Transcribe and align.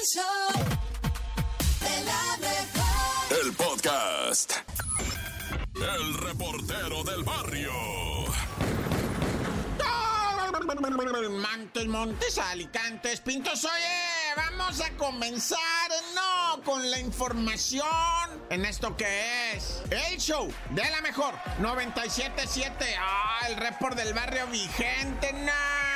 El 0.00 0.06
show 0.06 0.64
de 1.80 2.04
la 2.04 2.36
mejor. 2.38 3.44
El 3.44 3.52
podcast. 3.52 4.52
El 5.74 6.14
reportero 6.14 7.04
del 7.04 7.22
barrio. 7.22 7.72
Montes, 11.28 11.86
Montes, 11.86 12.38
Alicantes, 12.38 13.20
Pintos. 13.20 13.64
Oye, 13.64 14.34
vamos 14.36 14.80
a 14.80 14.90
comenzar, 14.96 15.58
no, 16.14 16.62
con 16.62 16.90
la 16.90 16.98
información 16.98 17.86
en 18.48 18.64
esto 18.64 18.96
que 18.96 19.52
es 19.52 19.82
el 19.90 20.18
show 20.18 20.50
de 20.70 20.90
la 20.90 21.02
mejor 21.02 21.34
977. 21.58 22.96
Ah, 22.98 23.40
el 23.48 23.56
report 23.56 23.96
del 23.96 24.14
barrio 24.14 24.46
vigente, 24.46 25.32
no. 25.34 25.89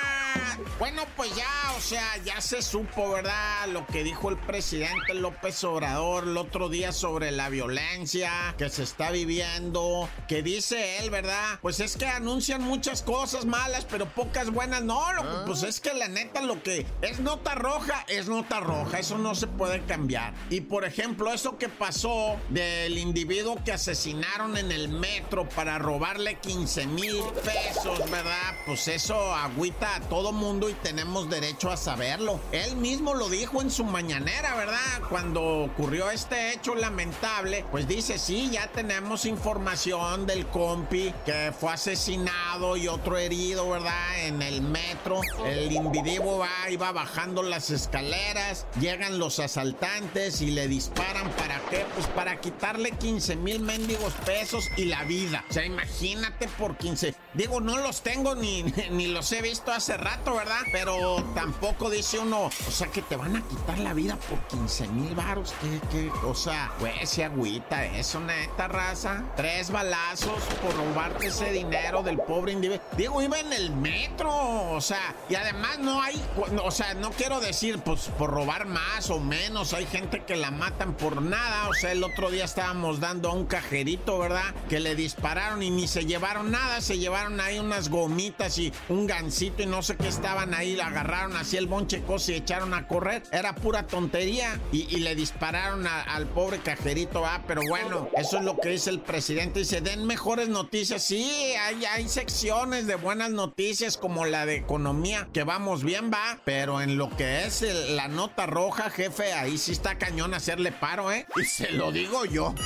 Bueno, 0.79 1.03
pues 1.17 1.35
ya, 1.35 1.47
o 1.77 1.81
sea, 1.81 2.17
ya 2.25 2.41
se 2.41 2.63
supo, 2.63 3.11
¿verdad? 3.11 3.69
Lo 3.69 3.87
que 3.87 4.05
dijo 4.05 4.31
el 4.31 4.37
presidente 4.37 5.15
López 5.15 5.63
Obrador 5.65 6.25
el 6.25 6.37
otro 6.37 6.69
día 6.69 6.93
sobre 6.93 7.31
la 7.31 7.49
violencia 7.49 8.55
que 8.57 8.69
se 8.69 8.83
está 8.83 9.11
viviendo, 9.11 10.09
que 10.29 10.43
dice 10.43 10.99
él, 10.99 11.11
¿verdad? 11.11 11.59
Pues 11.63 11.81
es 11.81 11.97
que 11.97 12.07
anuncian 12.07 12.63
muchas 12.63 13.03
cosas 13.03 13.45
malas, 13.45 13.87
pero 13.91 14.07
pocas 14.07 14.51
buenas. 14.51 14.83
No, 14.83 15.13
lo, 15.13 15.45
pues 15.47 15.63
es 15.63 15.81
que 15.81 15.95
la 15.95 16.09
neta 16.09 16.41
lo 16.43 16.63
que 16.63 16.87
es 17.03 17.21
nota 17.21 17.55
roja 17.55 18.05
es 18.09 18.29
nota 18.29 18.61
roja, 18.61 18.99
eso 18.99 19.19
no 19.19 19.35
se 19.35 19.47
puede 19.47 19.83
cambiar. 19.85 20.35
Y 20.51 20.61
por 20.61 20.85
ejemplo, 20.85 21.33
eso 21.33 21.59
que 21.59 21.69
pasó 21.69 22.37
del 22.51 22.99
individuo 22.99 23.59
que 23.65 23.73
asesinaron 23.73 24.57
en 24.57 24.71
el 24.71 24.89
metro 24.89 25.49
para 25.49 25.79
robarle 25.79 26.39
15 26.39 26.87
mil 26.87 27.23
pesos, 27.45 27.99
¿verdad? 28.11 28.55
Pues 28.67 28.89
eso 28.89 29.35
agüita 29.35 29.97
a 29.97 30.01
todo 30.01 30.33
mundo 30.33 30.44
y 30.45 30.75
tenemos 30.83 31.31
derecho 31.31 31.71
a 31.71 31.77
saberlo. 31.79 32.39
Él 32.53 32.77
mismo 32.77 33.15
lo 33.15 33.31
dijo 33.31 33.63
en 33.63 33.71
su 33.71 33.83
mañanera, 33.83 34.55
¿verdad? 34.57 35.01
Cuando 35.09 35.43
ocurrió 35.65 36.11
este 36.11 36.53
hecho 36.53 36.75
lamentable, 36.75 37.65
pues 37.71 37.89
dice, 37.89 38.19
sí, 38.19 38.51
ya 38.53 38.67
tenemos 38.67 39.25
información 39.25 40.27
del 40.27 40.47
compi 40.47 41.15
que 41.25 41.51
fue 41.59 41.73
asesinado 41.73 42.77
y 42.77 42.89
otro 42.89 43.17
herido, 43.17 43.71
¿verdad? 43.71 44.27
En 44.27 44.43
el 44.43 44.61
metro. 44.61 45.23
El 45.47 45.73
individuo 45.73 46.41
va, 46.41 46.71
iba 46.71 46.93
bajando 46.93 47.43
las 47.43 47.71
escaleras, 47.71 48.67
llegan 48.79 49.19
los 49.19 49.39
asaltantes 49.39 50.43
y 50.43 50.51
le 50.51 50.69
disparan, 50.69 51.31
¿para 51.33 51.59
qué? 51.71 51.87
Pues 51.95 52.07
para 52.09 52.39
quitarle 52.39 52.91
15 52.93 53.37
mil 53.37 53.61
mendigos 53.61 54.13
pesos 54.27 54.69
y 54.77 54.85
la 54.85 55.05
vida. 55.05 55.43
O 55.49 55.53
sea, 55.55 55.65
imagínate 55.65 56.49
por 56.59 56.77
15. 56.77 57.15
Digo, 57.33 57.63
no 57.63 57.79
los 57.79 58.03
tengo 58.03 58.35
ni, 58.35 58.63
ni 58.91 59.07
los 59.07 59.33
he 59.33 59.41
visto 59.41 59.73
hace 59.73 59.97
rato, 59.97 60.34
¿verdad? 60.35 60.63
Pero 60.73 61.23
tampoco 61.35 61.91
dice 61.91 62.19
uno, 62.19 62.47
o 62.47 62.71
sea, 62.71 62.89
que 62.89 63.03
te 63.03 63.17
van 63.17 63.37
a 63.37 63.43
quitar 63.43 63.79
la 63.79 63.95
vida 63.95 64.17
por 64.17 64.39
15 64.49 64.89
mil 64.89 65.15
varos. 65.15 65.55
¿Qué, 65.61 65.81
qué? 65.91 66.11
O 66.27 66.35
sea, 66.35 66.73
güey, 66.81 67.07
se 67.07 67.25
agüita 67.25 67.85
eso, 67.85 68.21
neta 68.21 68.69
raza. 68.69 69.25
Tres 69.37 69.71
balazos 69.71 70.43
por 70.63 70.77
robarte 70.77 71.29
ese 71.29 71.51
dinero 71.51 72.03
del 72.03 72.19
pobre 72.19 72.53
individuo. 72.53 72.85
Digo, 72.97 73.23
iba 73.23 73.39
en 73.39 73.53
el 73.53 73.71
metro, 73.75 74.73
o 74.73 74.81
sea, 74.81 75.15
y 75.29 75.35
además 75.35 75.79
no 75.79 76.03
hay, 76.03 76.21
o 76.63 76.71
sea, 76.71 76.95
no 76.95 77.11
quiero 77.11 77.41
decir, 77.41 77.79
pues, 77.79 78.11
por 78.19 78.31
robar 78.31 78.67
más 78.67 79.11
o 79.11 79.21
menos. 79.21 79.73
Hay 79.73 79.87
gente 79.87 80.25
que 80.25 80.37
la 80.37 80.51
matan 80.51 80.95
por 80.95 81.23
nada. 81.23 81.69
O 81.69 81.75
sea, 81.75 81.93
el 81.93 82.03
otro 82.05 82.31
día 82.31 82.45
estábamos 82.45 83.01
dando 83.01 83.31
a 83.31 83.35
un 83.35 83.47
cajerito, 83.47 84.19
¿verdad? 84.19 84.55
Que 84.69 84.81
le 84.81 84.95
dispararon 84.95 85.63
y 85.63 85.71
ni 85.71 85.87
se 85.87 86.07
llevaron 86.07 86.51
nada. 86.51 86.81
Se 86.81 86.99
llevaron 86.99 87.41
ahí 87.41 87.59
unas 87.59 87.89
gomitas 87.89 88.59
y 88.59 88.73
un 88.89 89.07
gancito 89.07 89.63
y 89.63 89.67
no 89.67 89.83
sé 89.83 89.97
qué 89.97 90.09
estaban 90.25 90.55
ahí. 90.55 90.81
Agarraron 90.81 91.37
así 91.37 91.59
el 91.59 91.67
bonche 91.67 92.03
cosa 92.03 92.33
y 92.33 92.37
echaron 92.37 92.73
a 92.73 92.89
correr. 92.89 93.23
Era 93.31 93.55
pura 93.55 93.87
tontería. 93.87 94.59
Y, 94.73 94.95
le 95.05 95.15
dispararon 95.15 95.87
al 95.87 96.27
pobre 96.27 96.61
cajerito, 96.61 97.27
ah, 97.27 97.43
pero 97.47 97.61
bueno, 97.69 98.09
eso 98.17 98.39
es 98.39 98.45
lo 98.45 98.59
que 98.59 98.71
dice 98.71 98.89
el 98.89 99.01
presidente. 99.01 99.59
Dice, 99.61 99.83
den 99.83 100.07
mejores 100.07 100.49
noticias. 100.49 101.03
Sí, 101.03 101.53
hay, 101.61 101.85
hay 101.85 102.09
secciones 102.09 102.87
de 102.87 102.95
buenas 102.95 103.31
noticias 103.31 103.99
como 103.99 104.25
la 104.25 104.47
de 104.47 104.57
economía, 104.57 105.29
que 105.35 105.45
vamos 105.45 105.85
bien, 105.85 106.11
va. 106.11 106.39
Pero 106.45 106.81
en 106.81 106.97
lo 106.97 107.15
que 107.15 107.45
es 107.45 107.63
la 107.91 108.09
nota 108.09 108.47
roja, 108.47 108.89
jefe, 108.89 109.35
ahí 109.35 109.59
sí 109.59 109.73
está 109.73 109.99
cañón 109.99 110.33
hacerle 110.33 110.73
paro, 110.73 111.13
¿eh? 111.13 111.27
Y 111.37 111.45
se 111.45 111.71
lo 111.73 111.93
digo 111.93 112.25
yo. 112.25 112.55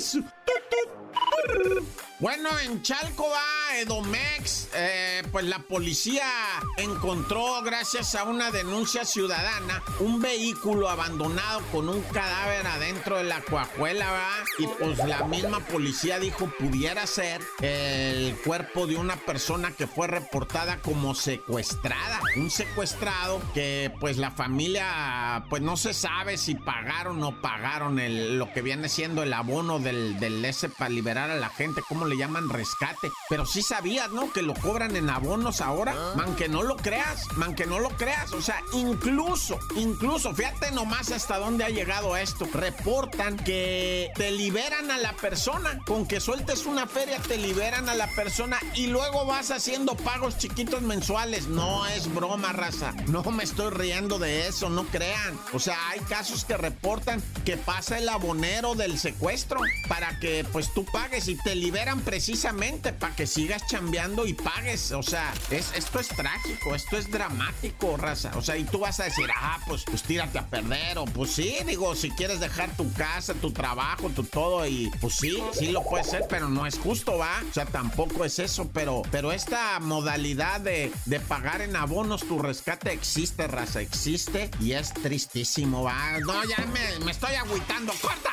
Su- 0.00 0.24
Bueno, 2.24 2.48
en 2.58 2.80
Chalco 2.80 3.28
va 3.28 3.78
Edomex. 3.78 4.68
eh, 4.74 5.22
pues 5.30 5.44
la 5.44 5.58
policía 5.58 6.24
encontró, 6.78 7.60
gracias 7.62 8.14
a 8.14 8.24
una 8.24 8.50
denuncia 8.50 9.04
ciudadana, 9.04 9.82
un 10.00 10.22
vehículo 10.22 10.88
abandonado 10.88 11.60
con 11.70 11.90
un 11.90 12.00
cadáver 12.00 12.66
adentro 12.66 13.18
de 13.18 13.24
la 13.24 13.42
cuajuela, 13.42 14.10
¿va? 14.10 14.30
Y 14.58 14.66
pues 14.66 15.06
la 15.06 15.24
misma 15.24 15.60
policía 15.60 16.18
dijo 16.18 16.50
pudiera 16.58 17.06
ser 17.06 17.42
el 17.60 18.34
cuerpo 18.42 18.86
de 18.86 18.96
una 18.96 19.16
persona 19.16 19.72
que 19.72 19.86
fue 19.86 20.06
reportada 20.06 20.78
como 20.78 21.14
secuestrada. 21.14 22.20
Un 22.36 22.50
secuestrado 22.50 23.42
que 23.52 23.92
pues 24.00 24.16
la 24.16 24.30
familia, 24.30 25.44
pues 25.50 25.60
no 25.60 25.76
se 25.76 25.92
sabe 25.92 26.38
si 26.38 26.54
pagaron 26.54 27.18
o 27.22 27.32
no 27.32 27.42
pagaron 27.42 27.98
el, 27.98 28.38
lo 28.38 28.50
que 28.50 28.62
viene 28.62 28.88
siendo 28.88 29.22
el 29.22 29.32
abono 29.34 29.78
del, 29.78 30.18
del 30.20 30.42
ese 30.42 30.70
para 30.70 30.88
liberar 30.88 31.30
a 31.30 31.36
la 31.36 31.50
gente, 31.50 31.82
¿cómo 31.86 32.06
le 32.06 32.13
llaman? 32.16 32.48
Rescate. 32.48 33.10
Pero 33.28 33.46
sí 33.46 33.62
sabías, 33.62 34.10
¿no? 34.10 34.32
Que 34.32 34.42
lo 34.42 34.54
cobran 34.54 34.96
en 34.96 35.10
abonos 35.10 35.60
ahora. 35.60 35.94
Man, 36.16 36.36
que 36.36 36.48
no 36.48 36.62
lo 36.62 36.76
creas, 36.76 37.26
man, 37.36 37.54
que 37.54 37.66
no 37.66 37.78
lo 37.78 37.90
creas. 37.90 38.32
O 38.32 38.42
sea, 38.42 38.60
incluso, 38.72 39.58
incluso, 39.76 40.34
fíjate 40.34 40.70
nomás 40.72 41.10
hasta 41.12 41.38
dónde 41.38 41.64
ha 41.64 41.70
llegado 41.70 42.16
esto. 42.16 42.46
Reportan 42.52 43.36
que 43.36 44.10
te 44.14 44.30
liberan 44.30 44.90
a 44.90 44.98
la 44.98 45.12
persona. 45.14 45.78
Con 45.86 46.06
que 46.06 46.20
sueltes 46.20 46.66
una 46.66 46.86
feria, 46.86 47.18
te 47.20 47.36
liberan 47.36 47.88
a 47.88 47.94
la 47.94 48.08
persona 48.08 48.58
y 48.74 48.86
luego 48.86 49.26
vas 49.26 49.50
haciendo 49.50 49.96
pagos 49.96 50.38
chiquitos 50.38 50.82
mensuales. 50.82 51.46
No 51.48 51.86
es 51.86 52.12
broma, 52.12 52.52
raza. 52.52 52.92
No 53.08 53.22
me 53.30 53.44
estoy 53.44 53.70
riendo 53.70 54.18
de 54.18 54.48
eso, 54.48 54.68
no 54.70 54.84
crean. 54.84 55.38
O 55.52 55.58
sea, 55.58 55.76
hay 55.90 56.00
casos 56.00 56.44
que 56.44 56.56
reportan 56.56 57.22
que 57.44 57.56
pasa 57.56 57.98
el 57.98 58.08
abonero 58.08 58.74
del 58.74 58.98
secuestro 58.98 59.60
para 59.88 60.18
que 60.20 60.44
pues 60.52 60.72
tú 60.74 60.84
pagues 60.84 61.28
y 61.28 61.36
te 61.36 61.54
liberan 61.54 61.93
precisamente 62.00 62.92
para 62.92 63.14
que 63.14 63.26
sigas 63.26 63.66
chambeando 63.66 64.26
y 64.26 64.34
pagues. 64.34 64.92
O 64.92 65.02
sea, 65.02 65.32
es, 65.50 65.72
esto 65.74 66.00
es 66.00 66.08
trágico, 66.08 66.74
esto 66.74 66.96
es 66.96 67.10
dramático, 67.10 67.96
raza. 67.96 68.32
O 68.36 68.42
sea, 68.42 68.56
y 68.56 68.64
tú 68.64 68.80
vas 68.80 69.00
a 69.00 69.04
decir, 69.04 69.26
ah, 69.34 69.58
pues, 69.66 69.84
pues 69.84 70.02
tírate 70.02 70.38
a 70.38 70.46
perder. 70.46 70.98
O 70.98 71.04
pues 71.04 71.32
sí, 71.32 71.56
digo, 71.66 71.94
si 71.94 72.10
quieres 72.10 72.40
dejar 72.40 72.70
tu 72.76 72.92
casa, 72.92 73.34
tu 73.34 73.52
trabajo, 73.52 74.10
tu 74.10 74.24
todo, 74.24 74.66
y 74.66 74.90
pues 75.00 75.14
sí, 75.16 75.42
sí 75.52 75.68
lo 75.68 75.82
puede 75.82 76.04
ser, 76.04 76.24
pero 76.28 76.48
no 76.48 76.66
es 76.66 76.78
justo, 76.78 77.18
¿va? 77.18 77.42
O 77.48 77.52
sea, 77.52 77.66
tampoco 77.66 78.24
es 78.24 78.38
eso, 78.38 78.68
pero, 78.72 79.02
pero 79.10 79.32
esta 79.32 79.78
modalidad 79.80 80.60
de, 80.60 80.92
de 81.06 81.20
pagar 81.20 81.60
en 81.60 81.76
abonos 81.76 82.22
tu 82.22 82.38
rescate 82.38 82.92
existe, 82.92 83.46
raza, 83.46 83.80
existe 83.80 84.50
y 84.60 84.72
es 84.72 84.92
tristísimo, 84.94 85.82
¿va? 85.82 86.18
No, 86.20 86.44
ya 86.44 86.64
me, 86.66 87.04
me 87.04 87.10
estoy 87.10 87.34
agüitando, 87.34 87.92
¡corta! 88.00 88.32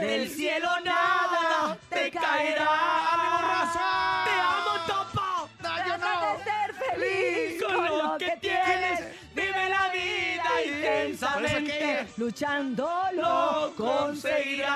Del 0.00 0.30
cielo 0.30 0.68
nada 0.84 1.76
te 1.88 2.10
caerá. 2.10 2.68
¡Ánimo, 3.12 3.38
raza! 3.48 4.24
Te 4.24 4.32
amo, 4.40 4.74
Topo. 4.86 5.48
No, 5.62 5.86
yo 5.86 5.98
no. 5.98 6.38
de 6.38 6.44
ser 6.44 6.74
feliz 6.74 7.62
con 7.62 7.98
lo 7.98 8.18
que 8.18 8.36
tienes. 8.40 9.00
Vive 9.34 9.68
la 9.68 9.88
vida 9.90 10.64
intensamente. 10.66 12.06
Luchando 12.16 12.88
lo 13.14 13.74
conseguirás. 13.76 14.74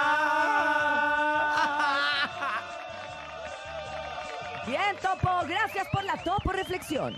Bien, 4.67 4.97
Topo. 5.01 5.47
Gracias 5.47 5.87
por 5.93 6.05
la 6.05 6.17
Topo 6.23 6.53
Reflexión. 6.53 7.17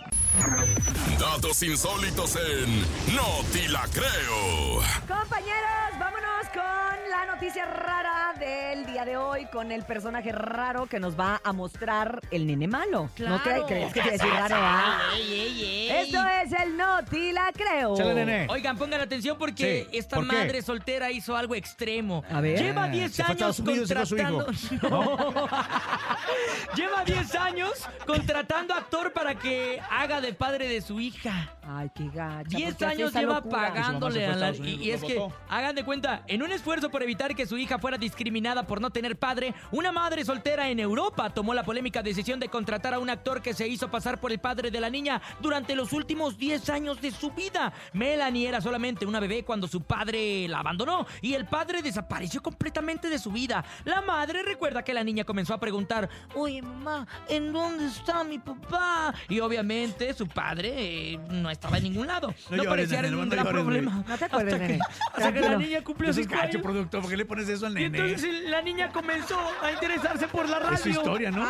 Datos 1.18 1.62
insólitos 1.62 2.36
en 2.36 2.80
No 3.14 3.44
Te 3.52 3.68
La 3.68 3.86
Creo. 3.92 4.82
Compañeros, 5.06 5.98
vámonos 5.98 6.33
con 6.52 7.10
la 7.10 7.26
noticia 7.26 7.64
rara 7.64 8.32
del 8.38 8.86
día 8.86 9.04
de 9.04 9.16
hoy 9.16 9.46
con 9.46 9.70
el 9.72 9.82
personaje 9.84 10.32
raro 10.32 10.86
que 10.86 10.98
nos 11.00 11.18
va 11.18 11.40
a 11.44 11.52
mostrar 11.52 12.20
el 12.30 12.46
nene 12.46 12.66
malo. 12.68 13.10
¿No 13.18 13.38
cre- 13.40 13.64
crees 13.66 13.92
que 13.92 14.00
te 14.02 14.10
decir 14.12 14.28
raro? 14.32 14.54
ah? 14.58 14.98
Ey, 15.14 15.32
ey, 15.32 15.64
ey. 15.64 15.90
Esto 15.90 16.18
es 16.42 16.52
el 16.60 16.76
No 16.76 17.04
Ti 17.04 17.32
La 17.32 17.50
Creo. 17.52 17.96
Chale, 17.96 18.14
nene. 18.14 18.46
Oigan, 18.50 18.76
pongan 18.76 19.00
atención 19.00 19.36
porque 19.38 19.86
Sí, 19.90 19.98
esta 19.98 20.16
¿por 20.16 20.28
qué? 20.28 20.36
madre 20.36 20.62
soltera 20.62 21.10
hizo 21.10 21.36
algo 21.36 21.54
extremo. 21.54 22.22
A 22.30 22.40
ver. 22.40 22.58
Lleva 22.58 22.88
Eh, 22.88 22.90
10 22.92 23.12
se 23.12 23.24
fue 23.24 23.32
a 23.34 23.36
años 23.36 23.58
Estados 23.58 23.60
Unidos 23.60 23.90
y 23.90 23.94
fue 23.94 24.06
su 24.06 24.16
hijo. 24.16 24.44
contratando. 24.44 25.24
No. 25.44 25.46
Lleva 26.76 27.04
10 27.04 27.34
años 27.36 27.70
contratando 28.06 28.74
actor 28.74 29.12
para 29.12 29.34
que 29.36 29.80
haga 29.90 30.20
de 30.20 30.32
padre 30.34 30.68
de 30.68 30.80
su 30.80 31.00
hija. 31.00 31.50
Ay, 31.66 31.90
qué 31.94 32.08
gacha. 32.12 32.42
10 32.56 32.70
¿por 32.70 32.78
qué 32.78 32.84
hace 32.84 32.94
años 32.94 33.10
esa 33.10 33.20
lleva 33.20 33.34
locura? 33.36 33.68
pagándole 33.68 34.20
su 34.26 34.32
a 34.32 34.34
mamá 34.34 34.34
se 34.34 34.40
la... 34.40 34.46
fue 34.46 34.46
a 34.46 34.50
Estados 34.50 34.58
Y, 34.58 34.60
Unidos, 34.62 34.84
y 34.86 34.90
es 34.90 35.00
lo 35.02 35.08
que, 35.08 35.14
votó. 35.18 35.36
hagan 35.48 35.74
de 35.74 35.84
cuenta, 35.84 36.22
en 36.34 36.42
un 36.42 36.50
esfuerzo 36.50 36.90
por 36.90 37.00
evitar 37.00 37.36
que 37.36 37.46
su 37.46 37.56
hija 37.56 37.78
fuera 37.78 37.96
discriminada 37.96 38.66
por 38.66 38.80
no 38.80 38.90
tener 38.90 39.16
padre, 39.16 39.54
una 39.70 39.92
madre 39.92 40.24
soltera 40.24 40.68
en 40.68 40.80
Europa 40.80 41.30
tomó 41.30 41.54
la 41.54 41.62
polémica 41.62 42.02
decisión 42.02 42.40
de 42.40 42.48
contratar 42.48 42.92
a 42.92 42.98
un 42.98 43.08
actor 43.08 43.40
que 43.40 43.54
se 43.54 43.68
hizo 43.68 43.88
pasar 43.88 44.18
por 44.18 44.32
el 44.32 44.40
padre 44.40 44.72
de 44.72 44.80
la 44.80 44.90
niña 44.90 45.22
durante 45.40 45.76
los 45.76 45.92
últimos 45.92 46.36
10 46.36 46.70
años 46.70 47.00
de 47.00 47.12
su 47.12 47.30
vida. 47.30 47.72
Melanie 47.92 48.48
era 48.48 48.60
solamente 48.60 49.06
una 49.06 49.20
bebé 49.20 49.44
cuando 49.44 49.68
su 49.68 49.82
padre 49.82 50.48
la 50.48 50.58
abandonó 50.58 51.06
y 51.20 51.34
el 51.34 51.46
padre 51.46 51.82
desapareció 51.82 52.42
completamente 52.42 53.08
de 53.08 53.20
su 53.20 53.30
vida. 53.30 53.64
La 53.84 54.00
madre 54.00 54.42
recuerda 54.42 54.82
que 54.82 54.92
la 54.92 55.04
niña 55.04 55.22
comenzó 55.22 55.54
a 55.54 55.60
preguntar, 55.60 56.08
oye 56.34 56.62
mamá, 56.62 57.06
¿en 57.28 57.52
dónde 57.52 57.86
está 57.86 58.24
mi 58.24 58.40
papá? 58.40 59.14
Y 59.28 59.38
obviamente 59.38 60.12
su 60.14 60.26
padre 60.26 61.12
eh, 61.12 61.18
no 61.30 61.48
estaba 61.48 61.76
en 61.78 61.84
ningún 61.84 62.08
lado. 62.08 62.34
No 62.50 62.56
No, 62.56 62.64
llores, 62.64 62.88
parecía 62.88 63.02
ningún 63.02 63.28
no 63.28 63.30
gran 63.30 63.44
llores, 63.44 63.62
problema. 63.62 64.04
No 64.08 64.18
te 64.18 64.24
acuerdes, 64.24 64.54
hasta 64.54 64.66
que, 64.66 64.78
hasta 65.14 65.32
que 65.32 65.40
la 65.40 65.56
niña 65.58 65.84
cumplió 65.84 66.10
Eso 66.10 66.23
es 66.24 66.28
cinco 66.30 66.40
cacho, 66.40 66.58
años. 66.58 66.62
productor. 66.62 67.00
¿Por 67.02 67.10
qué 67.10 67.16
le 67.16 67.24
pones 67.24 67.48
eso 67.48 67.66
al 67.66 67.72
Y 67.78 67.82
nene? 67.88 67.98
entonces 67.98 68.44
la 68.50 68.62
niña 68.62 68.88
comenzó 68.90 69.38
a 69.62 69.72
interesarse 69.72 70.28
por 70.28 70.48
la 70.48 70.58
radio. 70.58 70.74
Es 70.74 70.80
su 70.80 70.88
historia, 70.90 71.30
¿no? 71.30 71.46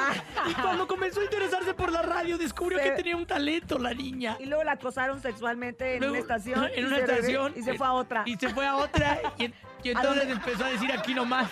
Y 0.48 0.54
cuando 0.54 0.86
comenzó 0.86 1.20
a 1.20 1.24
interesarse 1.24 1.74
por 1.74 1.90
la 1.92 2.02
radio, 2.02 2.38
descubrió 2.38 2.78
Se- 2.78 2.84
que 2.84 2.90
tenía 2.92 3.16
un 3.16 3.26
talento 3.26 3.78
la 3.78 3.94
niña. 3.94 4.36
Y 4.40 4.46
luego 4.46 4.64
la 4.64 4.72
acosaron 4.72 5.20
sexualmente 5.20 5.94
en 5.94 6.00
Luego, 6.00 6.12
una 6.14 6.20
estación. 6.20 6.64
En 6.74 6.84
y 6.84 6.86
una 6.86 6.96
se 6.96 7.02
estación. 7.02 7.52
Y 7.56 7.62
se 7.62 7.74
fue 7.74 7.86
a 7.86 7.92
otra. 7.92 8.22
Y 8.26 8.36
se 8.36 8.48
fue 8.50 8.66
a 8.66 8.76
otra. 8.76 9.18
Y, 9.38 9.52
y 9.84 9.90
entonces 9.90 10.28
empezó 10.28 10.64
a 10.64 10.68
decir 10.70 10.92
aquí 10.92 11.14
nomás. 11.14 11.50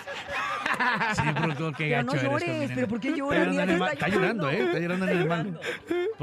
Sí, 1.15 1.21
productor, 1.35 1.75
qué 1.75 1.89
Pero 1.89 2.05
gacho 2.05 2.15
no 2.15 2.31
llores, 2.31 2.71
pero 2.73 2.87
¿por 2.87 2.99
qué 2.99 3.09
Está 3.09 3.17
lloras? 3.19 3.55
mal. 3.55 3.69
está 3.69 3.91
Está 3.93 4.07
llorando, 4.09 4.49
¿eh? 4.49 4.63
Está 4.63 4.79
llorando 4.79 5.07
en 5.07 5.17
el 5.17 5.27
mal. 5.27 5.59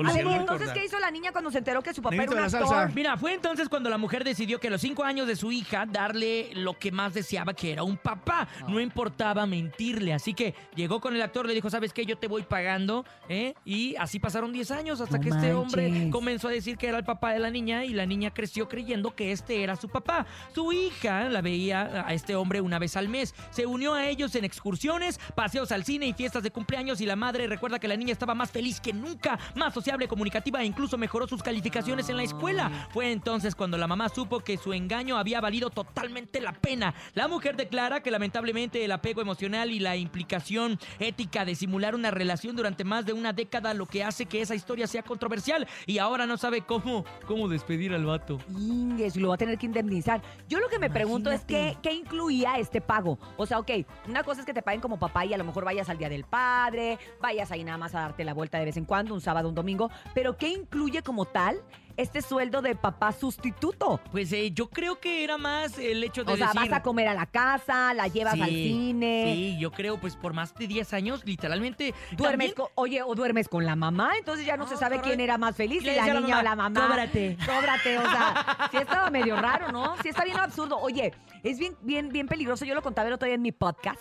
A 0.07 0.12
ver, 0.12 0.27
¿y 0.27 0.33
entonces 0.33 0.71
qué 0.71 0.85
hizo 0.85 0.99
la 0.99 1.11
niña 1.11 1.33
cuando 1.33 1.51
se 1.51 1.59
enteró 1.59 1.83
que 1.83 1.95
su 1.95 2.03
papá 2.03 2.17
era 2.17 2.33
un 2.33 2.39
actor? 2.39 2.51
salsa. 2.67 2.91
Mira, 2.95 3.17
fue 3.17 3.35
entonces 3.35 3.69
cuando 3.69 3.91
la 3.91 3.99
mujer 3.99 4.25
decidió 4.25 4.59
que 4.59 4.69
a 4.69 4.71
los 4.71 4.81
cinco 4.81 5.05
años 5.05 5.27
de 5.27 5.37
su 5.37 5.53
hija 5.53 5.87
darle 5.87 6.51
lo 6.55 6.79
que 6.79 6.91
más 6.91 7.15
deseaba, 7.15 7.55
que 7.55 7.73
era 7.73 7.83
un 7.83 7.97
papá. 7.97 8.49
No 8.69 8.81
importaba 8.81 9.47
mentirle. 9.47 10.13
Así 10.13 10.35
que 10.35 10.55
llegó 10.75 11.01
con 11.01 11.15
el 11.15 11.23
actor, 11.23 11.47
le 11.47 11.55
dijo, 11.55 11.71
¿sabes 11.71 11.93
qué? 11.93 12.05
Yo 12.05 12.19
te 12.19 12.27
voy 12.27 12.43
pagando. 12.43 13.05
¿eh? 13.29 13.55
Y 13.65 13.95
así 13.97 14.19
pasaron 14.19 14.53
10 14.53 14.71
años 14.73 15.01
hasta 15.01 15.19
No 15.19 15.23
que 15.23 15.29
este 15.31 15.53
hombre 15.55 16.09
comenzó 16.11 16.49
a 16.49 16.51
decir 16.51 16.77
que 16.77 16.89
era 16.89 16.99
el 16.99 17.05
papá 17.05 17.33
de 17.33 17.39
la 17.39 17.51
niña 17.51 17.85
y 17.85 17.91
la 17.93 18.06
niña 18.06 18.33
creció 18.33 18.69
creyendo 18.69 19.15
que 19.15 19.33
este 19.33 19.63
era 19.63 19.77
su 19.77 19.89
papá. 19.89 20.27
Su 20.55 20.73
hija 20.73 21.25
la 21.29 21.41
veía 21.41 22.00
a 22.06 22.14
este 22.14 22.37
hombre 22.37 22.61
una 22.61 22.79
vez 22.79 22.97
al 22.97 23.08
mes. 23.08 23.35
Se 23.50 23.67
unió 23.67 23.94
a 23.94 24.06
ellos 24.08 24.35
en 24.35 24.44
excursiones, 24.44 25.19
paseos 25.35 25.73
al 25.73 25.85
cine 25.85 26.06
y 26.06 26.12
fiestas 26.12 26.43
de 26.43 26.50
cumpleaños 26.50 27.00
y 27.00 27.06
la 27.06 27.17
madre 27.17 27.47
recuerda 27.47 27.79
que 27.79 27.88
la 27.88 27.97
niña 27.97 28.12
estaba 28.12 28.35
más 28.35 28.50
feliz 28.50 28.81
que 28.81 28.93
nunca, 28.93 29.38
más 29.55 29.75
sociable, 29.75 30.08
comunicativa 30.08 30.62
e 30.62 30.64
incluso 30.64 30.99
mejoró 30.99 31.26
sus 31.26 31.43
calificaciones 31.43 32.08
en 32.08 32.17
la 32.17 32.23
escuela. 32.23 32.88
Fue 32.93 33.12
entonces 33.12 33.55
cuando 33.55 33.79
la 33.79 33.87
mamá 33.87 34.08
supo 34.08 34.41
que 34.41 34.56
su 34.56 34.73
engaño 34.73 35.17
había 35.17 35.41
valido 35.41 35.70
totalmente 35.70 36.41
la 36.41 36.52
pena. 36.52 36.94
La 37.14 37.29
mujer 37.29 37.56
declara 37.56 38.03
que 38.03 38.11
lamentablemente 38.11 38.85
el 38.85 38.93
apego 38.93 39.20
emocional 39.20 39.70
y 39.70 39.79
la 39.79 39.96
implicación 39.96 40.79
ética 40.99 41.44
de 41.44 41.55
simular 41.55 41.94
una 41.94 42.11
relación 42.11 42.56
durante 42.56 42.85
más 42.85 43.06
de 43.06 43.12
una 43.12 43.32
década 43.32 43.75
lo 43.75 43.87
que 43.87 44.05
hace 44.05 44.26
que 44.26 44.41
esa 44.41 44.55
historia 44.55 44.87
sea 44.87 45.03
controversial 45.03 45.67
y 45.87 45.99
ahora 45.99 46.26
no 46.26 46.37
sabe 46.37 46.62
cómo, 46.62 47.05
cómo 47.26 47.49
despedir 47.49 47.94
al 47.94 48.06
vato. 48.06 48.38
Ingues, 48.49 49.17
y 49.17 49.20
lo 49.20 49.29
va 49.29 49.35
a 49.35 49.38
tener 49.38 49.58
que 49.58 49.67
indemnizar. 49.67 50.23
Yo 50.49 50.61
lo 50.61 50.69
que 50.69 50.79
me 50.79 50.91
pregunto 50.91 51.31
es 51.31 51.44
qué, 51.44 51.76
qué 51.91 51.97
incluía 51.97 52.57
este 52.59 52.81
pago. 52.81 53.19
O 53.37 53.47
sea, 53.47 53.59
ok, 53.59 53.71
una 54.09 54.23
cosa 54.23 54.41
es 54.41 54.47
que 54.47 54.55
te 54.55 54.63
paguen 54.63 54.81
como 54.81 54.97
papá 54.97 55.27
y 55.27 55.35
a 55.35 55.37
lo 55.37 55.43
mejor 55.43 55.65
vayas 55.65 55.89
al 55.89 55.99
Día 55.99 56.09
del 56.09 56.23
Padre, 56.23 57.01
vayas 57.21 57.51
ahí 57.51 57.65
nada 57.65 57.79
más 57.79 57.97
a 57.97 58.03
darte 58.03 58.23
la 58.23 58.33
vuelta 58.33 58.61
de 58.61 58.65
vez 58.65 58.77
en 58.77 58.85
cuando, 58.85 59.13
un 59.13 59.21
sábado, 59.21 59.49
un 59.49 59.57
domingo, 59.57 59.91
pero 60.15 60.37
¿qué 60.37 60.51
incluye 60.51 61.03
como 61.03 61.25
tal 61.25 61.61
este 62.00 62.23
sueldo 62.23 62.62
de 62.62 62.75
papá 62.75 63.12
sustituto? 63.12 64.00
Pues 64.11 64.32
eh, 64.32 64.50
yo 64.52 64.69
creo 64.69 64.99
que 65.00 65.25
era 65.25 65.38
más 65.38 65.79
el 65.79 66.02
hecho 66.05 66.25
de 66.25 66.32
O 66.32 66.37
sea, 66.37 66.49
decir... 66.49 66.61
vas 66.70 66.73
a 66.79 66.82
comer 66.82 67.08
a 67.08 67.14
la 67.14 67.26
casa, 67.26 67.94
la 67.94 68.08
llevas 68.08 68.35
Sí, 68.35 68.43
al 68.43 68.49
cine. 68.50 69.32
Sí, 69.35 69.58
yo 69.61 69.70
creo, 69.73 69.99
pues 69.99 70.17
por 70.17 70.32
más 70.32 70.55
de 70.55 70.67
10 70.67 70.93
años, 70.94 71.25
literalmente. 71.25 71.94
Duermes 72.12 72.55
también- 72.55 72.55
con, 72.55 72.67
oye, 72.75 73.02
o 73.02 73.14
duermes 73.14 73.49
con 73.49 73.64
la 73.64 73.76
mamá, 73.76 74.12
entonces 74.19 74.44
ya 74.47 74.56
no 74.56 74.67
se 74.67 74.75
Ah, 74.75 74.79
sabe 74.79 74.97
caray. 74.97 75.11
quién 75.11 75.20
era 75.20 75.38
más 75.38 75.56
feliz, 75.56 75.82
si 75.82 75.91
la 75.94 76.06
niña 76.14 76.38
o 76.38 76.43
la 76.43 76.56
mamá. 76.56 76.87
"Cóbrate". 76.88 77.37
Cóbrate, 77.44 77.99
o 77.99 78.03
sea, 78.11 78.69
sí 78.70 78.76
estaba 78.81 79.11
medio 79.11 79.37
raro, 79.37 79.70
¿no? 79.73 79.96
Sí 80.03 80.08
está 80.08 80.25
bien 80.25 80.38
absurdo. 80.38 80.79
Oye, 80.79 81.12
es 81.43 81.58
bien, 81.58 81.76
bien, 81.82 82.08
bien 82.08 82.26
peligroso. 82.26 82.64
Yo 82.64 82.75
lo 82.75 82.82
contaba 82.82 83.08
el 83.08 83.14
otro 83.14 83.26
día 83.26 83.35
en 83.35 83.43
mi 83.43 83.53
podcast 83.53 84.00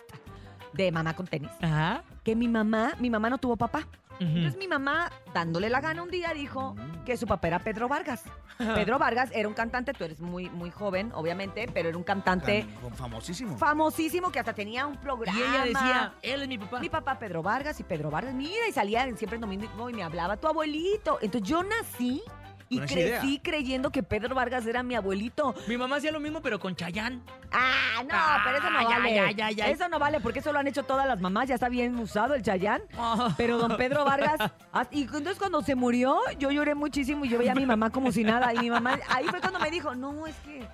de 0.73 0.91
Mamá 0.91 1.15
con 1.15 1.27
Tenis. 1.27 1.49
Ajá. 1.61 2.03
Que 2.23 2.35
mi 2.35 2.47
mamá, 2.47 2.93
mi 2.99 3.09
mamá 3.09 3.29
no 3.29 3.37
tuvo 3.37 3.57
papá. 3.57 3.87
Entonces 4.19 4.57
mi 4.57 4.67
mamá, 4.67 5.11
dándole 5.33 5.69
la 5.69 5.79
gana 5.81 6.03
un 6.03 6.09
día, 6.11 6.33
dijo 6.33 6.75
que 7.05 7.15
su 7.17 7.25
papá 7.25 7.47
era 7.47 7.59
Pedro 7.59 7.87
Vargas. 7.87 8.23
Pedro 8.57 8.99
Vargas 8.99 9.29
era 9.33 9.47
un 9.47 9.53
cantante, 9.53 9.93
tú 9.93 10.03
eres 10.03 10.19
muy, 10.19 10.49
muy 10.49 10.69
joven, 10.71 11.11
obviamente, 11.15 11.69
pero 11.73 11.87
era 11.89 11.97
un 11.97 12.03
cantante 12.03 12.67
Tan- 12.81 12.95
famosísimo. 12.95 13.57
famosísimo 13.57 14.31
que 14.31 14.39
hasta 14.39 14.53
tenía 14.53 14.85
un 14.85 14.97
programa. 14.97 15.37
Y 15.39 15.41
ella 15.41 15.63
decía, 15.63 16.13
él 16.21 16.41
es 16.41 16.47
mi 16.49 16.57
papá. 16.57 16.79
Mi 16.79 16.89
papá 16.89 17.17
Pedro 17.17 17.41
Vargas 17.41 17.79
y 17.79 17.83
Pedro 17.83 18.11
Vargas, 18.11 18.33
mira, 18.33 18.67
y 18.67 18.73
salía 18.73 19.03
siempre 19.15 19.35
en 19.35 19.41
domingo 19.41 19.89
y 19.89 19.93
me 19.93 20.03
hablaba 20.03 20.35
tu 20.35 20.47
abuelito. 20.47 21.19
Entonces 21.21 21.49
yo 21.49 21.63
nací 21.63 22.21
y 22.69 22.79
crecí 22.79 22.99
idea. 22.99 23.41
creyendo 23.43 23.91
que 23.91 24.03
Pedro 24.03 24.35
Vargas 24.35 24.65
era 24.65 24.83
mi 24.83 24.95
abuelito. 24.95 25.55
Mi 25.67 25.77
mamá 25.77 25.97
hacía 25.97 26.11
lo 26.11 26.19
mismo, 26.19 26.41
pero 26.41 26.59
con 26.59 26.75
Chayán. 26.75 27.21
Ah, 27.51 28.03
no, 28.03 28.09
Ah, 28.13 28.41
pero 28.45 28.57
eso 28.59 28.69
no 28.69 28.83
vale. 28.83 29.15
ya, 29.15 29.31
ya, 29.31 29.51
ya. 29.51 29.67
Eso 29.67 29.89
no 29.89 29.97
vale 29.99 30.19
porque 30.19 30.39
eso 30.39 30.53
lo 30.53 30.59
han 30.59 30.67
hecho 30.67 30.83
todas 30.83 31.07
las 31.07 31.19
mamás, 31.19 31.47
ya 31.49 31.55
está 31.55 31.69
bien 31.69 31.97
usado 31.99 32.35
el 32.35 32.43
Chayán. 32.43 32.81
Ah. 32.97 33.33
Pero 33.37 33.57
don 33.57 33.75
Pedro 33.77 34.05
Vargas, 34.05 34.39
ah, 34.71 34.85
y 34.91 35.01
entonces 35.03 35.37
cuando 35.39 35.61
se 35.61 35.75
murió, 35.75 36.19
yo 36.37 36.51
lloré 36.51 36.75
muchísimo 36.75 37.25
y 37.25 37.29
yo 37.29 37.37
veía 37.37 37.53
a 37.53 37.55
mi 37.55 37.65
mamá 37.65 37.89
como 37.89 38.11
si 38.11 38.23
nada. 38.23 38.53
Y 38.53 38.59
mi 38.59 38.69
mamá, 38.69 38.99
ahí 39.09 39.25
fue 39.27 39.39
cuando 39.41 39.59
me 39.59 39.71
dijo, 39.71 39.95
no, 39.95 40.27
es 40.27 40.35
que... 40.45 40.67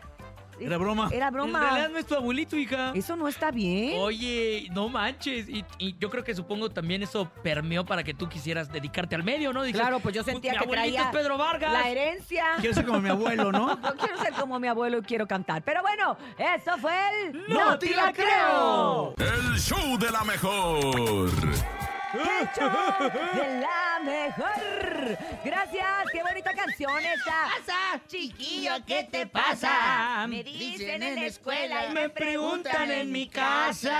Era 0.59 0.77
broma. 0.77 1.09
Era 1.11 1.27
En 1.27 1.33
broma. 1.33 1.59
realidad 1.59 1.89
no 1.89 1.97
es 1.97 2.05
tu 2.05 2.15
abuelito, 2.15 2.55
hija. 2.57 2.91
Eso 2.95 3.15
no 3.15 3.27
está 3.27 3.51
bien. 3.51 3.99
Oye, 3.99 4.67
no 4.71 4.89
manches. 4.89 5.47
Y, 5.49 5.65
y 5.77 5.95
yo 5.99 6.09
creo 6.09 6.23
que 6.23 6.33
supongo 6.35 6.69
también 6.69 7.03
eso 7.03 7.29
permeó 7.43 7.85
para 7.85 8.03
que 8.03 8.13
tú 8.13 8.29
quisieras 8.29 8.71
dedicarte 8.71 9.15
al 9.15 9.23
medio, 9.23 9.53
¿no? 9.53 9.63
Dices, 9.63 9.79
Claro, 9.81 9.99
pues 9.99 10.15
yo 10.15 10.23
sentía 10.23 10.53
mi 10.53 10.57
que 10.59 10.63
abuelito 10.63 10.93
traía 10.95 11.09
es 11.09 11.15
Pedro 11.15 11.37
Vargas. 11.37 11.73
La 11.73 11.89
herencia. 11.89 12.45
Quiero 12.59 12.73
ser 12.73 12.85
como 12.85 12.99
mi 13.01 13.09
abuelo, 13.09 13.51
¿no? 13.51 13.75
No 13.85 13.95
quiero 13.95 14.17
ser 14.17 14.33
como 14.33 14.59
mi 14.59 14.67
abuelo 14.67 14.97
y 14.99 15.01
quiero 15.01 15.27
cantar. 15.27 15.61
Pero 15.63 15.81
bueno, 15.81 16.17
eso 16.37 16.77
fue 16.77 16.93
el 17.27 17.43
¡No 17.47 17.77
te 17.77 17.95
la 17.95 18.11
creo! 18.13 19.13
El 19.17 19.59
show 19.59 19.97
de 19.97 20.11
la 20.11 20.23
mejor. 20.23 21.29
Hecho 22.15 22.69
de 23.35 23.59
la 23.59 23.99
mejor. 24.03 25.17
Gracias, 25.43 26.09
qué 26.11 26.23
bonita 26.23 26.53
canción 26.53 26.97
esta. 26.99 27.49
pasa, 27.55 28.01
chiquillo? 28.07 28.71
¿Qué 28.85 29.07
te 29.11 29.27
pasa? 29.27 30.25
Me 30.27 30.43
dicen 30.43 31.03
en 31.03 31.15
la 31.15 31.25
escuela 31.25 31.87
y 31.87 31.93
me 31.93 32.09
preguntan 32.09 32.91
en 32.91 33.11
mi 33.11 33.27
casa. 33.27 33.91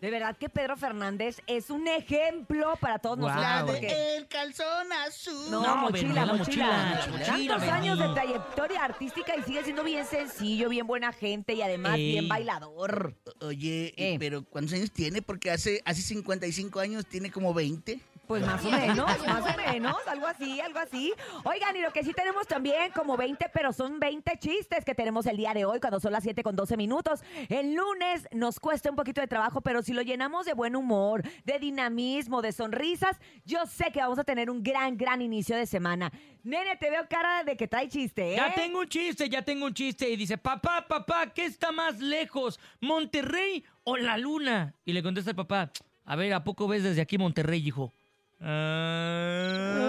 De 0.00 0.10
verdad 0.10 0.36
que 0.36 0.50
Pedro 0.50 0.76
Fernández 0.76 1.40
es 1.46 1.70
un 1.70 1.88
ejemplo 1.88 2.74
para 2.80 2.98
todos 2.98 3.18
Guau. 3.18 3.34
nosotros. 3.34 3.50
La 3.50 3.62
de 3.64 3.72
porque- 3.72 4.16
El 4.16 4.28
calzón 4.28 4.92
azul. 5.06 5.50
No, 5.50 5.62
No, 5.62 5.76
mochila, 5.76 6.26
la 6.26 6.32
mochila. 6.34 6.66
mochila, 6.66 7.06
mochila, 7.12 7.26
Tantos 7.26 7.60
Bernie. 7.60 7.70
años 7.90 7.98
de 7.98 8.08
trayectoria 8.14 8.84
artística 8.84 9.36
y 9.36 9.42
sigue 9.42 9.64
siendo 9.64 9.82
bien 9.84 10.04
sencillo, 10.04 10.68
bien 10.68 10.86
buena 10.86 11.12
gente 11.12 11.54
y 11.54 11.62
además 11.62 11.94
Ey. 11.96 12.12
bien 12.12 12.28
bailador. 12.28 13.14
Oye, 13.40 13.94
Eh. 13.96 14.16
pero 14.18 14.44
¿cuántos 14.44 14.74
años 14.74 14.90
tiene? 14.90 15.22
Porque 15.22 15.50
hace, 15.50 15.80
hace 15.86 16.02
55 16.02 16.78
años 16.80 17.06
tiene 17.06 17.30
como 17.30 17.54
20. 17.54 17.98
Pues 18.26 18.44
más 18.44 18.64
o 18.64 18.70
menos, 18.70 19.26
más 19.26 19.54
o 19.54 19.56
menos, 19.56 19.96
algo 20.08 20.26
así, 20.26 20.60
algo 20.60 20.78
así. 20.80 21.12
Oigan, 21.44 21.76
y 21.76 21.80
lo 21.80 21.92
que 21.92 22.02
sí 22.02 22.12
tenemos 22.12 22.46
también, 22.46 22.90
como 22.92 23.16
20, 23.16 23.50
pero 23.52 23.72
son 23.72 24.00
20 24.00 24.38
chistes 24.38 24.84
que 24.84 24.94
tenemos 24.94 25.26
el 25.26 25.36
día 25.36 25.54
de 25.54 25.64
hoy, 25.64 25.78
cuando 25.78 26.00
son 26.00 26.12
las 26.12 26.24
7 26.24 26.42
con 26.42 26.56
12 26.56 26.76
minutos. 26.76 27.22
El 27.48 27.74
lunes 27.74 28.26
nos 28.32 28.58
cuesta 28.58 28.90
un 28.90 28.96
poquito 28.96 29.20
de 29.20 29.28
trabajo, 29.28 29.60
pero 29.60 29.82
si 29.82 29.92
lo 29.92 30.02
llenamos 30.02 30.44
de 30.44 30.54
buen 30.54 30.74
humor, 30.74 31.22
de 31.44 31.58
dinamismo, 31.58 32.42
de 32.42 32.50
sonrisas, 32.50 33.16
yo 33.44 33.64
sé 33.66 33.92
que 33.92 34.00
vamos 34.00 34.18
a 34.18 34.24
tener 34.24 34.50
un 34.50 34.62
gran, 34.62 34.96
gran 34.96 35.22
inicio 35.22 35.56
de 35.56 35.66
semana. 35.66 36.10
Nene, 36.42 36.76
te 36.76 36.90
veo 36.90 37.06
cara 37.08 37.44
de 37.44 37.56
que 37.56 37.68
trae 37.68 37.88
chiste, 37.88 38.34
¿eh? 38.34 38.36
Ya 38.36 38.54
tengo 38.54 38.80
un 38.80 38.88
chiste, 38.88 39.28
ya 39.28 39.42
tengo 39.42 39.66
un 39.66 39.74
chiste. 39.74 40.08
Y 40.10 40.16
dice, 40.16 40.36
papá, 40.38 40.86
papá, 40.88 41.32
¿qué 41.32 41.44
está 41.44 41.70
más 41.70 42.00
lejos? 42.00 42.58
¿Monterrey 42.80 43.64
o 43.84 43.96
la 43.96 44.18
luna? 44.18 44.74
Y 44.84 44.92
le 44.92 45.02
contesta 45.02 45.30
el 45.30 45.36
papá, 45.36 45.70
a 46.04 46.16
ver, 46.16 46.32
¿a 46.34 46.44
poco 46.44 46.68
ves 46.68 46.82
desde 46.82 47.00
aquí 47.02 47.18
Monterrey, 47.18 47.66
hijo? 47.66 47.92
Ah. 48.40 49.82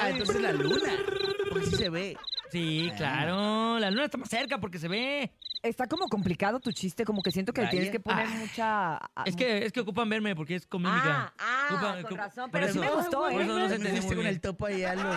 Ah, 0.00 0.10
entonces 0.10 0.40
la 0.40 0.52
luna. 0.52 0.92
Porque 1.50 1.66
sí 1.66 1.76
se 1.76 1.90
ve. 1.90 2.16
Sí, 2.52 2.90
claro. 2.96 3.78
La 3.78 3.90
luna 3.90 4.04
está 4.04 4.18
más 4.18 4.28
cerca 4.28 4.58
porque 4.58 4.78
se 4.78 4.88
ve. 4.88 5.32
Está 5.62 5.86
como 5.88 6.06
complicado 6.08 6.60
tu 6.60 6.70
chiste, 6.72 7.04
como 7.04 7.20
que 7.20 7.32
siento 7.32 7.52
que 7.52 7.62
le 7.62 7.66
Vaya. 7.66 7.70
tienes 7.72 7.90
que 7.90 7.98
poner 8.00 8.26
Ah. 8.28 8.34
mucha... 8.36 9.00
Es 9.24 9.34
que, 9.34 9.64
es 9.66 9.72
que 9.72 9.80
ocupan 9.80 10.08
verme 10.08 10.36
porque 10.36 10.54
es 10.54 10.66
con 10.66 10.82
mímica. 10.82 11.32
Ah, 11.36 11.38
ah, 11.38 11.68
Ocupan- 11.70 12.02
con 12.02 12.12
ocup- 12.12 12.16
razón, 12.16 12.50
por 12.50 12.60
pero 12.60 12.72
sí 12.72 12.78
eso- 12.78 12.88
me 12.88 12.94
gustó, 12.94 13.20
por 13.22 13.32
¿eh? 13.32 13.42
eso 13.42 13.58
no 13.58 13.68
se 13.68 13.68
¿Me 13.70 13.74
entendió 13.88 14.02
muy 14.04 14.16
con 14.16 14.26
el 14.26 14.40
topo 14.40 14.66
ahí 14.66 14.84
a 14.84 14.94
los... 14.94 15.16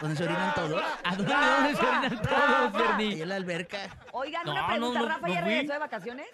donde 0.00 0.16
se 0.16 0.24
orinan 0.24 0.54
todos? 0.54 0.82
¿A 1.04 1.14
dónde, 1.16 1.32
a 1.32 1.56
dónde 1.60 1.76
se 1.76 1.86
orinan 1.86 2.22
todos, 2.22 2.74
Ahí 2.74 2.82
Bernie? 2.98 3.22
en 3.22 3.28
la 3.28 3.36
alberca. 3.36 3.78
Oigan, 4.12 4.42
No, 4.46 4.52
una 4.52 4.60
no, 4.62 4.66
pregunta, 4.68 4.98
no, 5.00 5.08
¿Rafa 5.08 5.26
no 5.28 5.34
ya 5.34 5.40
fui. 5.42 5.48
regresó 5.50 5.72
de 5.74 5.78
vacaciones? 5.78 6.26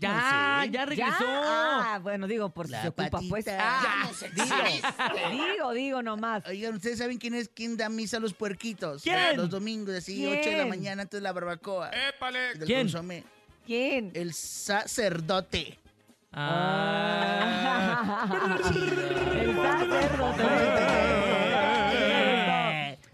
Ya, 0.00 0.12
No 0.12 0.62
sé. 0.64 0.70
ya 0.70 0.86
regresó. 0.86 1.24
¿Ya? 1.24 1.94
Ah, 1.94 1.98
bueno, 2.00 2.28
digo, 2.28 2.50
por 2.50 2.66
si 2.66 2.72
La 2.72 2.82
se 2.82 2.88
ocupa, 2.88 3.20
pues. 3.28 3.46
Ah, 3.48 4.08
Ya 4.36 4.44
no 4.44 4.44
digo, 4.44 5.42
digo, 5.42 5.72
digo 5.72 6.02
nomás. 6.02 6.46
Oigan, 6.46 6.74
¿ustedes 6.76 6.98
saben 6.98 7.18
quién 7.18 7.34
es 7.34 7.48
quién 7.52 7.76
da 7.76 7.88
misa 7.88 8.18
a 8.18 8.20
los 8.20 8.32
puerquitos? 8.32 9.02
¿Quién? 9.02 9.36
Los 9.36 9.50
domingos, 9.50 9.96
así, 9.96 10.16
¿Quién? 10.18 10.38
8 10.40 10.50
de 10.50 10.56
la 10.58 10.66
mañana 10.66 11.02
antes 11.02 11.18
de 11.18 11.22
la 11.22 11.32
barbacoa. 11.32 11.90
¡Épale! 11.90 12.54
Del 12.54 12.66
¿Quién? 12.66 12.82
consomé. 12.82 13.24
¿Quién? 13.66 14.12
El 14.14 14.32
sacerdote. 14.34 15.78
Ah. 16.32 18.26
El 18.70 19.56
sacerdote. 19.56 20.44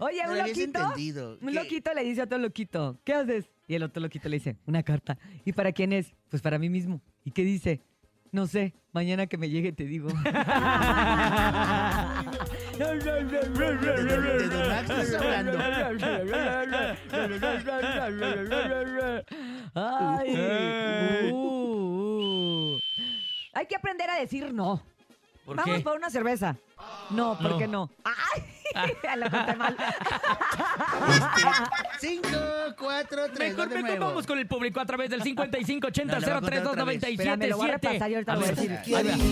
Oye, 0.05 0.23
No 0.23 0.31
un 0.31 0.37
lo 0.37 0.45
loquito. 0.47 0.79
entendido. 0.79 1.37
Un 1.41 1.47
¿Qué? 1.47 1.53
loquito 1.53 1.93
le 1.93 2.03
dice 2.03 2.21
a 2.21 2.25
otro 2.25 2.37
loquito, 2.37 2.99
¿qué 3.03 3.13
haces? 3.13 3.49
Y 3.67 3.73
el 3.73 3.81
otro 3.83 4.01
loquito 4.03 4.29
le 4.29 4.37
dice, 4.37 4.55
una 4.67 4.83
carta. 4.83 5.17
¿Y 5.45 5.51
para 5.53 5.71
quién 5.71 5.93
es? 5.93 6.13
Pues 6.29 6.43
para 6.43 6.59
mí 6.59 6.69
mismo. 6.69 7.01
¿Y 7.23 7.31
qué 7.31 7.41
dice? 7.43 7.81
No 8.31 8.45
sé, 8.45 8.75
mañana 8.91 9.25
que 9.25 9.37
me 9.37 9.49
llegue 9.49 9.71
te 9.71 9.85
digo. 9.85 10.09
De 10.09 10.13
Don 14.49 14.67
Max 14.69 14.89
estás 14.89 15.21
hablando. 15.21 15.57
Ay. 19.73 21.31
Uh, 21.31 22.75
uh. 22.75 22.79
Hay 23.53 23.65
que 23.67 23.75
aprender 23.75 24.09
a 24.09 24.19
decir 24.19 24.53
no. 24.53 24.83
¿Por 25.45 25.57
Vamos 25.57 25.77
qué? 25.77 25.83
por 25.83 25.95
una 25.95 26.09
cerveza. 26.09 26.55
No, 27.11 27.37
¿por 27.37 27.51
No. 27.51 27.57
qué 27.59 27.67
no? 27.67 27.89
¡Ay! 28.03 28.43
Lo 29.19 29.29
conté 29.29 29.55
mal. 29.55 29.77
5, 31.99 32.27
4, 32.77 33.25
3, 33.33 33.49
Mejor, 33.51 33.69
de 33.69 33.75
mejor 33.75 33.89
nuevo. 33.91 34.05
vamos 34.07 34.27
con 34.27 34.39
el 34.39 34.47
público 34.47 34.79
a 34.79 34.85
través 34.85 35.09
del 35.09 35.21
5580 35.21 36.13
No, 36.13 36.19
le 36.19 36.25
voy 36.25 36.35
a 36.37 36.41
contar 36.41 36.67
otra 36.67 36.83
vez. 36.83 37.03
Espérame, 37.03 37.47
lo 37.49 37.57
voy 37.57 37.69
a 37.69 37.73
repasar 37.73 38.09
y 38.11 38.13
ahorita 38.15 38.31
A 38.31 38.35
lo 38.35 38.41
voy 38.41 38.49
a 38.49 38.53
ver, 38.53 38.67
decir. 38.69 38.79
¿Qué 38.85 38.95
ahí 38.97 39.03
va. 39.07 39.13
haría? 39.13 39.25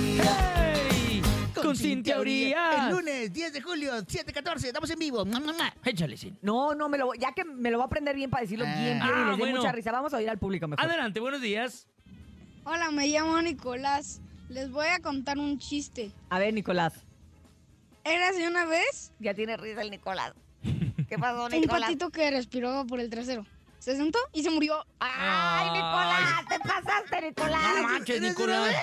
¡Hey! 0.55 1.21
Con 1.55 1.75
Cintia 1.75 2.19
Urias. 2.19 2.87
El 2.89 2.95
lunes 2.95 3.31
10 3.33 3.53
de 3.53 3.61
julio, 3.61 3.93
7:14, 4.03 4.65
estamos 4.65 4.89
en 4.89 4.99
vivo. 4.99 5.25
Mua, 5.25 5.39
mua, 5.39 5.53
mua. 5.53 5.73
Échale, 5.85 6.17
Sin. 6.17 6.37
No, 6.41 6.75
no, 6.75 6.89
me 6.89 6.97
lo, 6.97 7.07
voy- 7.07 7.17
ya 7.19 7.31
que 7.31 7.43
me 7.45 7.71
lo 7.71 7.77
voy 7.77 7.83
a 7.83 7.87
aprender 7.87 8.15
bien 8.15 8.29
para 8.29 8.41
decirlo 8.41 8.65
Ah. 8.67 8.73
bien, 8.73 8.83
bien 8.83 8.97
y 8.97 9.01
Ah, 9.01 9.25
les 9.29 9.37
dé 9.37 9.43
bueno. 9.43 9.57
mucha 9.57 9.71
risa. 9.71 9.91
Vamos 9.91 10.13
a 10.13 10.17
oír 10.17 10.29
al 10.29 10.37
público 10.37 10.67
mejor. 10.67 10.85
Adelante, 10.85 11.19
buenos 11.19 11.41
días. 11.41 11.87
Hola, 12.65 12.91
me 12.91 13.07
llamo 13.07 13.41
Nicolás. 13.41 14.21
Les 14.49 14.69
voy 14.69 14.87
a 14.87 14.99
contar 14.99 15.37
un 15.37 15.57
chiste. 15.57 16.11
A 16.29 16.39
ver, 16.39 16.53
Nicolás. 16.53 16.93
Érase 18.03 18.47
una 18.47 18.65
vez 18.65 19.13
Ya 19.19 19.33
tiene 19.33 19.55
risa 19.57 19.81
el 19.81 19.91
Nicolás. 19.91 20.33
¿Qué 21.07 21.17
pasó, 21.17 21.55
un 21.55 21.63
patito 21.63 22.09
que 22.09 22.29
respiró 22.31 22.85
por 22.85 22.99
el 22.99 23.09
trasero. 23.09 23.45
Se 23.79 23.95
sentó 23.97 24.19
y 24.31 24.43
se 24.43 24.49
murió. 24.49 24.85
¡Ay, 24.99 25.67
Nicolás! 25.71 26.45
¡Te 26.47 26.59
pasaste, 26.59 27.21
Nicolás! 27.21 27.75
No 27.75 27.83
manches, 27.83 28.21
Nicolás. 28.21 28.75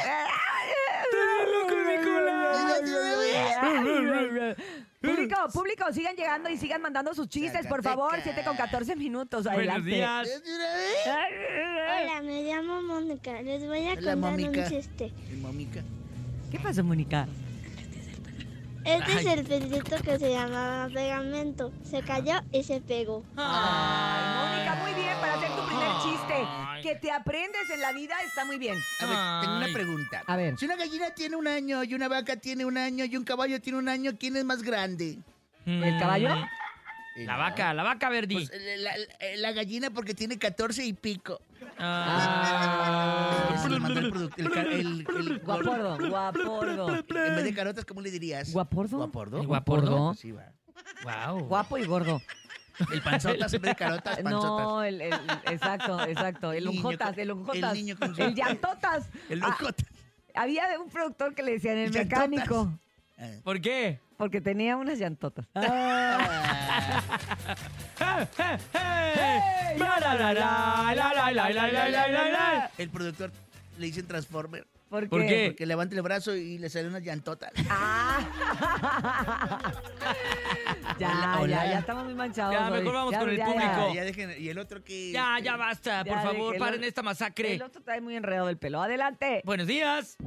Público, 5.00 5.36
público, 5.52 5.84
sigan 5.92 6.14
llegando 6.14 6.50
y 6.50 6.58
sigan 6.58 6.82
mandando 6.82 7.14
sus 7.14 7.28
chistes, 7.28 7.66
por 7.66 7.82
favor. 7.82 8.10
Zacatecas. 8.10 8.34
7 8.44 8.48
con 8.48 8.56
14 8.56 8.96
minutos. 8.96 9.44
Buenos 9.44 9.60
Adelante. 9.60 9.90
días. 9.90 10.28
¿De 10.44 10.54
una 10.54 10.74
vez? 10.74 12.06
Hola, 12.10 12.22
me 12.22 12.42
llamo 12.44 12.82
Mónica. 12.82 13.40
Les 13.42 13.66
voy 13.66 13.78
a 13.86 13.92
Hola, 13.92 14.12
contar 14.12 14.16
Mónica. 14.16 14.60
un 14.60 14.68
chiste. 14.68 15.12
Mi 15.30 15.40
mamica. 15.40 15.82
¿Qué 16.50 16.58
pasó, 16.60 16.84
Mónica? 16.84 17.26
Este 18.84 19.12
es 19.12 19.26
el 19.26 19.44
perrito 19.44 19.96
que 20.02 20.18
se 20.18 20.30
llamaba 20.32 20.88
Pegamento. 20.92 21.72
Se 21.84 22.02
cayó 22.02 22.40
y 22.52 22.62
se 22.62 22.80
pegó. 22.80 23.24
Ay, 23.36 24.56
Mónica, 24.56 24.74
muy 24.82 24.94
bien 24.94 25.16
para 25.20 25.34
hacer 25.34 25.50
tu 25.50 25.66
primer 25.66 25.86
Ay. 25.88 26.02
chiste. 26.02 26.88
Que 26.88 26.94
te 26.96 27.10
aprendes 27.12 27.68
en 27.72 27.80
la 27.80 27.92
vida 27.92 28.14
está 28.26 28.44
muy 28.46 28.58
bien. 28.58 28.78
A 29.00 29.06
ver, 29.06 29.16
tengo 29.42 29.56
una 29.58 29.72
pregunta. 29.72 30.22
A 30.26 30.36
ver. 30.36 30.56
Si 30.58 30.64
una 30.64 30.76
gallina 30.76 31.10
tiene 31.14 31.36
un 31.36 31.46
año 31.46 31.84
y 31.84 31.92
una 31.94 32.08
vaca 32.08 32.36
tiene 32.36 32.64
un 32.64 32.78
año 32.78 33.04
y 33.04 33.16
un 33.16 33.24
caballo 33.24 33.60
tiene 33.60 33.78
un 33.78 33.88
año, 33.88 34.12
¿quién 34.18 34.36
es 34.36 34.44
más 34.44 34.62
grande? 34.62 35.18
¿El 35.66 35.98
caballo? 35.98 36.34
Eh, 37.16 37.26
La 37.26 37.36
vaca, 37.36 37.74
la 37.74 37.82
vaca, 37.82 38.08
Verdi. 38.08 38.34
Pues, 38.34 38.50
eh, 38.50 38.76
la, 38.78 38.92
la- 38.96 39.36
la 39.36 39.52
gallina 39.52 39.90
porque 39.90 40.14
tiene 40.14 40.38
14 40.38 40.84
y 40.86 40.94
pico. 40.94 41.40
Ah. 41.82 43.50
Ese 43.54 43.68
le 43.68 43.80
mandó 43.80 44.00
el 44.00 44.10
producto. 44.10 44.36
El, 44.42 44.52
el- 44.52 45.06
el- 45.08 45.38
Guapordo, 45.40 46.08
guapordo. 46.08 46.88
En 46.96 47.06
vez 47.36 47.44
de 47.44 47.54
carotas, 47.54 47.84
¿cómo 47.84 48.00
le 48.00 48.10
dirías? 48.10 48.52
¿Guapordo? 48.52 48.96
¿Guapordo? 48.98 49.40
¿El 49.40 49.46
guapordo? 49.46 50.14
Sí, 50.14 50.32
va. 50.32 50.52
Wow. 51.04 51.44
Guapo 51.46 51.78
y 51.78 51.84
gordo. 51.86 52.20
El 52.92 53.02
panzotas 53.02 53.52
en 53.52 53.60
vez 53.62 53.70
de 53.72 53.76
carotas, 53.76 54.16
panzotas. 54.22 54.32
No, 54.66 54.82
el, 54.82 55.00
el- 55.00 55.14
exacto, 55.50 56.02
exacto. 56.06 56.52
El 56.52 56.64
lonjotas, 56.64 57.16
el 57.18 57.28
lonjotas. 57.28 57.72
el 57.72 57.78
niño 57.78 57.96
con 57.98 58.14
su- 58.14 58.22
El 58.22 58.34
llantotas. 58.34 59.08
El 59.28 59.42
Ah, 59.42 59.48
locotas. 59.48 59.86
había 60.34 60.64
un 60.82 60.88
productor 60.90 61.34
que 61.34 61.42
le 61.42 61.52
decían 61.52 61.76
el 61.78 61.92
mecánico. 61.92 62.72
Ah. 63.18 63.28
¿Por 63.44 63.60
qué? 63.60 64.00
porque 64.20 64.42
tenía 64.42 64.76
unas 64.76 64.98
llantotas. 64.98 65.46
El 72.76 72.90
productor 72.90 73.32
le 73.78 73.86
dicen 73.86 74.06
Transformer. 74.06 74.66
¿Por 74.90 75.04
qué? 75.04 75.08
¿Por 75.08 75.20
qué? 75.26 75.46
Porque 75.46 75.64
levanta 75.64 75.94
el 75.94 76.02
brazo 76.02 76.36
y 76.36 76.58
le 76.58 76.68
sale 76.68 76.88
unas 76.88 77.02
llantotas. 77.02 77.50
Ah. 77.70 78.20
ya, 80.98 81.40
ya, 81.46 81.46
ya 81.46 81.78
estamos 81.78 82.04
muy 82.04 82.14
manchados. 82.14 82.52
Ya, 82.52 82.68
mejor 82.68 82.92
vamos 82.92 83.12
ya, 83.12 83.20
con 83.20 83.34
ya, 83.34 83.46
el 83.46 83.52
público. 83.52 83.94
Ya, 83.94 84.04
dejen, 84.04 84.34
y 84.38 84.48
el 84.50 84.58
otro 84.58 84.84
que. 84.84 85.12
Ya, 85.12 85.38
ya 85.42 85.56
basta, 85.56 86.04
por 86.04 86.20
favor, 86.20 86.58
paren 86.58 86.82
el, 86.82 86.88
esta 86.88 87.02
masacre. 87.02 87.54
El 87.54 87.62
otro 87.62 87.78
está 87.78 87.98
muy 88.02 88.16
enredado 88.16 88.50
el 88.50 88.58
pelo. 88.58 88.82
Adelante. 88.82 89.40
Buenos 89.46 89.66
días. 89.66 90.18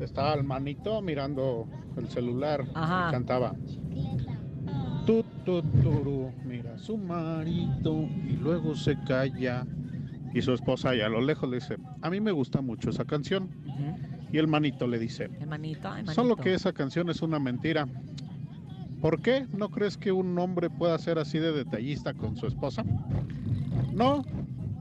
Estaba 0.00 0.34
el 0.34 0.44
manito 0.44 1.00
mirando 1.02 1.66
el 1.96 2.08
celular 2.08 2.64
Ajá. 2.74 3.08
y 3.08 3.12
cantaba. 3.12 3.54
Tu, 5.06 5.22
tu, 5.44 5.62
turu, 5.62 6.30
mira 6.44 6.74
a 6.74 6.78
su 6.78 6.96
marido 6.96 8.02
y 8.26 8.36
luego 8.36 8.74
se 8.74 8.96
calla. 9.04 9.66
Y 10.32 10.42
su 10.42 10.52
esposa 10.52 10.90
allá 10.90 11.06
a 11.06 11.08
lo 11.08 11.20
lejos 11.20 11.48
le 11.50 11.56
dice, 11.56 11.76
a 12.02 12.10
mí 12.10 12.20
me 12.20 12.30
gusta 12.30 12.60
mucho 12.60 12.90
esa 12.90 13.04
canción. 13.04 13.48
Y 14.32 14.38
el 14.38 14.46
manito 14.46 14.86
le 14.86 14.98
dice, 15.00 15.24
Hermanito, 15.40 15.88
hermanito. 15.88 16.12
solo 16.12 16.36
que 16.36 16.54
esa 16.54 16.72
canción 16.72 17.10
es 17.10 17.20
una 17.20 17.40
mentira. 17.40 17.88
¿Por 19.00 19.20
qué 19.22 19.46
no 19.56 19.70
crees 19.70 19.96
que 19.96 20.12
un 20.12 20.38
hombre 20.38 20.70
pueda 20.70 20.96
ser 20.98 21.18
así 21.18 21.38
de 21.38 21.52
detallista 21.52 22.14
con 22.14 22.36
su 22.36 22.46
esposa? 22.46 22.84
No, 23.92 24.22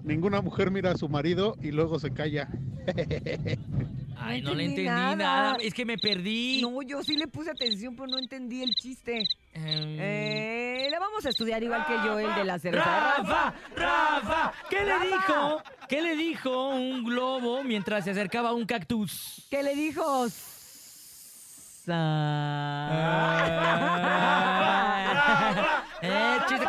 ninguna 0.03 0.41
mujer 0.41 0.69
mira 0.69 0.91
a 0.91 0.97
su 0.97 1.09
marido 1.09 1.55
y 1.63 1.71
luego 1.71 1.97
se 1.99 2.11
calla. 2.11 2.47
Ay, 4.29 4.41
No 4.41 4.49
no 4.49 4.55
le 4.55 4.65
entendí 4.65 4.89
nada. 4.89 5.15
nada. 5.15 5.57
Es 5.61 5.73
que 5.73 5.85
me 5.85 5.97
perdí. 5.97 6.61
No, 6.61 6.81
yo 6.81 7.03
sí 7.03 7.15
le 7.17 7.27
puse 7.27 7.51
atención, 7.51 7.95
pero 7.95 8.07
no 8.07 8.17
entendí 8.17 8.63
el 8.63 8.73
chiste. 8.75 9.23
Em, 9.53 9.97
Eh, 9.99 10.87
le 10.89 10.99
vamos 10.99 11.25
a 11.25 11.29
estudiar 11.29 11.61
igual 11.63 11.85
que 11.85 11.93
yo 12.05 12.19
el 12.19 12.33
de 12.35 12.43
la 12.43 12.59
cerveza. 12.59 12.85
Rafa, 13.17 13.53
Rafa, 13.75 14.53
¿qué 14.69 14.83
le 14.85 14.99
dijo? 15.07 15.63
¿Qué 15.87 16.01
le 16.01 16.15
dijo 16.15 16.69
un 16.69 17.03
globo 17.03 17.63
mientras 17.63 18.03
se 18.05 18.11
acercaba 18.11 18.49
a 18.49 18.53
un 18.53 18.65
cactus? 18.65 19.47
¿Qué 19.49 19.63
le 19.63 19.75
dijo? 19.75 20.27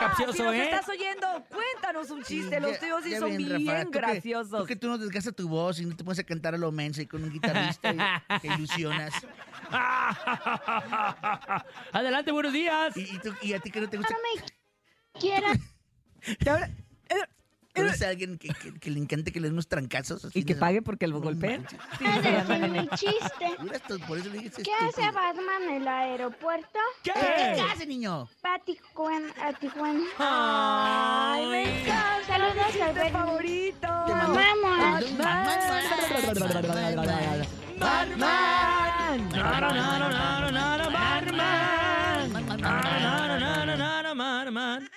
capcioso, 0.00 0.32
si 0.32 0.42
nos 0.42 0.54
¿eh? 0.54 0.64
estás 0.64 0.88
oyendo, 0.88 1.26
cuéntanos 1.48 2.10
un 2.10 2.22
chiste. 2.24 2.56
Sí, 2.56 2.62
Los 2.62 2.72
ya- 2.72 2.78
tuyos 2.80 3.04
sí 3.04 3.16
son 3.16 3.28
ven, 3.30 3.36
bien 3.38 3.66
Rafa, 3.66 3.84
que- 3.84 3.90
graciosos. 3.98 4.60
tú 4.60 4.66
que 4.66 4.76
tú 4.76 4.88
no 4.88 4.98
desgastas 4.98 5.34
tu 5.34 5.48
voz 5.48 5.80
y 5.80 5.86
no 5.86 5.96
te 5.96 6.04
pones 6.04 6.18
a 6.18 6.24
cantar 6.24 6.54
a 6.54 6.58
lo 6.58 6.72
menso 6.72 7.00
y 7.02 7.06
con 7.06 7.22
un 7.22 7.30
guitarrista 7.30 7.92
y 7.92 7.98
te 8.40 8.48
ilusionas. 8.48 9.12
Adelante, 11.92 12.32
buenos 12.32 12.52
días. 12.52 12.96
Y, 12.96 13.02
y 13.02 13.18
tú- 13.18 13.34
y 13.42 13.52
a 13.52 13.60
ti 13.60 13.70
que 13.70 13.80
no 13.80 13.88
te 13.88 13.96
gusta... 13.96 14.14
Quiero 15.18 15.46
Que 16.38 16.50
ahora- 16.50 16.70
¿Conoces 17.74 18.02
a 18.02 18.08
alguien 18.08 18.36
que, 18.38 18.48
que- 18.48 18.74
que 18.78 18.90
le 18.90 18.98
encante 18.98 19.30
que 19.32 19.38
le 19.40 19.46
den 19.46 19.52
unos 19.54 19.68
trancazos? 19.68 20.24
así 20.24 20.40
Y 20.40 20.44
que 20.44 20.54
pague 20.56 20.82
porque 20.82 21.06
lo 21.06 21.20
golpeen. 21.20 21.64
mi 22.72 22.88
chiste. 22.96 23.46
Mira 23.62 23.76
esto, 23.76 23.98
por 24.08 24.18
eso 24.18 24.28
le 24.28 24.38
dije 24.38 24.48
ese 24.48 24.62
¿Qué 24.62 24.72
hace. 24.74 25.02
Batman 25.10 25.62
en 25.68 25.74
el 25.82 25.88
aeropuerto? 25.88 26.78
¿Qué? 27.04 27.12
¿Qué? 27.14 27.52
¿Qué 27.54 27.60
hace, 27.72 27.86
niño? 27.86 28.28
Va 28.44 28.54
a 28.54 28.58
Tijuana. 28.60 29.28
Ay, 30.18 31.46
me 31.46 31.80
encanta. 31.82 32.26
Saludos 32.26 32.80
al 32.82 33.10
favorito. 33.12 33.86
Vamos. 33.88 34.36
Batman. 34.36 35.04
Batman. 35.18 35.60
Batman. 36.18 37.78
Batman. 37.78 39.30
Batman. 44.16 44.90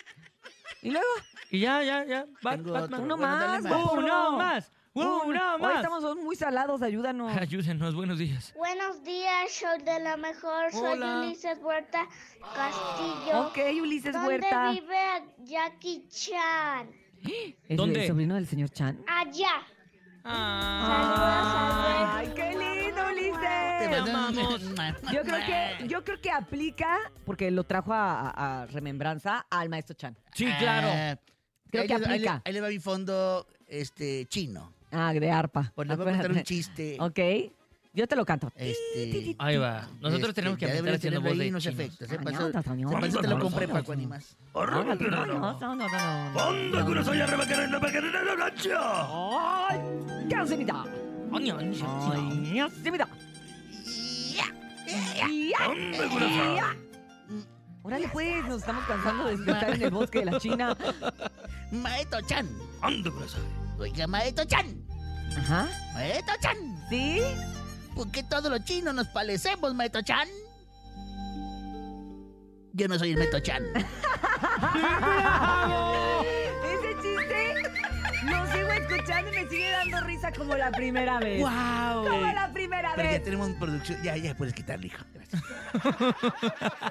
¿Y 0.81 0.91
luego? 0.91 1.07
Y 1.53 1.59
ya, 1.59 1.83
ya, 1.83 2.03
ya. 2.03 2.25
Bat- 2.41 2.55
Tengo 2.57 2.71
Batman. 2.73 2.93
otro. 3.01 3.03
Uno 3.05 3.17
Bueno, 3.17 3.37
dale 3.37 3.61
más. 3.61 3.91
Uno 3.93 4.31
más. 4.31 4.71
Uno 4.95 5.17
Hoy 5.21 5.61
más. 5.61 5.75
estamos 5.75 6.15
muy 6.17 6.35
salados, 6.35 6.81
ayúdanos. 6.81 7.31
Ayúdenos, 7.37 7.93
buenos 7.93 8.17
días. 8.17 8.51
Buenos 8.57 9.03
días, 9.03 9.51
show 9.51 9.69
de 9.85 9.99
la 9.99 10.17
mejor. 10.17 10.71
Soy 10.71 10.93
Hola. 10.93 11.19
Ulises 11.19 11.59
Huerta 11.61 12.07
Castillo. 12.55 13.41
Ok, 13.47 13.59
Ulises 13.83 14.13
¿Dónde 14.13 14.27
Huerta. 14.29 14.71
vive 14.71 15.25
Jackie 15.43 16.07
Chan? 16.09 16.89
¿Es 17.69 17.77
¿Dónde? 17.77 18.01
el 18.01 18.07
sobrino 18.07 18.33
del 18.33 18.47
señor 18.47 18.69
Chan? 18.71 19.03
Allá. 19.07 19.61
Ah. 20.25 22.15
¡Ay, 22.17 22.31
qué 22.35 22.49
lindo, 22.49 23.01
Te 23.05 23.11
Ulises! 23.11 24.09
amamos. 24.09 24.61
Yo 25.11 25.21
creo 25.21 25.45
que, 25.45 25.87
yo 25.87 26.03
creo 26.03 26.19
que 26.19 26.31
aplica, 26.31 26.97
porque 27.27 27.51
lo 27.51 27.63
trajo 27.63 27.93
a, 27.93 28.29
a- 28.31 28.61
a 28.63 28.65
remembranza 28.65 29.45
al 29.51 29.69
maestro 29.69 29.95
Chan. 29.95 30.17
Sí, 30.33 30.47
claro. 30.57 30.87
Ah, 30.91 31.15
Creo 31.73 31.81
ahí 31.83 31.87
que 31.87 31.97
le- 31.99 32.05
ahí 32.05 32.19
le- 32.19 32.29
aplica. 32.29 32.41
Ahí 32.45 32.53
le 32.53 32.61
va 32.61 32.69
mi 32.69 32.79
fondo 32.79 33.45
este, 33.67 34.25
chino. 34.27 34.71
Ah, 34.91 35.11
de 35.11 35.31
arpa. 35.31 35.71
Pues 35.75 35.87
les 35.87 35.97
voy 35.97 36.07
a 36.07 36.11
contar 36.11 36.31
un 36.31 36.43
chiste. 36.43 36.97
Ok. 36.99 37.19
Yo 37.95 38.07
te 38.07 38.15
lo 38.15 38.25
canto. 38.25 38.51
Este, 38.55 39.35
Ahí 39.37 39.57
va. 39.57 39.87
Nosotros 40.01 40.29
este, 40.29 40.33
tenemos 40.33 40.57
que 40.57 40.65
aprender 40.65 40.95
haciendo 40.95 41.21
voz 41.21 41.37
de 41.37 41.49
unos 41.49 41.65
efectos. 41.65 42.11
¿eh? 42.11 42.17
No, 42.17 42.31
no, 42.31 42.91
para 42.91 43.07
eso 43.07 43.19
te 43.21 43.27
lo 43.27 43.39
compré. 43.39 43.67
Cuanimas. 43.85 44.37
¡Ay! 49.11 49.79
¡Qué 50.29 50.35
ansiedad! 50.35 50.85
Ay. 51.87 52.53
Ya, 54.35 54.45
ya. 56.57 56.75
Órale 57.83 58.07
pues, 58.13 58.45
nos 58.45 58.61
estamos 58.61 58.85
cansando 58.85 59.25
de 59.25 59.33
estar 59.51 59.69
en 59.69 59.81
el 59.81 59.91
bosque 59.91 60.19
de 60.19 60.25
la 60.25 60.39
China. 60.39 60.77
Maestro 61.71 62.21
Chan. 62.21 62.49
Ande. 62.81 63.11
Oiga, 63.77 64.07
Maestro 64.07 64.45
Chan. 64.45 64.67
Ajá. 65.37 65.67
Maestro 65.93 66.33
Chan. 66.41 66.57
¿Sí? 66.89 67.21
¿Por 67.93 68.09
qué 68.11 68.23
todos 68.23 68.49
los 68.49 68.63
chinos 68.63 68.95
nos 68.95 69.07
parecemos, 69.09 69.75
Maestro 69.75 70.01
Chan? 70.01 70.27
Yo 72.71 72.87
no 72.87 72.97
soy 72.97 73.11
el 73.11 73.17
Maestro 73.17 73.41
Chan. 73.41 73.63
Ese 76.63 76.95
chiste 77.01 77.53
lo 78.23 78.45
sigo 78.53 78.62
escuchando 79.03 79.31
y 79.31 79.43
me 79.43 79.49
sigue 79.49 79.69
dando 79.71 80.01
risa 80.01 80.31
como 80.31 80.55
la 80.55 80.71
primera 80.71 81.19
vez. 81.19 81.41
¡Wow! 81.41 82.03
Como 82.07 82.31
la 82.33 82.49
primera 82.53 82.91
Pero 82.95 83.07
ya 83.07 83.11
vez. 83.13 83.23
tenemos 83.23 83.49
producción. 83.59 84.01
Ya, 84.03 84.15
ya 84.17 84.35
puedes 84.35 84.53
quitarle, 84.53 84.87
hijo. 84.87 85.03
Gracias. 85.13 85.41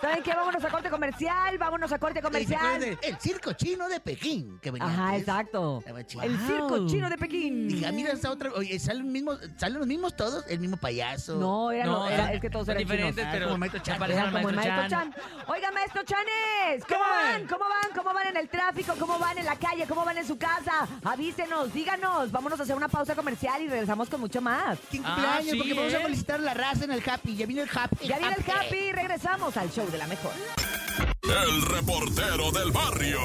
¿Saben 0.00 0.22
qué? 0.22 0.32
Vámonos 0.34 0.64
a 0.64 0.68
corte 0.68 0.90
comercial, 0.90 1.58
vámonos 1.58 1.92
a 1.92 1.98
corte 1.98 2.20
¿Se 2.20 2.26
acuerdan 2.26 2.46
comercial. 2.48 2.80
de 2.80 3.08
El 3.08 3.16
circo 3.18 3.52
chino 3.54 3.88
de 3.88 4.00
Pekín. 4.00 4.58
Que 4.60 4.70
venía 4.70 4.88
Ajá, 4.88 5.06
antes. 5.08 5.20
exacto. 5.22 5.82
El 5.86 6.38
circo 6.38 6.86
chino 6.86 7.08
de 7.08 7.16
Pekín. 7.18 7.68
Dije, 7.68 7.90
mira, 7.92 8.12
esta 8.12 8.30
otra. 8.30 8.50
Oye, 8.54 8.78
¿salen, 8.78 9.10
mismos, 9.10 9.38
¿salen 9.56 9.78
los 9.78 9.86
mismos 9.86 10.14
todos? 10.16 10.44
¿El 10.48 10.60
mismo 10.60 10.76
payaso? 10.76 11.36
No, 11.36 11.70
era, 11.70 11.84
No, 11.86 12.08
era- 12.08 12.26
son- 12.26 12.34
es 12.34 12.40
que 12.40 12.50
todos 12.50 12.68
eran 12.68 12.78
diferentes, 12.82 13.14
chinos. 13.16 13.28
Ah, 13.28 13.32
pero 13.32 13.46
como 13.46 13.58
Maestro 13.58 13.80
Chan. 13.82 14.02
Era 14.02 14.24
como 14.24 14.48
el 14.48 14.56
maestro 14.56 14.56
maestro 14.56 14.88
Chan. 14.88 15.12
Chan. 15.12 15.22
Oiga, 15.48 15.70
maestro 15.72 16.02
Chanes, 16.04 16.84
¿cómo 16.88 17.00
¿Qué? 17.04 17.32
van? 17.38 17.46
¿Cómo 17.46 17.64
van? 17.68 17.90
¿Cómo 17.96 18.14
van 18.14 18.26
en 18.28 18.36
el 18.36 18.48
tráfico? 18.48 18.94
¿Cómo 18.98 19.18
van 19.18 19.38
en 19.38 19.44
la 19.46 19.56
calle? 19.56 19.86
¿Cómo 19.86 20.04
van 20.04 20.18
en 20.18 20.26
su 20.26 20.36
casa? 20.38 20.86
Avísenos, 21.04 21.72
díganos. 21.72 22.01
Vámonos 22.30 22.58
a 22.58 22.62
hacer 22.64 22.74
una 22.76 22.88
pausa 22.88 23.14
comercial 23.14 23.62
y 23.62 23.68
regresamos 23.68 24.08
con 24.08 24.20
mucho 24.20 24.40
más. 24.40 24.78
¿Quién 24.90 25.02
Ah, 25.06 25.14
cumpleaños? 25.14 25.50
sí, 25.52 25.56
porque 25.58 25.74
vamos 25.74 25.94
a 25.94 25.98
¿eh? 25.98 26.02
felicitar 26.02 26.40
a 26.40 26.42
la 26.42 26.54
raza 26.54 26.84
en 26.84 26.90
el 26.92 27.02
Happy. 27.08 27.36
Ya 27.36 27.46
viene 27.46 27.62
el 27.62 27.70
Happy. 27.72 28.06
Ya 28.06 28.18
viene 28.18 28.36
el 28.36 28.50
Happy, 28.50 28.92
regresamos 28.92 29.56
al 29.56 29.70
show 29.70 29.88
de 29.90 29.98
la 29.98 30.06
mejor. 30.06 30.32
El 31.22 31.62
reportero 31.62 32.50
del 32.52 32.72
barrio. 32.72 33.18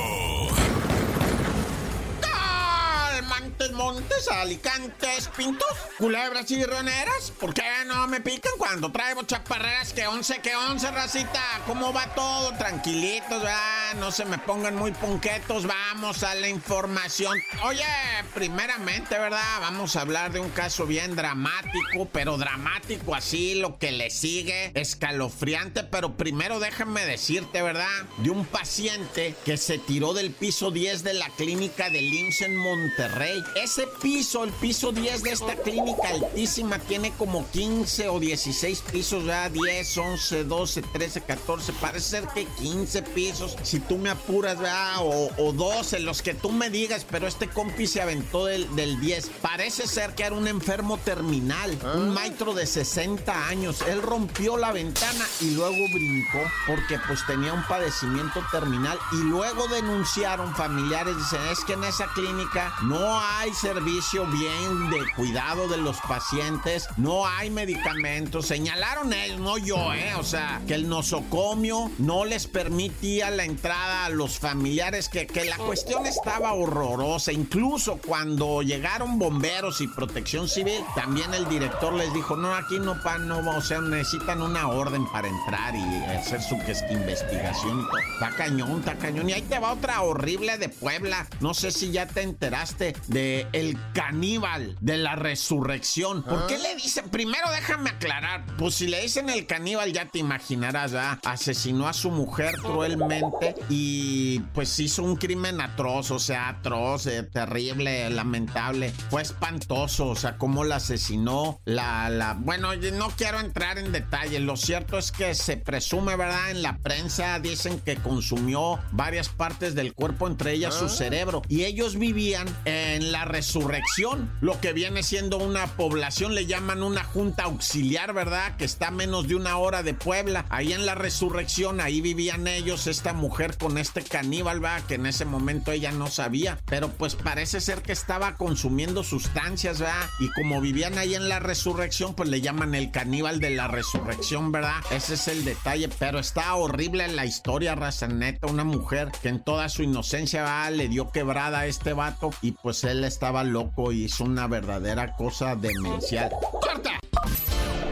Montes, 3.77 4.27
alicantes, 4.29 5.29
pintos, 5.37 5.67
culebras 5.99 6.49
y 6.49 6.63
roneras. 6.63 7.31
¿Por 7.39 7.53
qué 7.53 7.61
no 7.85 8.07
me 8.07 8.21
pican 8.21 8.53
cuando 8.57 8.91
traigo 8.91 9.21
chaparreras? 9.21 9.93
Que 9.93 10.07
once, 10.07 10.39
que 10.41 10.55
once, 10.55 10.89
racita. 10.89 11.43
¿Cómo 11.67 11.93
va 11.93 12.11
todo? 12.15 12.57
Tranquilitos, 12.57 13.43
¿verdad? 13.43 13.93
No 13.99 14.11
se 14.11 14.25
me 14.25 14.39
pongan 14.39 14.75
muy 14.75 14.93
ponquetos. 14.93 15.67
Vamos 15.67 16.23
a 16.23 16.33
la 16.33 16.49
información. 16.49 17.39
Oye, 17.65 17.85
primeramente, 18.33 19.17
¿verdad? 19.19 19.59
Vamos 19.61 19.95
a 19.95 20.01
hablar 20.01 20.31
de 20.31 20.39
un 20.39 20.49
caso 20.49 20.87
bien 20.87 21.15
dramático, 21.15 22.07
pero 22.11 22.37
dramático 22.37 23.13
así, 23.13 23.53
lo 23.53 23.77
que 23.77 23.91
le 23.91 24.09
sigue, 24.09 24.71
escalofriante. 24.73 25.83
Pero 25.83 26.17
primero 26.17 26.59
déjame 26.59 27.05
decirte, 27.05 27.61
¿verdad? 27.61 28.05
De 28.17 28.31
un 28.31 28.43
paciente 28.43 29.35
que 29.45 29.55
se 29.57 29.77
tiró 29.77 30.13
del 30.13 30.31
piso 30.31 30.71
10 30.71 31.03
de 31.03 31.13
la 31.13 31.29
clínica 31.29 31.91
de 31.91 32.01
IMSS 32.01 32.49
Monterrey. 32.49 33.43
Ese 33.67 33.85
piso, 33.85 34.45
el 34.45 34.51
piso 34.53 34.93
10 34.93 35.23
de 35.23 35.31
esta 35.31 35.53
clínica 35.57 36.07
altísima, 36.07 36.79
tiene 36.79 37.11
como 37.11 37.45
15 37.51 38.07
o 38.07 38.17
16 38.17 38.81
pisos, 38.93 39.25
ya 39.25 39.49
10, 39.49 39.97
11, 39.97 40.45
12, 40.45 40.81
13, 40.83 41.21
14, 41.23 41.73
parece 41.73 42.09
ser 42.09 42.27
que 42.29 42.45
15 42.45 43.01
pisos, 43.03 43.57
si 43.63 43.81
tú 43.81 43.97
me 43.97 44.09
apuras, 44.09 44.57
¿verdad? 44.57 44.99
O, 45.01 45.29
o 45.37 45.51
12, 45.51 45.99
los 45.99 46.21
que 46.21 46.33
tú 46.33 46.53
me 46.53 46.69
digas, 46.69 47.05
pero 47.11 47.27
este 47.27 47.49
compi 47.49 47.87
se 47.87 48.01
aventó 48.01 48.45
del, 48.45 48.73
del 48.77 49.01
10. 49.01 49.31
Parece 49.41 49.85
ser 49.85 50.15
que 50.15 50.23
era 50.23 50.35
un 50.35 50.47
enfermo 50.47 50.97
terminal, 50.99 51.77
un 51.93 52.13
maestro 52.13 52.53
de 52.53 52.65
60 52.65 53.49
años. 53.49 53.81
Él 53.81 54.01
rompió 54.01 54.55
la 54.55 54.71
ventana 54.71 55.25
y 55.41 55.51
luego 55.51 55.75
brincó 55.93 56.39
porque 56.65 56.97
pues 57.05 57.19
tenía 57.27 57.51
un 57.51 57.63
padecimiento 57.67 58.41
terminal 58.49 58.97
y 59.11 59.17
luego 59.23 59.67
denunciaron 59.67 60.55
familiares, 60.55 61.17
dicen, 61.17 61.41
es 61.51 61.65
que 61.65 61.73
en 61.73 61.83
esa 61.83 62.07
clínica 62.13 62.73
no 62.83 63.19
hay 63.19 63.51
servicio 63.59 64.25
bien 64.27 64.89
de 64.89 64.99
cuidado 65.15 65.67
de 65.67 65.77
los 65.77 65.97
pacientes, 66.01 66.87
no 66.97 67.27
hay 67.27 67.49
medicamentos, 67.49 68.45
señalaron 68.45 69.13
ellos, 69.13 69.39
no 69.39 69.57
yo, 69.57 69.93
eh, 69.93 70.13
o 70.15 70.23
sea, 70.23 70.61
que 70.67 70.75
el 70.75 70.87
nosocomio 70.87 71.91
no 71.97 72.25
les 72.25 72.47
permitía 72.47 73.31
la 73.31 73.43
entrada 73.43 74.05
a 74.05 74.09
los 74.09 74.39
familiares, 74.39 75.09
que, 75.09 75.27
que 75.27 75.45
la 75.45 75.57
cuestión 75.57 76.05
estaba 76.05 76.53
horrorosa, 76.53 77.31
incluso 77.31 77.99
cuando 78.05 78.61
llegaron 78.61 79.19
bomberos 79.19 79.81
y 79.81 79.87
protección 79.87 80.47
civil, 80.47 80.81
también 80.95 81.33
el 81.33 81.47
director 81.49 81.93
les 81.93 82.13
dijo, 82.13 82.35
no, 82.35 82.53
aquí 82.53 82.79
no, 82.79 83.01
pa, 83.01 83.17
no, 83.17 83.39
o 83.57 83.61
sea, 83.61 83.81
necesitan 83.81 84.41
una 84.41 84.67
orden 84.67 85.05
para 85.11 85.27
entrar 85.27 85.75
y 85.75 85.81
hacer 86.05 86.41
su 86.41 86.57
que 86.59 86.71
es 86.71 86.83
que 86.83 86.93
investigación. 86.93 87.87
Está 88.13 88.31
cañón, 88.35 88.79
está 88.79 88.95
cañón. 88.95 89.29
Y 89.29 89.33
ahí 89.33 89.41
te 89.43 89.59
va 89.59 89.73
otra 89.73 90.01
horrible 90.01 90.57
de 90.57 90.69
Puebla. 90.69 91.27
No 91.39 91.53
sé 91.53 91.71
si 91.71 91.91
ya 91.91 92.07
te 92.07 92.21
enteraste 92.21 92.95
de 93.07 93.46
el 93.53 93.77
caníbal 93.93 94.75
de 94.81 94.97
la 94.97 95.15
resurrección. 95.15 96.23
¿Por 96.23 96.47
qué 96.47 96.57
le 96.57 96.75
dicen? 96.75 97.09
Primero 97.09 97.49
déjame 97.51 97.91
aclarar. 97.91 98.45
Pues 98.57 98.75
si 98.75 98.87
le 98.87 99.01
dicen 99.01 99.29
el 99.29 99.45
caníbal, 99.45 99.93
ya 99.93 100.05
te 100.05 100.19
imaginarás, 100.19 100.91
¿verdad? 100.91 101.19
Asesinó 101.25 101.87
a 101.87 101.93
su 101.93 102.11
mujer 102.11 102.57
cruelmente 102.57 103.55
y 103.69 104.39
pues 104.53 104.79
hizo 104.79 105.03
un 105.03 105.15
crimen 105.15 105.61
atroz, 105.61 106.11
o 106.11 106.19
sea, 106.19 106.49
atroz, 106.49 107.07
eh, 107.07 107.23
terrible, 107.23 108.09
lamentable. 108.09 108.91
Fue 109.09 109.21
espantoso, 109.21 110.07
o 110.07 110.15
sea, 110.15 110.37
cómo 110.37 110.63
la 110.63 110.77
asesinó, 110.77 111.59
la, 111.65 112.09
la... 112.09 112.33
Bueno, 112.33 112.75
no 112.75 113.09
quiero 113.09 113.39
entrar 113.39 113.77
en 113.77 113.91
detalle. 113.91 114.39
Lo 114.39 114.57
cierto 114.57 114.97
es 114.97 115.11
que 115.11 115.35
se 115.35 115.57
presume, 115.57 116.15
¿verdad? 116.15 116.51
En 116.51 116.61
la 116.61 116.77
prensa 116.77 117.39
dicen 117.39 117.79
que 117.79 117.95
consumió 117.97 118.79
varias 118.91 119.29
partes 119.29 119.75
del 119.75 119.93
cuerpo, 119.93 120.27
entre 120.27 120.53
ellas 120.53 120.75
su 120.75 120.89
cerebro. 120.89 121.41
Y 121.47 121.63
ellos 121.63 121.97
vivían 121.97 122.47
en 122.65 123.11
la 123.11 123.25
resurrección, 123.27 124.31
lo 124.41 124.59
que 124.59 124.73
viene 124.73 125.03
siendo 125.03 125.37
una 125.37 125.67
población, 125.67 126.35
le 126.35 126.45
llaman 126.45 126.83
una 126.83 127.03
junta 127.03 127.43
auxiliar, 127.43 128.13
¿verdad? 128.13 128.57
Que 128.57 128.65
está 128.65 128.87
a 128.87 128.91
menos 128.91 129.27
de 129.27 129.35
una 129.35 129.57
hora 129.57 129.83
de 129.83 129.93
Puebla. 129.93 130.45
Ahí 130.49 130.73
en 130.73 130.85
la 130.85 130.95
resurrección, 130.95 131.81
ahí 131.81 132.01
vivían 132.01 132.47
ellos, 132.47 132.87
esta 132.87 133.13
mujer 133.13 133.57
con 133.57 133.77
este 133.77 134.03
caníbal, 134.03 134.59
¿verdad? 134.59 134.83
Que 134.87 134.95
en 134.95 135.05
ese 135.05 135.25
momento 135.25 135.71
ella 135.71 135.91
no 135.91 136.07
sabía. 136.07 136.59
Pero 136.65 136.89
pues 136.89 137.15
parece 137.15 137.61
ser 137.61 137.81
que 137.81 137.91
estaba 137.91 138.35
consumiendo 138.35 139.03
sustancias, 139.03 139.79
¿verdad? 139.79 140.09
Y 140.19 140.29
como 140.31 140.61
vivían 140.61 140.97
ahí 140.97 141.15
en 141.15 141.29
la 141.29 141.39
resurrección, 141.39 142.13
pues 142.13 142.29
le 142.29 142.41
llaman 142.41 142.75
el 142.75 142.91
caníbal 142.91 143.39
de 143.39 143.51
la 143.51 143.67
resurrección, 143.67 144.51
¿verdad? 144.51 144.81
Ese 144.91 145.15
es 145.15 145.27
el 145.27 145.45
detalle. 145.45 145.89
Pero 145.99 146.19
está 146.19 146.55
horrible 146.55 147.07
la 147.07 147.25
historia, 147.25 147.75
raza 147.75 148.07
neta. 148.07 148.47
Una 148.47 148.63
mujer 148.63 149.11
que 149.21 149.29
en 149.29 149.43
toda 149.43 149.69
su 149.69 149.83
inocencia. 149.83 150.27
Le 150.71 150.87
dio 150.87 151.11
quebrada 151.11 151.59
a 151.59 151.65
este 151.67 151.93
vato 151.93 152.31
y 152.41 152.51
pues 152.51 152.83
él 152.83 153.03
estaba 153.17 153.43
loco 153.43 153.91
y 153.91 154.03
hizo 154.03 154.25
una 154.25 154.45
verdadera 154.45 155.15
cosa 155.15 155.55
demencial. 155.55 156.29
¡Corta! 156.61 156.99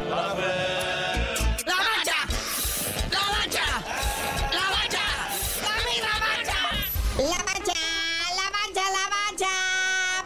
¡La 0.07 0.21
mancha! 1.87 2.17
¡La 3.09 3.21
mancha! 3.33 3.65
¡La 4.53 4.65
mancha! 4.69 5.05
¡La 5.63 5.73
misma 5.89 6.13
mancha! 6.25 6.59
La 7.17 7.39
mancha, 7.43 7.73
la 8.35 8.47
mancha, 8.55 8.83
la 8.97 9.05
mancha. 9.15 9.53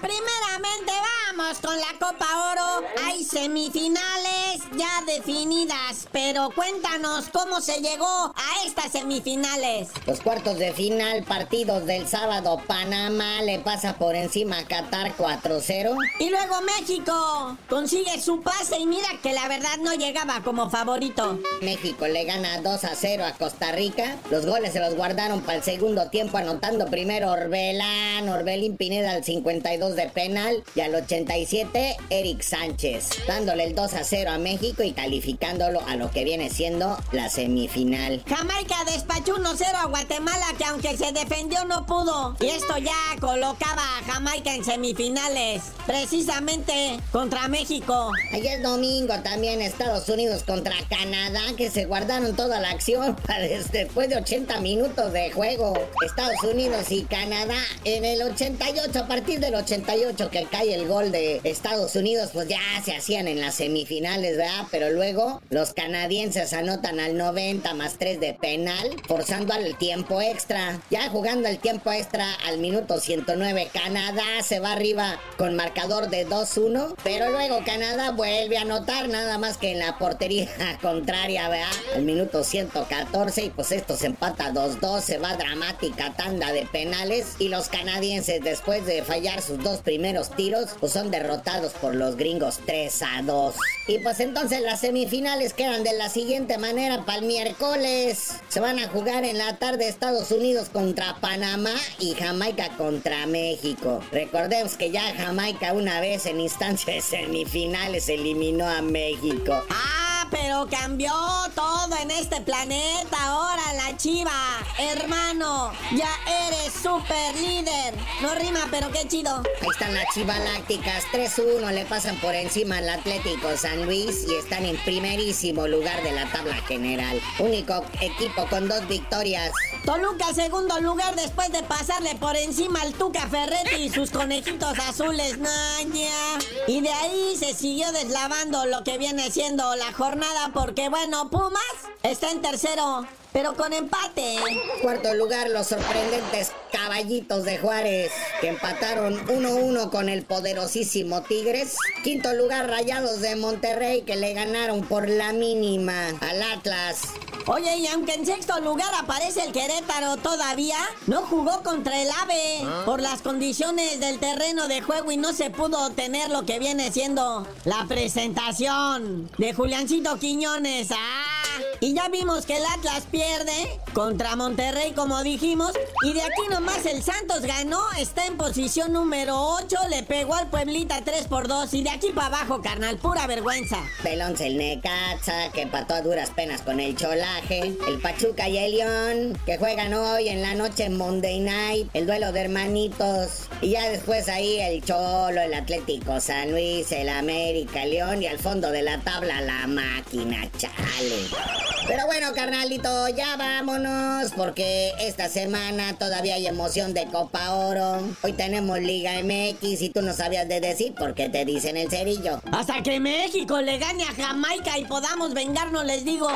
Primeramente 0.01 0.91
vamos 1.31 1.55
con 1.59 1.77
la 1.79 1.93
Copa 1.97 2.27
Oro. 2.51 2.69
Hay 3.05 3.23
semifinales 3.23 4.38
ya 4.79 5.03
definidas, 5.05 6.07
pero 6.13 6.51
cuéntanos 6.55 7.25
cómo 7.33 7.59
se 7.59 7.81
llegó 7.81 8.05
a 8.05 8.65
estas 8.65 8.93
semifinales. 8.93 9.89
Los 10.07 10.21
cuartos 10.21 10.57
de 10.57 10.71
final, 10.71 11.25
partidos 11.25 11.85
del 11.85 12.07
sábado, 12.07 12.61
Panamá 12.65 13.41
le 13.41 13.59
pasa 13.59 13.97
por 13.97 14.15
encima 14.15 14.59
a 14.59 14.63
Qatar 14.63 15.17
4-0. 15.17 15.97
Y 16.19 16.29
luego 16.29 16.61
México 16.61 17.57
consigue 17.67 18.21
su 18.21 18.41
pase 18.41 18.79
y 18.79 18.85
mira 18.85 19.09
que 19.21 19.33
la 19.33 19.49
verdad 19.49 19.79
no 19.81 19.93
llegaba 19.95 20.41
como 20.43 20.69
favorito. 20.69 21.39
México 21.61 22.07
le 22.07 22.23
gana 22.23 22.61
2 22.61 22.83
a 22.85 22.95
0 22.95 23.25
a 23.25 23.33
Costa 23.33 23.73
Rica. 23.73 24.15
Los 24.31 24.45
goles 24.45 24.71
se 24.71 24.79
los 24.79 24.95
guardaron 24.95 25.41
para 25.41 25.57
el 25.57 25.63
segundo 25.63 26.09
tiempo, 26.09 26.37
anotando 26.37 26.85
primero 26.85 27.31
Orbelán, 27.31 28.29
Orbelín 28.29 28.77
Pineda 28.77 29.11
al 29.11 29.25
52 29.25 29.97
de 29.97 30.07
penal 30.07 30.63
y 30.73 30.79
al 30.79 30.95
87 30.95 31.97
Eric 32.09 32.41
Sánchez, 32.43 33.09
dándole 33.27 33.65
el 33.65 33.75
2 33.75 33.93
a 33.93 34.03
0 34.05 34.31
a 34.31 34.37
México 34.69 34.83
y 34.83 34.91
calificándolo 34.91 35.81
a 35.87 35.95
lo 35.95 36.11
que 36.11 36.23
viene 36.23 36.51
siendo 36.51 36.95
la 37.11 37.27
semifinal. 37.29 38.21
Jamaica 38.27 38.75
despachó 38.85 39.37
1-0 39.37 39.63
a 39.73 39.85
Guatemala 39.85 40.45
que 40.59 40.65
aunque 40.65 40.95
se 40.95 41.11
defendió 41.11 41.65
no 41.65 41.87
pudo. 41.87 42.35
Y 42.39 42.49
esto 42.49 42.77
ya 42.77 42.93
colocaba 43.19 43.81
a 43.81 44.03
Jamaica 44.11 44.53
en 44.53 44.63
semifinales, 44.63 45.63
precisamente 45.87 46.99
contra 47.11 47.47
México. 47.47 48.11
Ayer 48.31 48.61
domingo 48.61 49.15
también 49.23 49.59
Estados 49.59 50.07
Unidos 50.07 50.43
contra 50.43 50.75
Canadá 50.87 51.41
que 51.57 51.71
se 51.71 51.85
guardaron 51.85 52.35
toda 52.35 52.59
la 52.59 52.69
acción 52.69 53.15
para 53.27 53.39
después 53.39 54.09
de 54.09 54.17
80 54.17 54.61
minutos 54.61 55.11
de 55.13 55.31
juego. 55.31 55.73
Estados 56.05 56.43
Unidos 56.43 56.91
y 56.91 57.05
Canadá 57.05 57.57
en 57.85 58.05
el 58.05 58.21
88, 58.21 58.99
a 58.99 59.07
partir 59.07 59.39
del 59.39 59.55
88 59.55 60.29
que 60.29 60.43
cae 60.45 60.75
el 60.75 60.87
gol 60.87 61.11
de 61.11 61.41
Estados 61.43 61.95
Unidos, 61.95 62.29
pues 62.33 62.47
ya 62.47 62.59
se 62.85 62.95
hacían 62.95 63.27
en 63.27 63.41
las 63.41 63.55
semifinales, 63.55 64.37
¿verdad? 64.37 64.58
Pero 64.71 64.89
luego 64.91 65.41
los 65.49 65.73
canadienses 65.73 66.53
anotan 66.53 66.99
al 66.99 67.17
90 67.17 67.73
más 67.73 67.97
3 67.97 68.19
de 68.19 68.33
penal, 68.33 68.95
forzando 69.07 69.53
al 69.53 69.77
tiempo 69.77 70.21
extra. 70.21 70.79
Ya 70.89 71.09
jugando 71.09 71.47
el 71.47 71.59
tiempo 71.59 71.91
extra 71.91 72.25
al 72.45 72.59
minuto 72.59 72.99
109, 72.99 73.69
Canadá 73.73 74.23
se 74.43 74.59
va 74.59 74.73
arriba 74.73 75.19
con 75.37 75.55
marcador 75.55 76.09
de 76.09 76.27
2-1, 76.27 76.95
pero 77.03 77.29
luego 77.31 77.59
Canadá 77.65 78.11
vuelve 78.11 78.57
a 78.57 78.61
anotar 78.61 79.09
nada 79.09 79.37
más 79.37 79.57
que 79.57 79.71
en 79.71 79.79
la 79.79 79.97
portería 79.97 80.49
contraria, 80.81 81.49
¿verdad? 81.49 81.67
Al 81.95 82.03
minuto 82.03 82.43
114 82.43 83.45
y 83.45 83.49
pues 83.49 83.71
esto 83.71 83.95
se 83.95 84.07
empata 84.07 84.51
2-2, 84.51 85.01
se 85.01 85.17
va 85.17 85.35
dramática 85.35 86.13
tanda 86.13 86.51
de 86.51 86.65
penales 86.65 87.35
y 87.39 87.49
los 87.49 87.69
canadienses 87.69 88.41
después 88.41 88.85
de 88.85 89.03
fallar 89.03 89.41
sus 89.41 89.63
dos 89.63 89.79
primeros 89.81 90.31
tiros 90.31 90.69
pues 90.79 90.93
son 90.93 91.11
derrotados 91.11 91.73
por 91.73 91.95
los 91.95 92.15
gringos 92.15 92.59
3 92.65 93.01
a 93.03 93.21
2. 93.23 93.55
Y 93.87 93.99
pues 93.99 94.19
entonces 94.19 94.38
las 94.47 94.79
semifinales 94.79 95.53
quedan 95.53 95.83
de 95.83 95.91
la 95.97 96.07
siguiente 96.07 96.57
manera 96.57 97.03
para 97.05 97.19
el 97.19 97.25
miércoles. 97.25 98.35
Se 98.47 98.61
van 98.61 98.79
a 98.79 98.87
jugar 98.87 99.25
en 99.25 99.37
la 99.37 99.57
tarde 99.57 99.89
Estados 99.89 100.31
Unidos 100.31 100.69
contra 100.69 101.17
Panamá 101.19 101.73
y 101.99 102.13
Jamaica 102.15 102.69
contra 102.77 103.25
México. 103.25 104.01
Recordemos 104.13 104.77
que 104.77 104.91
ya 104.91 105.13
Jamaica 105.13 105.73
una 105.73 105.99
vez 105.99 106.25
en 106.25 106.39
instancia 106.39 106.93
de 106.93 107.01
semifinales 107.01 108.07
eliminó 108.07 108.65
a 108.65 108.81
México. 108.81 109.61
Ah, 109.69 110.25
pero 110.31 110.67
cambió 110.69 111.11
todo 111.53 111.97
en 112.01 112.11
este 112.11 112.39
planeta. 112.39 113.17
Ahora 113.21 113.73
la 113.73 113.97
chiva, 113.97 114.31
hermano, 114.77 115.73
ya 115.91 116.09
eres 116.47 116.73
super 116.73 117.35
líder. 117.35 117.93
No 118.21 118.33
rima, 118.35 118.67
pero 118.71 118.89
qué 118.91 119.05
chido. 119.07 119.43
Ahí 119.61 119.67
están 119.69 119.93
las 119.93 120.05
chivalácticas. 120.13 121.03
3-1 121.11 121.71
le 121.71 121.85
pasan 121.85 122.15
por 122.21 122.35
encima 122.35 122.77
al 122.77 122.89
Atlético 122.89 123.57
San 123.57 123.85
Luis 123.85 124.28
y 124.29 124.35
están 124.35 124.65
en 124.65 124.77
primerísimo 124.83 125.67
lugar 125.67 126.03
de 126.03 126.11
la 126.11 126.31
tabla 126.31 126.55
general. 126.67 127.19
Único 127.39 127.83
equipo 128.01 128.45
con 128.47 128.67
dos 128.67 128.87
victorias. 128.87 129.51
Toluca, 129.85 130.33
segundo 130.33 130.79
lugar 130.81 131.15
después 131.15 131.51
de 131.51 131.63
pasarle 131.63 132.15
por 132.15 132.35
encima 132.35 132.81
al 132.81 132.93
Tuca 132.93 133.27
Ferretti 133.27 133.83
y 133.83 133.89
sus 133.89 134.11
conejitos 134.11 134.77
azules. 134.79 135.37
Naña. 135.39 136.39
Y 136.67 136.81
de 136.81 136.89
ahí 136.89 137.35
se 137.37 137.53
siguió 137.53 137.91
deslavando 137.91 138.65
lo 138.65 138.83
que 138.83 138.97
viene 138.97 139.31
siendo 139.31 139.75
la 139.75 139.91
jornada 139.93 140.51
porque, 140.53 140.89
bueno, 140.89 141.29
Pumas 141.29 141.61
está 142.03 142.29
en 142.31 142.41
tercero. 142.41 143.07
Pero 143.31 143.53
con 143.55 143.73
empate. 143.73 144.37
Cuarto 144.81 145.13
lugar, 145.13 145.49
los 145.51 145.67
sorprendentes 145.67 146.51
caballitos 146.71 147.45
de 147.45 147.59
Juárez, 147.59 148.11
que 148.39 148.47
empataron 148.47 149.17
1-1 149.27 149.89
con 149.89 150.09
el 150.09 150.23
poderosísimo 150.23 151.21
Tigres. 151.23 151.75
Quinto 152.03 152.33
lugar, 152.33 152.69
Rayados 152.69 153.21
de 153.21 153.35
Monterrey, 153.35 154.03
que 154.03 154.15
le 154.15 154.33
ganaron 154.33 154.81
por 154.81 155.09
la 155.09 155.33
mínima 155.33 156.09
al 156.21 156.41
Atlas. 156.43 157.01
Oye, 157.47 157.77
y 157.77 157.87
aunque 157.87 158.13
en 158.13 158.25
sexto 158.25 158.59
lugar 158.59 158.91
aparece 158.99 159.43
el 159.43 159.51
Querétaro 159.51 160.17
todavía, 160.17 160.77
no 161.07 161.21
jugó 161.23 161.63
contra 161.63 162.01
el 162.01 162.09
AVE 162.09 162.85
por 162.85 163.01
las 163.01 163.21
condiciones 163.21 163.99
del 163.99 164.19
terreno 164.19 164.67
de 164.67 164.81
juego 164.81 165.11
y 165.11 165.17
no 165.17 165.33
se 165.33 165.49
pudo 165.49 165.89
tener 165.91 166.29
lo 166.29 166.45
que 166.45 166.59
viene 166.59 166.91
siendo 166.91 167.47
la 167.65 167.85
presentación 167.87 169.29
de 169.37 169.53
Juliancito 169.53 170.17
Quiñones. 170.19 170.89
¡Ah! 170.91 171.68
Y 171.81 171.93
ya 171.93 172.09
vimos 172.09 172.45
que 172.45 172.57
el 172.57 172.65
Atlas 172.65 173.03
pierde 173.09 173.79
contra 173.93 174.35
Monterrey, 174.35 174.91
como 174.91 175.23
dijimos. 175.23 175.71
Y 176.05 176.13
de 176.13 176.21
aquí 176.21 176.41
nomás 176.49 176.85
el 176.85 177.01
Santos 177.01 177.41
ganó, 177.41 177.79
está 177.97 178.25
en 178.25 178.37
posición 178.37 178.91
número 178.91 179.39
8, 179.39 179.77
le 179.89 180.03
pegó 180.03 180.35
al 180.35 180.49
Pueblita 180.49 181.01
3 181.03 181.27
por 181.27 181.47
2. 181.47 181.73
Y 181.75 181.83
de 181.83 181.89
aquí 181.91 182.09
para 182.13 182.27
abajo, 182.27 182.61
carnal, 182.61 182.97
pura 182.97 183.27
vergüenza. 183.27 183.77
11 184.03 184.47
el 184.47 184.57
Necaxa, 184.57 185.51
que 185.53 185.61
empató 185.61 185.93
a 185.93 186.01
duras 186.01 186.31
penas 186.31 186.61
con 186.61 186.79
el 186.79 186.97
Cholaje. 186.97 187.77
El 187.87 188.01
Pachuca 188.01 188.49
y 188.49 188.57
el 188.57 188.71
León, 188.71 189.39
que 189.45 189.57
juegan 189.57 189.93
hoy 189.93 190.27
en 190.27 190.41
la 190.41 190.55
noche 190.55 190.85
en 190.85 190.97
Monday 190.97 191.39
Night. 191.39 191.89
El 191.93 192.05
duelo 192.05 192.33
de 192.33 192.41
hermanitos. 192.41 193.47
Y 193.61 193.71
ya 193.71 193.87
después 193.89 194.27
ahí 194.27 194.59
el 194.59 194.83
Cholo, 194.83 195.41
el 195.41 195.53
Atlético 195.53 196.19
San 196.19 196.51
Luis, 196.51 196.91
el 196.91 197.07
América, 197.07 197.83
el 197.83 197.91
León. 197.91 198.21
Y 198.21 198.27
al 198.27 198.39
fondo 198.39 198.69
de 198.71 198.81
la 198.81 198.99
tabla 198.99 199.39
la 199.41 199.65
máquina, 199.67 200.49
chale. 200.57 201.68
Pero 201.87 202.05
bueno, 202.05 202.33
carnalito, 202.33 203.09
ya 203.09 203.35
vámonos, 203.37 204.31
porque 204.35 204.93
esta 204.99 205.27
semana 205.29 205.97
todavía 205.97 206.35
hay 206.35 206.47
emoción 206.47 206.93
de 206.93 207.05
Copa 207.07 207.53
Oro. 207.53 208.01
Hoy 208.21 208.33
tenemos 208.33 208.79
Liga 208.79 209.13
MX 209.23 209.81
y 209.81 209.89
tú 209.89 210.01
no 210.01 210.13
sabías 210.13 210.47
de 210.47 210.59
decir 210.59 210.93
por 210.95 211.13
qué 211.15 211.29
te 211.29 211.45
dicen 211.45 211.77
el 211.77 211.89
cerillo. 211.89 212.41
Hasta 212.51 212.83
que 212.83 212.99
México 212.99 213.61
le 213.61 213.77
gane 213.77 214.03
a 214.03 214.13
Jamaica 214.13 214.77
y 214.77 214.85
podamos 214.85 215.33
vengarnos, 215.33 215.85
les 215.85 216.05
digo. 216.05 216.29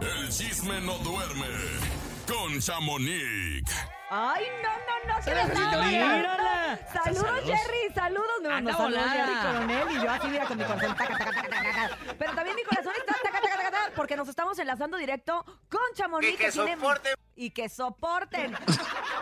El 0.00 0.28
chisme 0.28 0.80
no 0.80 0.98
duerme 0.98 1.93
con 2.26 2.60
Chamonix. 2.60 3.70
Ay, 4.10 4.44
no, 4.62 4.70
no, 4.70 5.14
no, 5.14 5.24
que 5.24 5.34
les 5.34 5.48
mírala. 5.48 6.78
Saludos. 6.92 7.40
Jerry, 7.44 7.94
saludos. 7.94 8.30
No, 8.42 8.60
no, 8.60 8.76
saludos. 8.76 9.04
Jerry 9.10 9.34
Coronel. 9.42 9.90
Y 9.90 9.94
yo 9.94 10.10
así, 10.10 10.26
mira, 10.28 10.46
con 10.46 10.58
mi 10.58 10.64
corazón. 10.64 10.96
taca, 10.96 11.18
taca, 11.18 11.30
taca, 11.30 11.48
taca, 11.50 11.72
taca. 11.72 11.98
Pero 12.18 12.34
también 12.34 12.56
mi 12.56 12.62
corazón 12.64 12.92
está 12.98 13.14
taca, 13.14 13.40
taca, 13.40 13.56
taca, 13.56 13.70
taca, 13.70 13.92
porque 13.96 14.16
nos 14.16 14.28
estamos 14.28 14.58
enlazando 14.58 14.96
directo 14.96 15.44
con 15.68 15.80
Chamonix. 15.94 16.34
Y 16.34 16.36
que 16.36 16.52
soporten. 16.52 17.14
Y 17.36 17.50
que 17.50 17.68
soporten. 17.68 18.56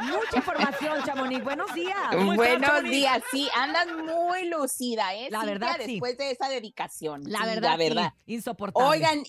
Mucha 0.00 0.36
información, 0.36 1.02
Chamonix. 1.04 1.42
Buenos 1.44 1.72
días. 1.74 1.96
¿Cómo 2.10 2.32
estás, 2.34 2.58
Buenos 2.58 2.82
días, 2.90 3.22
sí, 3.30 3.48
andas 3.54 3.86
muy 3.86 4.48
lucida, 4.48 5.14
¿eh? 5.14 5.28
La 5.30 5.44
verdad, 5.44 5.76
sí. 5.78 5.92
después 5.92 6.18
de 6.18 6.32
esa 6.32 6.48
dedicación. 6.48 7.22
La 7.26 7.46
verdad, 7.46 7.70
la 7.70 7.76
verdad. 7.76 8.14
insoportable. 8.26 8.88
Oigan, 8.88 9.22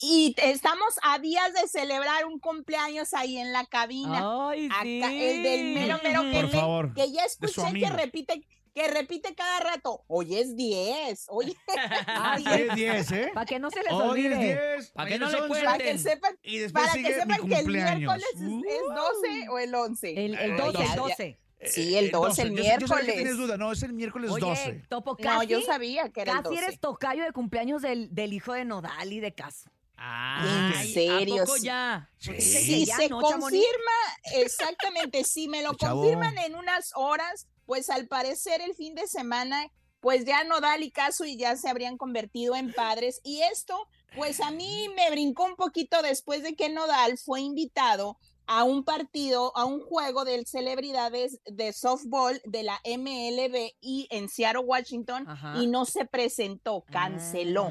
y 0.00 0.34
estamos 0.38 0.98
a 1.02 1.18
días 1.18 1.52
de 1.54 1.66
celebrar 1.68 2.24
un 2.26 2.38
cumpleaños 2.38 3.14
ahí 3.14 3.38
en 3.38 3.52
la 3.52 3.66
cabina. 3.66 4.48
Ay, 4.50 4.66
Acá, 4.66 4.82
sí. 4.82 5.00
el 5.02 5.42
del 5.42 5.74
mero 5.74 5.98
mero 6.02 6.22
que, 6.22 6.32
Por 6.32 6.44
le- 6.44 6.50
favor, 6.50 6.94
que 6.94 7.10
ya 7.12 7.24
escuché 7.24 7.72
que 7.72 7.90
repite, 7.90 8.46
que 8.74 8.88
repite 8.88 9.34
cada 9.34 9.58
rato. 9.60 10.04
Hoy 10.06 10.36
es 10.36 10.54
10, 10.56 11.26
oye. 11.30 11.56
Ay, 12.06 12.44
Hoy 12.46 12.62
es 12.68 12.74
10, 12.76 13.12
¿eh? 13.12 13.30
Para 13.34 13.46
que 13.46 13.58
no 13.58 13.70
se 13.70 13.82
les 13.82 13.92
Hoy 13.92 14.26
es 14.26 14.32
olvide. 14.32 14.74
10. 14.76 14.90
Pa' 14.92 15.06
que 15.06 15.18
no 15.18 15.28
le 15.30 15.36
es 15.36 15.42
11, 15.42 15.64
Para 15.64 15.78
que 15.78 15.98
sepan, 15.98 16.38
Y 16.42 16.58
después 16.58 16.84
para 16.84 16.92
que 16.94 16.98
sigue 17.00 17.14
mi 17.14 17.20
sepan 17.34 17.48
que 17.48 17.54
el 17.56 17.66
miércoles 17.66 18.24
es, 18.34 18.40
es 18.40 18.50
12 18.94 19.48
o 19.50 19.58
el 19.58 19.74
11. 19.74 20.10
El, 20.10 20.34
el 20.34 20.50
El 20.52 20.56
12, 20.58 20.68
el 20.82 20.88
12. 20.96 20.96
12. 20.96 21.40
Sí, 21.72 21.96
el 21.96 22.12
12, 22.12 22.42
el 22.42 22.50
Yo- 22.50 22.54
Yo 22.56 22.62
sabía 22.62 22.78
que 22.78 22.86
miércoles. 22.86 23.14
tienes 23.16 23.36
duda. 23.36 23.56
No, 23.56 23.72
es 23.72 23.82
el 23.82 23.92
miércoles 23.92 24.30
Oye, 24.30 24.40
12. 24.46 24.84
Topo, 24.88 25.16
casi, 25.16 25.28
No, 25.28 25.42
yo 25.42 25.60
sabía 25.62 26.08
que 26.10 26.20
era 26.20 26.32
el 26.34 26.38
casi 26.44 26.54
12. 26.54 26.64
eres 26.66 26.78
tocayo 26.78 27.24
de 27.24 27.32
cumpleaños 27.32 27.82
del, 27.82 28.14
del 28.14 28.32
hijo 28.32 28.52
de 28.52 28.64
Nodal 28.64 29.12
y 29.12 29.18
de 29.18 29.34
Caso. 29.34 29.68
Ay, 30.00 30.72
¿En 30.86 30.94
serio? 30.94 31.42
¿A 31.42 31.46
poco 31.46 31.56
Sí. 31.58 31.64
ya? 31.64 32.10
Pues 32.24 32.44
Sí. 32.44 32.62
Si 32.62 32.86
ya, 32.86 32.96
se 32.96 33.08
¿no, 33.08 33.20
Chamonix? 33.20 33.40
confirma, 33.66 34.42
exactamente, 34.44 35.24
si 35.24 35.48
me 35.48 35.62
lo 35.62 35.74
chavo. 35.78 36.00
confirman 36.02 36.38
en 36.38 36.54
unas 36.54 36.92
horas, 36.94 37.46
pues 37.66 37.90
al 37.90 38.06
parecer 38.06 38.60
el 38.60 38.74
fin 38.74 38.94
de 38.94 39.06
semana, 39.08 39.70
pues 40.00 40.24
ya 40.24 40.44
Nodal 40.44 40.82
y 40.84 40.90
Caso 40.92 41.24
y 41.24 41.36
ya 41.36 41.56
se 41.56 41.68
habrían 41.68 41.98
convertido 41.98 42.54
en 42.54 42.72
padres. 42.72 43.20
Y 43.24 43.42
esto, 43.42 43.88
pues 44.14 44.40
a 44.40 44.50
mí 44.52 44.88
me 44.94 45.10
brincó 45.10 45.44
un 45.44 45.56
poquito 45.56 46.00
después 46.02 46.42
de 46.44 46.54
que 46.54 46.68
Nodal 46.68 47.18
fue 47.18 47.40
invitado 47.40 48.16
a 48.50 48.64
un 48.64 48.82
partido, 48.84 49.54
a 49.58 49.66
un 49.66 49.80
juego 49.80 50.24
de 50.24 50.42
celebridades 50.46 51.38
de 51.44 51.72
softball 51.74 52.40
de 52.46 52.62
la 52.62 52.80
MLB 52.84 53.72
y 53.82 54.06
en 54.10 54.30
Seattle, 54.30 54.62
Washington, 54.62 55.26
y 55.60 55.66
no 55.66 55.84
se 55.84 56.06
presentó, 56.06 56.82
canceló. 56.90 57.68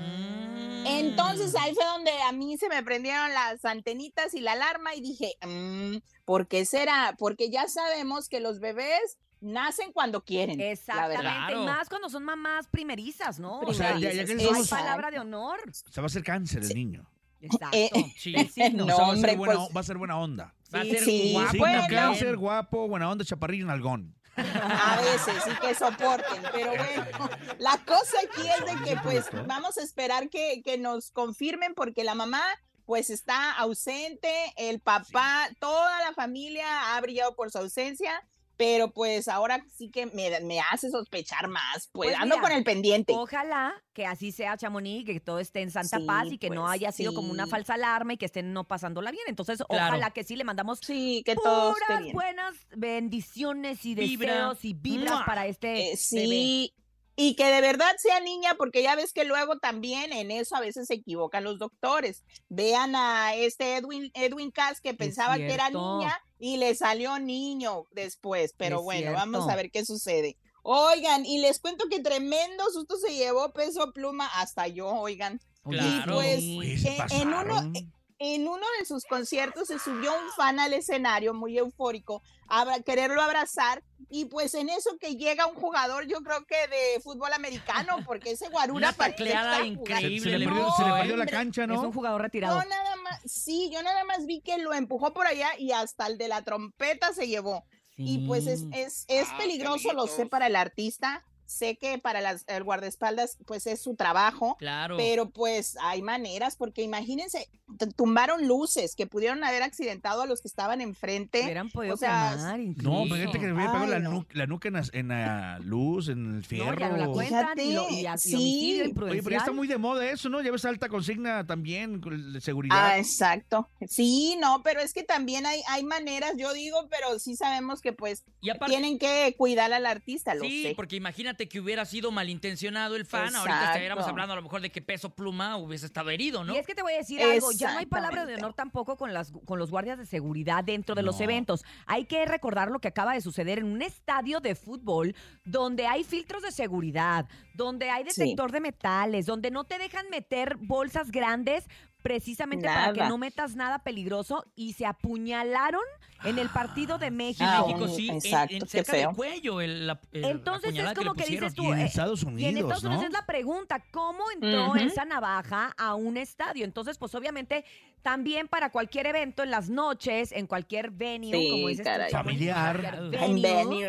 Entonces 0.86 1.56
ahí 1.56 1.74
fue 1.74 1.86
donde 1.86 2.12
a 2.28 2.32
mí 2.32 2.58
se 2.58 2.70
me 2.70 2.84
prendieron 2.84 3.34
las 3.34 3.64
antenitas 3.66 4.34
y 4.34 4.40
la 4.42 4.54
alarma 4.54 4.94
y 4.96 5.02
dije, 5.02 5.34
mm, 5.46 5.98
¿por 6.26 6.48
qué 6.48 6.66
será? 6.66 7.16
Porque 7.18 7.50
ya 7.50 7.68
sabemos 7.68 8.30
que 8.30 8.40
los 8.40 8.60
bebés 8.60 9.18
nacen 9.40 9.92
cuando 9.92 10.24
quieren. 10.24 10.60
Exactamente, 10.62 11.54
y 11.54 11.66
más 11.66 11.90
cuando 11.90 12.10
son 12.10 12.24
mamás 12.24 12.68
primerizas, 12.68 13.40
¿no? 13.40 13.60
O 13.60 13.74
sea, 13.74 13.98
ya- 14.00 14.12
ya 14.12 14.26
que 14.26 14.34
es 14.34 14.42
somos- 14.44 14.70
palabra 14.70 15.12
de 15.12 15.20
honor. 15.20 15.60
Se 15.74 16.02
va 16.02 16.06
a 16.06 16.08
hacer 16.08 16.24
cáncer 16.24 16.64
el 16.64 16.74
niño. 16.74 17.10
Exacto. 17.40 17.78
Eh, 17.78 17.90
Sí. 18.18 18.34
O 18.36 18.50
sea, 18.50 18.70
no, 18.72 18.88
va, 18.88 18.94
a 18.94 19.10
hombre, 19.10 19.30
ser 19.30 19.38
buena, 19.38 19.56
pues, 19.56 19.76
va 19.76 19.80
a 19.80 19.84
ser 19.84 19.98
buena 20.00 20.20
onda. 20.20 20.56
Va 20.74 20.80
a 20.80 20.84
Sí, 20.84 20.90
ser 20.92 21.04
sí, 21.04 21.32
guapo 21.34 21.52
Sí, 21.52 21.58
bueno. 21.60 21.84
cáncer, 21.88 22.38
guapo, 22.38 22.88
buena 22.88 23.12
onda, 23.12 23.24
chaparrillo, 23.24 23.68
nalgón. 23.68 24.16
A 24.38 25.02
veces 25.02 25.44
sí 25.44 25.52
que 25.62 25.76
soporten, 25.76 26.44
pero 26.52 26.72
bueno, 26.72 27.30
la 27.58 27.78
cosa 27.86 28.18
aquí 28.24 28.48
es 28.48 28.66
de 28.66 28.84
que 28.84 28.98
pues 28.98 29.26
vamos 29.46 29.78
a 29.78 29.84
esperar 29.84 30.30
que, 30.30 30.62
que 30.64 30.78
nos 30.78 31.12
confirmen 31.12 31.74
porque 31.74 32.04
la 32.04 32.16
mamá 32.16 32.44
pues 32.86 33.10
está 33.10 33.52
ausente, 33.52 34.32
el 34.56 34.80
papá, 34.80 35.50
toda 35.60 36.00
la 36.02 36.14
familia 36.14 36.96
ha 36.96 37.02
brillado 37.02 37.36
por 37.36 37.52
su 37.52 37.58
ausencia, 37.58 38.26
pero 38.58 38.92
pues 38.92 39.28
ahora 39.28 39.64
sí 39.78 39.90
que 39.90 40.08
me, 40.08 40.40
me 40.42 40.60
hace 40.60 40.90
sospechar 40.90 41.48
más, 41.48 41.90
pues, 41.92 42.10
Pues 42.10 42.20
ando 42.20 42.36
mira, 42.38 42.48
con 42.50 42.58
el 42.58 42.64
pendiente. 42.64 43.14
Ojalá 43.16 43.74
que 43.94 44.06
así 44.06 44.32
sea, 44.32 44.58
Chamonix, 44.58 45.06
que 45.06 45.20
todo 45.20 45.40
esté 45.40 45.62
en 45.62 45.72
santa 45.72 45.98
Sí, 46.00 46.06
paz 46.06 46.28
y 46.32 46.38
que 46.38 46.50
no 46.50 46.62
pues, 46.64 46.74
haya 46.74 46.92
sido 46.92 47.14
como 47.14 47.32
una 47.32 47.46
sí. 47.46 47.52
falsa 47.52 47.76
alarma 47.76 48.14
y 48.14 48.18
que 48.18 48.26
estén 48.26 48.54
no 48.54 48.64
pasándola 48.68 49.12
bien. 49.12 49.24
Entonces, 49.28 49.64
Claro. 49.70 49.86
ojalá 49.88 50.12
que 50.12 50.24
sí 50.24 50.36
le 50.36 50.44
mandamos 50.44 50.80
Sí, 50.82 51.22
que 51.26 51.36
todo 51.36 51.70
esté 51.72 51.86
puras 51.86 52.02
bien. 52.04 52.14
buenas 52.14 52.56
bendiciones 52.76 53.86
y 53.86 53.96
Vibra. 53.96 54.34
deseos 54.34 54.66
y 54.66 54.74
vibras 54.74 55.14
¡Mua! 55.14 55.26
para 55.26 55.48
este 55.48 55.92
Eh, 55.94 55.98
bebé. 56.12 56.74
Y 57.20 57.36
que 57.36 57.46
de 57.46 57.62
verdad 57.62 57.96
sea 57.98 58.20
niña, 58.20 58.54
porque 58.60 58.84
ya 58.84 58.96
ves 58.96 59.12
que 59.12 59.26
luego 59.26 59.58
también 59.58 60.14
en 60.14 60.30
eso 60.30 60.56
a 60.56 60.60
veces 60.60 60.86
se 60.86 60.94
equivocan 60.94 61.44
los 61.44 61.58
doctores. 61.58 62.24
Vean 62.48 62.96
a 62.96 63.34
este 63.34 63.76
Edwin, 63.76 64.12
Edwin 64.14 64.52
Cass 64.52 64.80
que 64.80 64.94
pensaba 64.94 65.36
que 65.36 65.52
era 65.52 65.72
niña 65.72 66.16
y 66.38 66.58
le 66.58 66.76
salió 66.76 67.18
niño 67.18 67.88
después, 67.92 68.54
pero 68.56 68.78
Es 68.78 68.84
bueno, 68.84 69.14
vamos 69.14 69.50
a 69.50 69.56
ver 69.56 69.72
qué 69.72 69.84
sucede. 69.84 70.38
Oigan, 70.62 71.26
y 71.26 71.40
les 71.40 71.60
cuento 71.60 71.86
que 71.90 72.02
tremendo 72.02 72.64
susto 72.72 72.98
se 72.98 73.16
llevó 73.16 73.52
peso 73.52 73.92
pluma 73.94 74.28
hasta 74.36 74.68
yo, 74.68 74.88
oigan. 74.88 75.42
Claro. 75.64 76.14
pues, 76.14 76.38
Oye, 76.38 76.78
se 76.78 76.90
eh, 76.90 77.04
en 77.10 77.30
uno, 77.30 77.48
pasaron. 77.48 77.74
En 78.20 78.48
uno 78.48 78.66
de 78.80 78.86
sus 78.86 79.06
conciertos 79.06 79.68
se 79.68 79.80
subió 79.80 80.12
un 80.12 80.32
fan 80.36 80.60
al 80.60 80.74
escenario 80.74 81.34
muy 81.34 81.58
eufórico 81.58 82.22
a 82.48 82.80
quererlo 82.86 83.22
abrazar 83.22 83.84
y 84.10 84.26
pues 84.26 84.54
en 84.54 84.70
eso 84.70 84.98
que 85.00 85.16
llega 85.16 85.46
un 85.48 85.56
jugador 85.56 86.08
yo 86.08 86.22
creo 86.22 86.46
que 86.46 86.56
de 86.68 87.00
fútbol 87.02 87.32
americano 87.34 87.98
porque 88.06 88.32
ese 88.32 88.50
guarura 88.50 88.78
Una 88.78 88.94
tacleada 88.94 89.66
increíble. 89.66 90.20
Se 90.20 90.30
le 90.30 90.40
le 90.40 90.46
perdió, 90.46 90.68
se 90.78 90.84
le 90.86 90.92
perdió 90.94 91.18
la 91.18 91.26
cancha, 91.26 91.64
Es 91.64 91.68
¿no? 91.70 91.82
un 91.82 91.94
jugador 91.94 92.22
retirado. 92.22 92.60
Yo 92.62 92.70
nada 92.70 92.96
más, 92.98 93.22
sí, 93.26 93.70
yo 93.72 93.84
nada 93.84 94.04
más 94.06 94.26
vi 94.26 94.42
que 94.42 94.58
lo 94.58 94.74
empujó 94.74 95.14
por 95.14 95.28
allá 95.28 95.50
y 95.58 95.72
hasta 95.72 96.08
el 96.08 96.18
de 96.18 96.28
la 96.28 96.44
trompeta 96.44 97.14
se 97.14 97.28
llevó. 97.28 97.66
Y 98.00 98.28
pues 98.28 98.46
es, 98.46 98.66
es, 98.74 99.06
es 99.08 99.28
peligroso, 99.40 99.92
lo 99.94 100.06
sé 100.06 100.28
para 100.28 100.46
el 100.46 100.56
artista, 100.56 101.26
sé 101.48 101.78
que 101.78 101.98
para 101.98 102.22
las, 102.22 102.44
el 102.48 102.64
guardaespaldas 102.64 103.38
pues 103.46 103.66
es 103.66 103.82
su 103.82 103.96
trabajo, 103.96 104.56
Claro. 104.60 104.98
pero 104.98 105.30
pues 105.30 105.78
hay 105.82 106.02
maneras, 106.04 106.56
porque 106.56 106.84
imagínense, 106.84 107.50
tumbaron 107.96 108.48
luces 108.48 108.96
que 108.96 109.08
pudieron 109.08 109.44
haber 109.44 109.64
accidentado 109.64 110.22
a 110.22 110.26
los 110.26 110.42
que 110.42 110.48
estaban 110.48 110.82
enfrente. 110.82 111.42
Hubieran 111.44 111.70
podido 111.70 111.96
o 111.96 111.98
sea, 111.98 112.34
clamar 112.36 112.60
No, 112.60 113.04
pero 113.10 113.16
fíjate 113.16 113.40
que 113.40 113.48
me 113.48 113.52
había 113.64 113.72
pegado 113.72 113.88
la, 113.88 114.00
nu- 114.00 114.26
la 114.34 114.46
nuca 114.46 114.68
en 114.68 114.74
la, 114.76 114.84
en 114.92 115.08
la 115.08 115.60
luz, 115.60 116.10
en 116.10 116.36
el 116.36 116.44
fierro. 116.46 116.72
No, 116.74 116.80
ya 116.80 116.90
no 116.90 116.98
la 116.98 117.08
cuentan 117.08 117.60
y, 117.60 117.74
lo, 117.74 117.90
y, 117.90 118.06
a- 118.06 118.18
sí. 118.18 118.82
Oye, 118.82 118.94
pero 119.24 119.30
ya 119.32 119.38
está 119.38 119.52
muy 119.52 119.68
de 119.68 119.78
moda 119.78 120.10
eso, 120.10 120.30
¿no? 120.30 120.42
Ya 120.42 120.52
ves 120.52 120.66
alta 120.66 120.90
consigna 120.90 121.46
también, 121.48 122.02
de 122.02 122.42
seguridad. 122.42 122.78
Ah, 122.92 122.98
exacto. 122.98 123.70
Sí, 123.88 124.36
no, 124.40 124.62
pero 124.64 124.82
es 124.82 124.94
que 124.94 125.04
también 125.04 125.46
hay, 125.46 125.62
hay 125.70 125.84
maneras, 125.84 126.34
yo 126.38 126.52
digo, 126.54 126.88
pero 126.90 127.20
sí 127.20 127.36
sabemos 127.36 127.82
que 127.82 127.94
pues 127.94 128.24
Y 128.42 128.50
aparte, 128.50 128.72
tienen 128.74 129.00
que 129.00 129.34
cuidar 129.38 129.72
al 129.74 129.86
artista, 129.86 130.34
lo 130.36 130.42
sí, 130.44 130.64
sé. 130.64 130.74
porque 130.76 130.96
imagínate 130.96 131.37
que 131.46 131.60
hubiera 131.60 131.86
sido 131.86 132.12
malintencionado 132.12 132.96
el 132.96 133.06
fan. 133.06 133.36
Ahorita 133.36 133.66
estaríamos 133.66 134.06
hablando 134.08 134.34
a 134.34 134.36
lo 134.38 134.42
mejor 134.42 134.62
de 134.62 134.72
que 134.72 134.82
peso 134.82 135.10
pluma 135.12 135.58
hubiese 135.58 135.86
estado 135.86 136.10
herido, 136.10 136.44
¿no? 136.44 136.54
Y 136.56 136.58
es 136.58 136.66
que 136.66 136.74
te 136.74 136.82
voy 136.82 136.94
a 136.94 136.98
decir 136.98 137.22
algo, 137.22 137.52
ya 137.52 137.74
no 137.74 137.80
hay 137.80 137.86
palabra 137.86 138.26
de 138.26 138.36
honor 138.36 138.54
tampoco 138.54 138.98
con, 138.98 139.14
las, 139.14 139.32
con 139.46 139.60
los 139.60 139.70
guardias 139.70 139.98
de 140.00 140.06
seguridad 140.06 140.64
dentro 140.64 140.96
de 140.96 141.04
los 141.04 141.20
eventos. 141.22 141.64
Hay 141.86 142.06
que 142.06 142.26
recordar 142.26 142.72
lo 142.72 142.80
que 142.80 142.88
acaba 142.88 143.14
de 143.14 143.22
suceder 143.22 143.60
en 143.60 143.66
un 143.66 143.82
estadio 143.82 144.40
de 144.40 144.56
fútbol 144.56 145.16
donde 145.46 145.86
hay 145.86 146.04
filtros 146.04 146.42
de 146.42 146.52
seguridad, 146.52 147.28
donde 147.54 147.90
hay 147.90 148.06
Sí. 148.10 148.22
detector 148.22 148.52
de 148.52 148.62
metales, 148.62 149.26
donde 149.26 149.52
no 149.52 149.66
te 149.66 149.78
dejan 149.78 150.10
meter 150.10 150.56
bolsas 150.60 151.12
grandes 151.12 151.66
precisamente 152.02 152.68
para 152.68 152.94
que 152.94 153.04
no 153.04 153.18
metas 153.18 153.56
nada 153.56 153.80
peligroso 153.80 154.46
y 154.56 154.74
se 154.74 154.86
apuñalaron 154.86 155.82
en 156.24 156.40
el 156.40 156.50
partido 156.50 156.98
de 156.98 157.12
México. 157.12 157.44
En 157.44 157.50
Ah, 157.50 157.62
México 157.66 157.84
un- 157.86 157.96
sí, 157.96 158.10
en- 158.10 158.16
exacto, 158.16 158.56
en, 158.56 158.62
qué 158.62 158.68
cerca 158.68 158.92
feo. 158.92 159.08
del 159.10 159.16
cuello, 159.16 159.62
el, 159.62 159.88
la, 159.88 160.00
el- 160.12 160.22
la 160.22 160.30
Entonces 160.30 160.76
es 160.76 160.84
que 160.90 160.96
como 160.96 161.14
que, 161.14 161.26
dices 161.26 161.54
tú, 161.54 161.64
Y 161.64 161.68
en 161.68 161.80
eh, 161.80 161.86
Estados 161.86 162.24
y 162.24 162.26
en 162.28 162.34
Unidos, 162.34 162.54
Estados 162.56 162.84
Unidos 162.84 163.02
¿no? 163.02 163.08
es 163.08 163.14
la 163.14 163.26
pregunta, 163.26 163.84
¿cómo 163.92 164.24
entró 164.32 164.76
esa 164.76 165.06
navaja 165.06 165.74
a 165.78 165.96
un 165.96 166.18
estadio? 166.18 166.66
Entonces, 166.66 166.98
pues 166.98 167.14
obviamente, 167.14 167.66
también 168.02 168.48
para 168.48 168.72
cualquier 168.72 169.06
evento 169.08 169.44
en 169.44 169.52
las 169.52 169.70
noches, 169.70 170.32
en 170.32 170.48
cualquier 170.48 170.92
venue, 170.92 171.32
Sí, 171.38 171.50
como 171.52 171.68
dices 171.68 171.84
caray. 171.86 172.12
Familiar. 172.12 173.00
En 173.12 173.42
venue, 173.42 173.42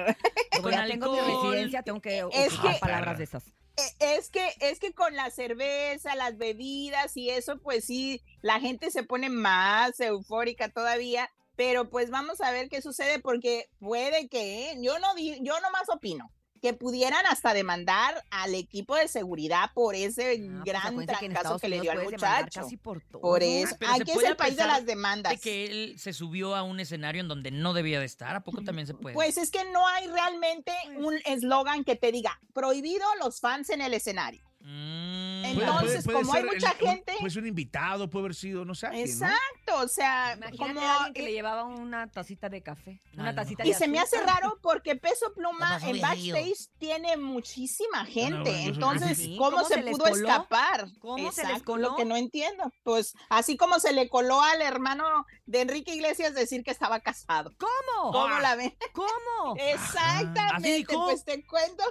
venue. 0.03 0.16
como 0.57 0.68
tengo 0.71 1.12
mi 1.12 1.21
residencia, 1.21 1.83
tengo 1.83 2.01
que 2.01 2.25
Es 2.33 2.59
que- 2.59 2.79
palabras 2.81 3.18
de 3.18 3.25
esas. 3.25 3.44
E- 3.79 4.17
Es 4.17 4.29
que, 4.31 4.55
es 4.61 4.79
que 4.81 4.93
con 4.93 5.14
la 5.17 5.31
cerveza, 5.31 6.14
las 6.17 6.37
bebidas 6.37 7.17
y 7.17 7.31
eso, 7.31 7.59
pues 7.59 7.85
sí, 7.85 8.23
la 8.43 8.61
gente 8.61 8.91
se 8.91 9.05
pone 9.05 9.31
más 9.31 9.99
eufórica 10.01 10.69
todavía, 10.69 11.31
pero 11.57 11.88
pues 11.88 12.11
vamos 12.11 12.41
a 12.41 12.51
ver 12.51 12.69
qué 12.69 12.83
sucede 12.83 13.21
porque 13.21 13.71
puede 13.79 14.29
que, 14.29 14.73
¿eh? 14.73 14.77
yo 14.81 14.99
no 14.99 15.09
yo 15.17 15.61
nomás 15.61 15.88
opino 15.88 16.31
que 16.61 16.73
pudieran 16.75 17.25
hasta 17.27 17.55
demandar 17.55 18.25
al 18.31 18.55
equipo 18.55 18.97
de 18.97 19.09
seguridad 19.09 19.71
por 19.75 19.94
ese 19.94 20.38
Ah, 20.38 20.62
pues 20.62 20.64
gran 20.64 20.94
que 20.94 21.01
en 21.01 21.07
trancazo 21.07 21.38
Estados 21.38 21.61
que 21.61 21.68
le 21.68 21.81
dio 21.81 21.92
al 21.92 22.05
muchacho. 22.05 22.61
Casi 22.62 22.77
por 22.77 23.01
todo. 23.03 23.21
Por 23.21 23.42
eso, 23.42 23.77
que 23.79 24.12
puede 24.12 24.27
es 24.27 24.31
el 24.31 24.37
país 24.37 24.57
de 24.57 24.66
las 24.66 24.85
demandas. 24.85 25.33
De 25.33 25.38
que 25.38 25.66
él 25.66 25.94
se 25.99 26.12
subió 26.12 26.55
a 26.55 26.62
un 26.62 26.81
escenario 26.81 27.21
en 27.21 27.29
donde 27.29 27.51
no 27.51 27.73
debía 27.73 28.01
de 28.01 28.07
estar. 28.07 28.35
¿A 28.35 28.42
poco 28.42 28.62
también 28.62 28.87
se 28.87 28.94
puede? 28.94 29.14
Pues 29.14 29.37
es 29.37 29.51
que 29.51 29.64
no 29.73 29.87
hay 29.87 30.07
realmente 30.09 30.73
un 30.97 31.14
eslogan 31.25 31.85
que 31.85 31.97
te 31.97 32.12
diga 32.12 32.40
prohibido 32.53 33.07
los 33.23 33.40
fans 33.40 33.71
en 33.71 33.81
el 33.81 33.94
escenario. 33.94 34.49
Mm, 34.61 35.38
Puede- 35.54 35.66
Entonces, 35.66 36.04
como 36.04 36.34
hay 36.34 36.44
mucha 36.44 36.70
el- 36.72 36.76
gente- 36.88 37.14
Puede 37.18 37.30
ser 37.30 37.42
un 37.42 37.48
invitado, 37.48 38.08
puede 38.11 38.24
haber 38.26 38.34
sido, 38.34 38.64
no 38.64 38.74
sé. 38.74 38.87
alguien, 38.87 39.06
¿no? 39.18 39.26
Exacto, 39.26 39.84
o 39.84 39.88
sea, 39.88 40.34
Imagínate 40.37 40.56
como 40.74 40.80
a 40.80 40.94
alguien 40.96 41.14
que 41.14 41.20
eh, 41.20 41.24
le 41.24 41.32
llevaba 41.32 41.64
una 41.64 42.06
tacita 42.11 42.48
de 42.48 42.62
café, 42.62 43.00
una 43.14 43.34
tacita 43.34 43.66
Y 43.66 43.72
se 43.74 43.88
me 43.88 43.98
hace 43.98 44.20
raro 44.20 44.58
porque 44.62 44.96
Peso 44.96 45.32
Pluma 45.34 45.78
en 45.82 46.00
backstage 46.00 46.68
tiene 46.78 47.16
muchísima 47.16 48.04
gente. 48.04 48.50
bueno, 48.50 48.58
Entonces, 48.74 49.16
sí. 49.18 49.37
¿cómo, 49.38 49.58
¿Cómo 49.58 49.64
se, 49.68 49.74
se 49.82 49.90
pudo 49.90 50.04
coló? 50.04 50.14
escapar? 50.28 50.87
¿Cómo 51.00 51.32
se 51.32 51.42
les 51.42 51.50
Exacto, 51.50 51.64
coló? 51.64 51.90
Lo 51.90 51.96
que 51.96 52.04
no 52.04 52.16
entiendo. 52.16 52.72
Pues 52.82 53.14
así 53.28 53.56
como 53.56 53.78
se 53.80 53.92
le 53.92 54.08
coló 54.08 54.40
al 54.42 54.62
hermano 54.62 55.26
de 55.46 55.61
Enrique 55.62 55.94
Iglesias 55.94 56.34
decir 56.34 56.62
que 56.62 56.70
estaba 56.70 57.00
casado. 57.00 57.54
¿Cómo? 57.58 58.12
¿Cómo 58.12 58.38
la 58.40 58.54
ven? 58.56 58.76
¿Cómo? 58.92 59.56
Exactamente. 59.58 60.94
Pues 60.94 61.24
te 61.24 61.44
cuento. 61.46 61.82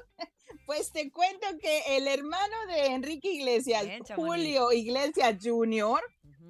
Pues 0.65 0.91
te 0.91 1.12
cuento 1.12 1.47
que 1.62 1.97
el 1.97 2.07
hermano 2.07 2.55
de 2.67 2.88
Enrique 2.88 3.31
Iglesias, 3.31 3.86
Bien. 3.86 4.03
Julio 4.15 4.71
Iglesias 4.71 5.38
Jr., 5.41 6.01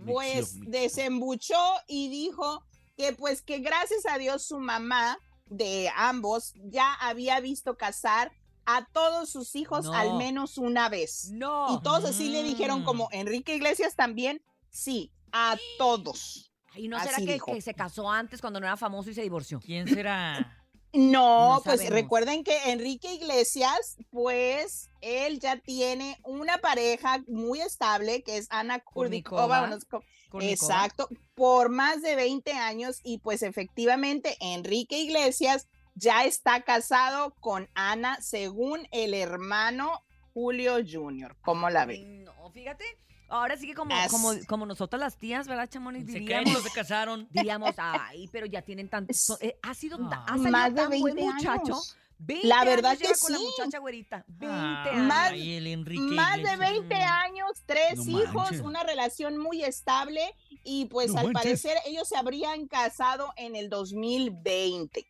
pues 0.05 0.53
Mixio, 0.55 0.59
mixio. 0.59 0.71
desembuchó 0.71 1.59
y 1.87 2.09
dijo 2.09 2.63
que 2.95 3.13
pues 3.13 3.41
que 3.41 3.59
gracias 3.59 4.05
a 4.09 4.17
Dios 4.17 4.43
su 4.43 4.59
mamá 4.59 5.19
de 5.45 5.89
ambos 5.95 6.53
ya 6.55 6.93
había 6.95 7.39
visto 7.39 7.77
casar 7.77 8.31
a 8.65 8.85
todos 8.91 9.29
sus 9.29 9.55
hijos 9.55 9.85
No. 9.85 9.93
al 9.93 10.15
menos 10.17 10.57
una 10.57 10.89
vez. 10.89 11.29
No. 11.31 11.75
Y 11.75 11.83
todos 11.83 12.05
así 12.05 12.29
le 12.29 12.43
dijeron 12.43 12.81
Mm. 12.81 12.85
como 12.85 13.07
Enrique 13.11 13.55
Iglesias 13.55 13.95
también, 13.95 14.41
sí, 14.69 15.11
a 15.31 15.57
todos. 15.77 16.51
¿Y 16.75 16.87
no 16.89 16.99
será 16.99 17.17
que, 17.17 17.39
que 17.39 17.61
se 17.61 17.73
casó 17.73 18.09
antes 18.11 18.39
cuando 18.41 18.59
no 18.59 18.67
era 18.67 18.77
famoso 18.77 19.09
y 19.09 19.13
se 19.13 19.21
divorció? 19.23 19.59
¿Quién 19.59 19.87
será? 19.87 20.53
No, 20.97 21.55
No 21.55 21.61
pues 21.63 21.87
recuerden 21.89 22.43
que 22.43 22.71
Enrique 22.71 23.13
Iglesias, 23.13 23.97
pues 24.09 24.89
él 25.01 25.39
ya 25.39 25.57
tiene 25.57 26.17
una 26.23 26.57
pareja 26.57 27.23
muy 27.27 27.61
estable 27.61 28.23
que 28.23 28.37
es 28.37 28.47
Ana 28.49 28.79
Kurnikova. 28.79 29.77
Exacto, 30.41 31.07
por 31.35 31.69
más 31.69 32.01
de 32.01 32.15
20 32.15 32.51
años 32.53 32.99
y 33.03 33.19
pues 33.19 33.43
efectivamente 33.43 34.37
Enrique 34.39 34.97
Iglesias 34.97 35.67
ya 35.93 36.25
está 36.25 36.63
casado 36.63 37.35
con 37.39 37.69
Ana 37.75 38.19
según 38.21 38.87
el 38.91 39.13
hermano 39.13 40.03
Julio 40.33 40.77
Jr. 40.85 41.35
¿Cómo 41.41 41.69
la 41.69 41.85
ven? 41.85 42.23
No, 42.23 42.51
fíjate. 42.51 42.85
Ahora 43.29 43.57
sí 43.57 43.67
que 43.67 43.73
como, 43.73 43.93
As- 43.95 44.09
como, 44.11 44.31
como 44.47 44.65
nosotras 44.65 44.99
las 44.99 45.17
tías, 45.17 45.47
¿verdad, 45.47 45.67
Chamonix? 45.69 46.05
Se 46.11 46.19
Diríamos, 46.19 46.53
no 46.53 46.59
se 46.61 46.71
casaron. 46.71 47.27
diríamos, 47.31 47.73
ay, 47.77 48.27
pero 48.31 48.45
ya 48.45 48.61
tienen 48.61 48.89
tanto... 48.89 49.13
eh, 49.41 49.57
ha 49.61 49.73
sido, 49.73 49.97
ha 49.97 50.23
Ah. 50.25 50.27
salido 50.29 50.51
Más 50.51 50.73
de 50.73 50.81
tan 50.81 50.99
buen 50.99 51.15
20 51.15 51.33
muchacho. 51.33 51.51
años. 51.51 51.97
20 52.19 52.47
La 52.47 52.63
verdad 52.65 52.91
años 52.91 52.99
que 53.01 53.07
lleva 53.07 53.19
con 53.19 53.31
la 53.31 53.37
sí. 53.37 53.43
muchacha 53.45 53.77
güerita. 53.79 54.25
20 54.27 54.47
Ay, 54.57 54.89
años. 54.95 55.07
Más- 55.07 55.31
el 55.33 55.67
Enrique 55.67 56.01
Más 56.15 56.35
de 56.35 56.41
Iglesias. 56.41 56.59
20 56.71 56.95
años, 56.95 57.51
tres 57.67 58.05
No 58.05 58.19
hijos, 58.21 58.33
manches. 58.33 58.61
una 58.61 58.83
relación 58.83 59.37
muy 59.37 59.63
estable 59.63 60.21
y 60.63 60.85
pues 60.85 61.11
No 61.13 61.19
al 61.19 61.25
manches. 61.33 61.61
parecer 61.61 61.77
ellos 61.85 62.07
se 62.07 62.17
habrían 62.17 62.67
casado 62.67 63.31
en 63.35 63.55
el 63.55 63.69
2020. 63.69 65.05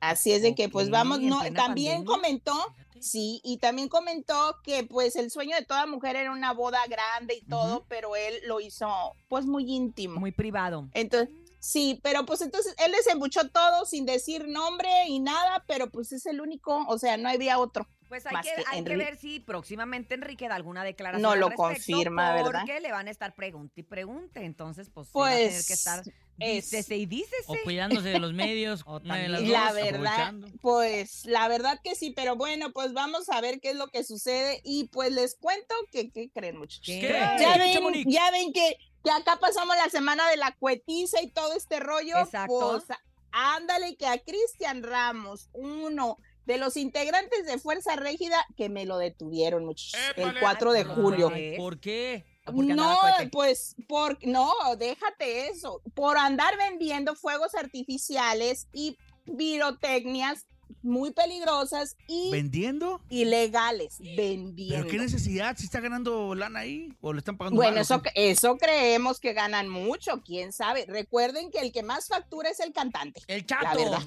Así 0.00 0.32
es 0.32 0.42
de 0.42 0.54
que 0.54 0.68
pues 0.68 0.90
vamos, 0.90 1.20
no, 1.20 1.38
también 1.52 2.04
pandemia. 2.04 2.04
comentó, 2.04 2.74
Sí, 3.00 3.40
y 3.44 3.58
también 3.58 3.88
comentó 3.88 4.56
que 4.62 4.84
pues 4.84 5.16
el 5.16 5.30
sueño 5.30 5.56
de 5.56 5.64
toda 5.64 5.86
mujer 5.86 6.16
era 6.16 6.32
una 6.32 6.52
boda 6.52 6.80
grande 6.88 7.34
y 7.34 7.42
todo, 7.42 7.84
pero 7.88 8.16
él 8.16 8.34
lo 8.46 8.60
hizo 8.60 8.88
pues 9.28 9.46
muy 9.46 9.70
íntimo. 9.70 10.20
Muy 10.20 10.32
privado. 10.32 10.88
Entonces, 10.94 11.28
sí, 11.60 12.00
pero 12.02 12.24
pues 12.26 12.40
entonces 12.40 12.74
él 12.84 12.92
desembuchó 12.92 13.48
todo 13.50 13.84
sin 13.86 14.06
decir 14.06 14.48
nombre 14.48 14.88
y 15.06 15.20
nada, 15.20 15.64
pero 15.66 15.90
pues 15.90 16.12
es 16.12 16.26
el 16.26 16.40
único, 16.40 16.84
o 16.86 16.98
sea, 16.98 17.16
no 17.16 17.28
había 17.28 17.58
otro. 17.58 17.86
Pues 18.08 18.24
hay, 18.24 18.36
que, 18.36 18.42
que 18.42 18.64
hay 18.66 18.82
que 18.84 18.92
Enrique. 18.92 18.96
ver 19.04 19.16
si 19.18 19.40
próximamente 19.40 20.14
Enrique 20.14 20.48
da 20.48 20.54
alguna 20.54 20.82
declaración. 20.82 21.20
No 21.20 21.32
al 21.32 21.40
lo 21.40 21.50
respecto, 21.50 21.62
confirma, 21.74 22.32
¿verdad? 22.32 22.62
Porque 22.64 22.80
le 22.80 22.90
van 22.90 23.06
a 23.06 23.10
estar 23.10 23.34
pregunte 23.34 23.82
y 23.82 23.84
pregunte. 23.84 24.44
Entonces, 24.46 24.88
pues, 24.88 25.08
va 25.08 25.28
a 25.28 25.34
tener 25.34 25.50
que 25.50 25.74
estar 25.74 26.02
Pues, 26.04 26.14
es- 26.40 26.70
dícese 26.70 26.96
y 26.96 27.06
dícese. 27.06 27.44
O 27.46 27.54
cuidándose 27.64 28.08
de 28.08 28.18
los 28.18 28.32
medios. 28.34 28.82
O 28.86 28.96
una 28.98 29.16
de 29.16 29.28
las 29.28 29.40
también. 29.40 29.52
La 29.60 29.72
verdad, 29.72 30.34
pues 30.60 31.24
la 31.26 31.48
verdad 31.48 31.80
que 31.82 31.94
sí, 31.94 32.10
pero 32.10 32.36
bueno, 32.36 32.72
pues 32.72 32.92
vamos 32.92 33.28
a 33.30 33.40
ver 33.40 33.60
qué 33.60 33.70
es 33.70 33.76
lo 33.76 33.88
que 33.88 34.04
sucede 34.04 34.60
y 34.64 34.84
pues 34.88 35.12
les 35.12 35.36
cuento 35.36 35.74
que, 35.92 36.10
¿qué 36.10 36.30
creen 36.30 36.58
muchachos? 36.58 36.86
¿Qué? 36.86 37.00
¿Qué? 37.00 37.08
Ya 37.08 37.36
¿Qué, 37.54 37.58
ven, 37.80 38.04
ya 38.06 38.30
ven 38.30 38.52
que, 38.52 38.76
que 39.04 39.10
acá 39.10 39.38
pasamos 39.40 39.76
la 39.76 39.90
semana 39.90 40.28
de 40.30 40.36
la 40.36 40.54
cuetiza 40.58 41.22
y 41.22 41.30
todo 41.30 41.54
este 41.54 41.80
rollo. 41.80 42.18
Exacto. 42.18 42.82
Pues 42.86 42.98
ándale 43.32 43.96
que 43.96 44.06
a 44.06 44.18
Cristian 44.18 44.82
Ramos, 44.82 45.48
uno 45.52 46.18
de 46.46 46.56
los 46.56 46.78
integrantes 46.78 47.44
de 47.46 47.58
Fuerza 47.58 47.94
Régida, 47.96 48.42
que 48.56 48.70
me 48.70 48.86
lo 48.86 48.96
detuvieron 48.96 49.66
muchachos, 49.66 50.00
el 50.16 50.38
4 50.40 50.72
de 50.72 50.84
julio. 50.84 51.28
¿qué? 51.30 51.54
¿Por 51.58 51.78
qué? 51.78 52.24
No, 52.52 52.98
pues 53.32 53.76
por 53.88 54.18
no, 54.26 54.52
déjate 54.78 55.48
eso. 55.48 55.80
Por 55.94 56.16
andar 56.18 56.56
vendiendo 56.56 57.14
fuegos 57.14 57.54
artificiales 57.54 58.68
y 58.72 58.96
pirotecnias 59.36 60.46
muy 60.82 61.10
peligrosas 61.12 61.96
y 62.06 62.30
¿Vendiendo? 62.30 63.00
ilegales, 63.08 63.96
¿Pero 63.98 64.16
vendiendo. 64.16 64.86
qué 64.86 64.98
necesidad? 64.98 65.56
¿Si 65.56 65.64
está 65.64 65.80
ganando 65.80 66.34
lana 66.34 66.60
ahí? 66.60 66.92
¿O 67.00 67.12
le 67.12 67.18
están 67.18 67.36
pagando 67.36 67.56
Bueno, 67.56 67.72
mal, 67.72 67.82
eso, 67.82 68.02
eso 68.14 68.56
creemos 68.58 69.18
que 69.18 69.32
ganan 69.32 69.68
mucho, 69.68 70.22
quién 70.24 70.52
sabe. 70.52 70.84
Recuerden 70.86 71.50
que 71.50 71.60
el 71.60 71.72
que 71.72 71.82
más 71.82 72.06
factura 72.08 72.50
es 72.50 72.60
el 72.60 72.72
cantante. 72.72 73.22
El 73.26 73.40
La 73.40 73.46
chato. 73.46 73.78
verdad. 73.78 74.02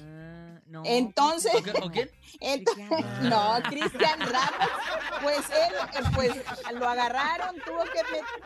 No, 0.72 0.82
Entonces, 0.86 1.52
¿O 1.54 1.62
qué- 1.62 1.70
o 1.82 1.90
quién? 1.90 2.10
Ent- 2.40 2.64
Cristian 2.64 3.28
no. 3.28 3.62
Cristian 3.68 4.20
Ramos, 4.20 4.68
pues 5.22 5.38
él, 5.50 6.04
pues 6.14 6.30
lo 6.74 6.88
agarraron, 6.88 7.56
tuvo 7.64 7.82
que, 7.84 8.00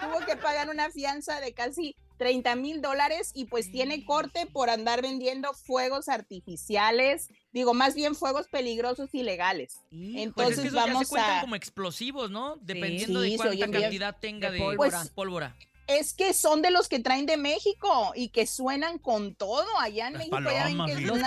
tuvo 0.04 0.26
que 0.26 0.36
pagar 0.36 0.68
una 0.68 0.90
fianza 0.90 1.40
de 1.40 1.52
casi 1.54 1.94
30 2.16 2.56
mil 2.56 2.82
dólares 2.82 3.30
y 3.34 3.44
pues 3.44 3.70
tiene 3.70 4.04
corte 4.04 4.46
por 4.46 4.70
andar 4.70 5.02
vendiendo 5.02 5.52
fuegos 5.54 6.08
artificiales, 6.08 7.28
digo, 7.52 7.74
más 7.74 7.94
bien 7.94 8.14
fuegos 8.16 8.48
peligrosos 8.48 9.10
y 9.12 9.22
legales. 9.22 9.74
Híjole. 9.90 10.02
Pues 10.02 10.16
es 10.16 10.22
Entonces 10.24 10.56
que 10.62 10.66
esos 10.68 10.72
ya 10.80 10.86
vamos 10.92 11.08
se 11.08 11.20
a... 11.20 11.40
como 11.42 11.54
explosivos, 11.54 12.30
¿no? 12.30 12.56
Dependiendo 12.56 13.22
Sí, 13.22 13.30
de 13.32 13.36
cuánta 13.36 13.70
cantidad 13.70 14.16
tenga 14.18 14.48
De 14.50 14.54
de, 14.58 14.64
pólvora. 14.64 14.90
Pues, 14.98 15.10
pólvora. 15.10 15.56
Es 15.86 16.14
que 16.14 16.34
son 16.34 16.62
de 16.62 16.70
los 16.70 16.88
que 16.88 16.98
traen 17.00 17.26
de 17.26 17.36
México 17.36 18.12
y 18.16 18.30
que 18.30 18.46
suenan 18.46 18.98
con 18.98 19.34
todo 19.34 19.66
allá 19.80 20.08
en 20.08 20.14
Las 20.14 20.28
México. 20.28 20.50
ya 20.50 20.64
ven 20.64 20.84
que 20.86 20.92
es. 20.92 21.02
Los. 21.02 21.18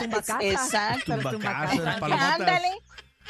Exacto. 0.42 1.16
Los. 1.18 1.34
Ándale. 1.46 2.70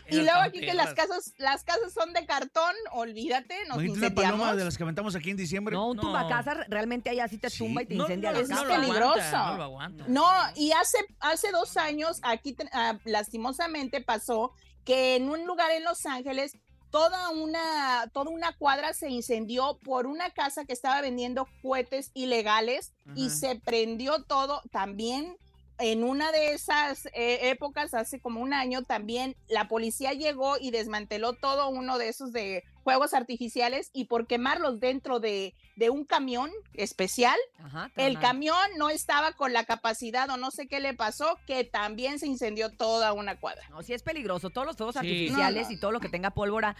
Y 0.09 0.15
luego 0.21 0.39
aquí 0.39 0.59
que 0.61 0.73
las 0.73 0.93
casas, 0.95 1.33
las 1.37 1.63
casas 1.63 1.93
son 1.93 2.13
de 2.13 2.25
cartón, 2.25 2.73
olvídate, 2.93 3.53
nos 3.67 3.77
Imagínate 3.83 3.89
una 3.99 4.09
paloma 4.15 4.33
incendiamos. 4.33 4.57
de 4.57 4.65
las 4.65 4.77
que 4.77 4.83
aventamos 4.83 5.15
aquí 5.15 5.29
en 5.29 5.37
diciembre. 5.37 5.75
No, 5.75 5.89
un 5.89 5.97
No. 5.97 6.01
tumbacasas 6.03 6.57
realmente 6.67 7.09
allá 7.11 7.27
sí 7.27 7.37
te 7.37 7.49
Sí. 7.49 7.59
tumba 7.59 7.83
y 7.83 7.85
te 7.85 7.95
No, 7.95 8.03
incendia 8.05 8.31
no, 8.31 8.37
la 8.37 8.41
es 8.43 8.49
no 8.49 8.55
casa. 8.55 8.65
aguanta, 8.73 8.87
peligroso. 8.87 9.37
no 9.51 9.57
lo 9.57 9.63
aguanta. 9.63 10.05
No, 10.07 10.27
y 10.55 10.71
hace, 10.71 10.97
hace 11.19 11.51
dos 11.51 11.77
años, 11.77 12.19
aquí 12.23 12.55
ah, 12.71 12.97
lastimosamente 13.03 14.01
pasó 14.01 14.51
que 14.85 15.15
en 15.17 15.29
un 15.29 15.45
lugar 15.45 15.69
en 15.71 15.83
Los 15.83 16.05
Ángeles, 16.07 16.57
toda 16.91 17.30
una, 17.30 18.10
toda 18.13 18.32
una 18.32 18.56
cuadra 18.58 18.93
se 18.93 19.10
incendió 19.10 19.80
por 19.84 20.08
una 20.08 20.32
casa 20.32 20.65
que 20.65 20.73
estaba 20.73 21.02
vendiendo 21.02 21.47
cohetes 21.62 22.12
ilegales 22.13 22.93
y 23.15 23.30
se 23.30 23.56
prendió 23.56 24.23
todo 24.23 24.62
también. 24.71 25.38
En 25.79 26.03
una 26.03 26.31
de 26.31 26.53
esas 26.53 27.05
eh, 27.13 27.49
épocas, 27.49 27.93
hace 27.93 28.19
como 28.19 28.41
un 28.41 28.53
año, 28.53 28.83
también 28.83 29.35
la 29.47 29.67
policía 29.67 30.13
llegó 30.13 30.57
y 30.59 30.71
desmanteló 30.71 31.33
todo 31.33 31.69
uno 31.69 31.97
de 31.97 32.09
esos 32.09 32.31
de 32.33 32.63
juegos 32.83 33.13
artificiales 33.13 33.89
y 33.93 34.05
por 34.05 34.27
quemarlos 34.27 34.79
dentro 34.79 35.19
de, 35.19 35.53
de 35.75 35.89
un 35.89 36.05
camión 36.05 36.51
especial, 36.73 37.37
Ajá, 37.59 37.91
el 37.95 38.19
camión 38.19 38.57
no 38.77 38.89
estaba 38.89 39.33
con 39.33 39.53
la 39.53 39.63
capacidad 39.63 40.29
o 40.29 40.37
no 40.37 40.51
sé 40.51 40.67
qué 40.67 40.79
le 40.79 40.93
pasó, 40.93 41.37
que 41.45 41.63
también 41.63 42.19
se 42.19 42.27
incendió 42.27 42.71
toda 42.71 43.13
una 43.13 43.39
cuadra. 43.39 43.67
No, 43.69 43.81
sí 43.83 43.93
es 43.93 44.01
peligroso. 44.03 44.49
Todos 44.49 44.67
los 44.67 44.75
fuegos 44.75 44.95
Sí. 44.95 44.99
artificiales 44.99 45.63
No, 45.63 45.69
no. 45.69 45.73
y 45.77 45.79
todo 45.79 45.91
lo 45.91 45.99
que 45.99 46.09
tenga 46.09 46.31
pólvora 46.31 46.75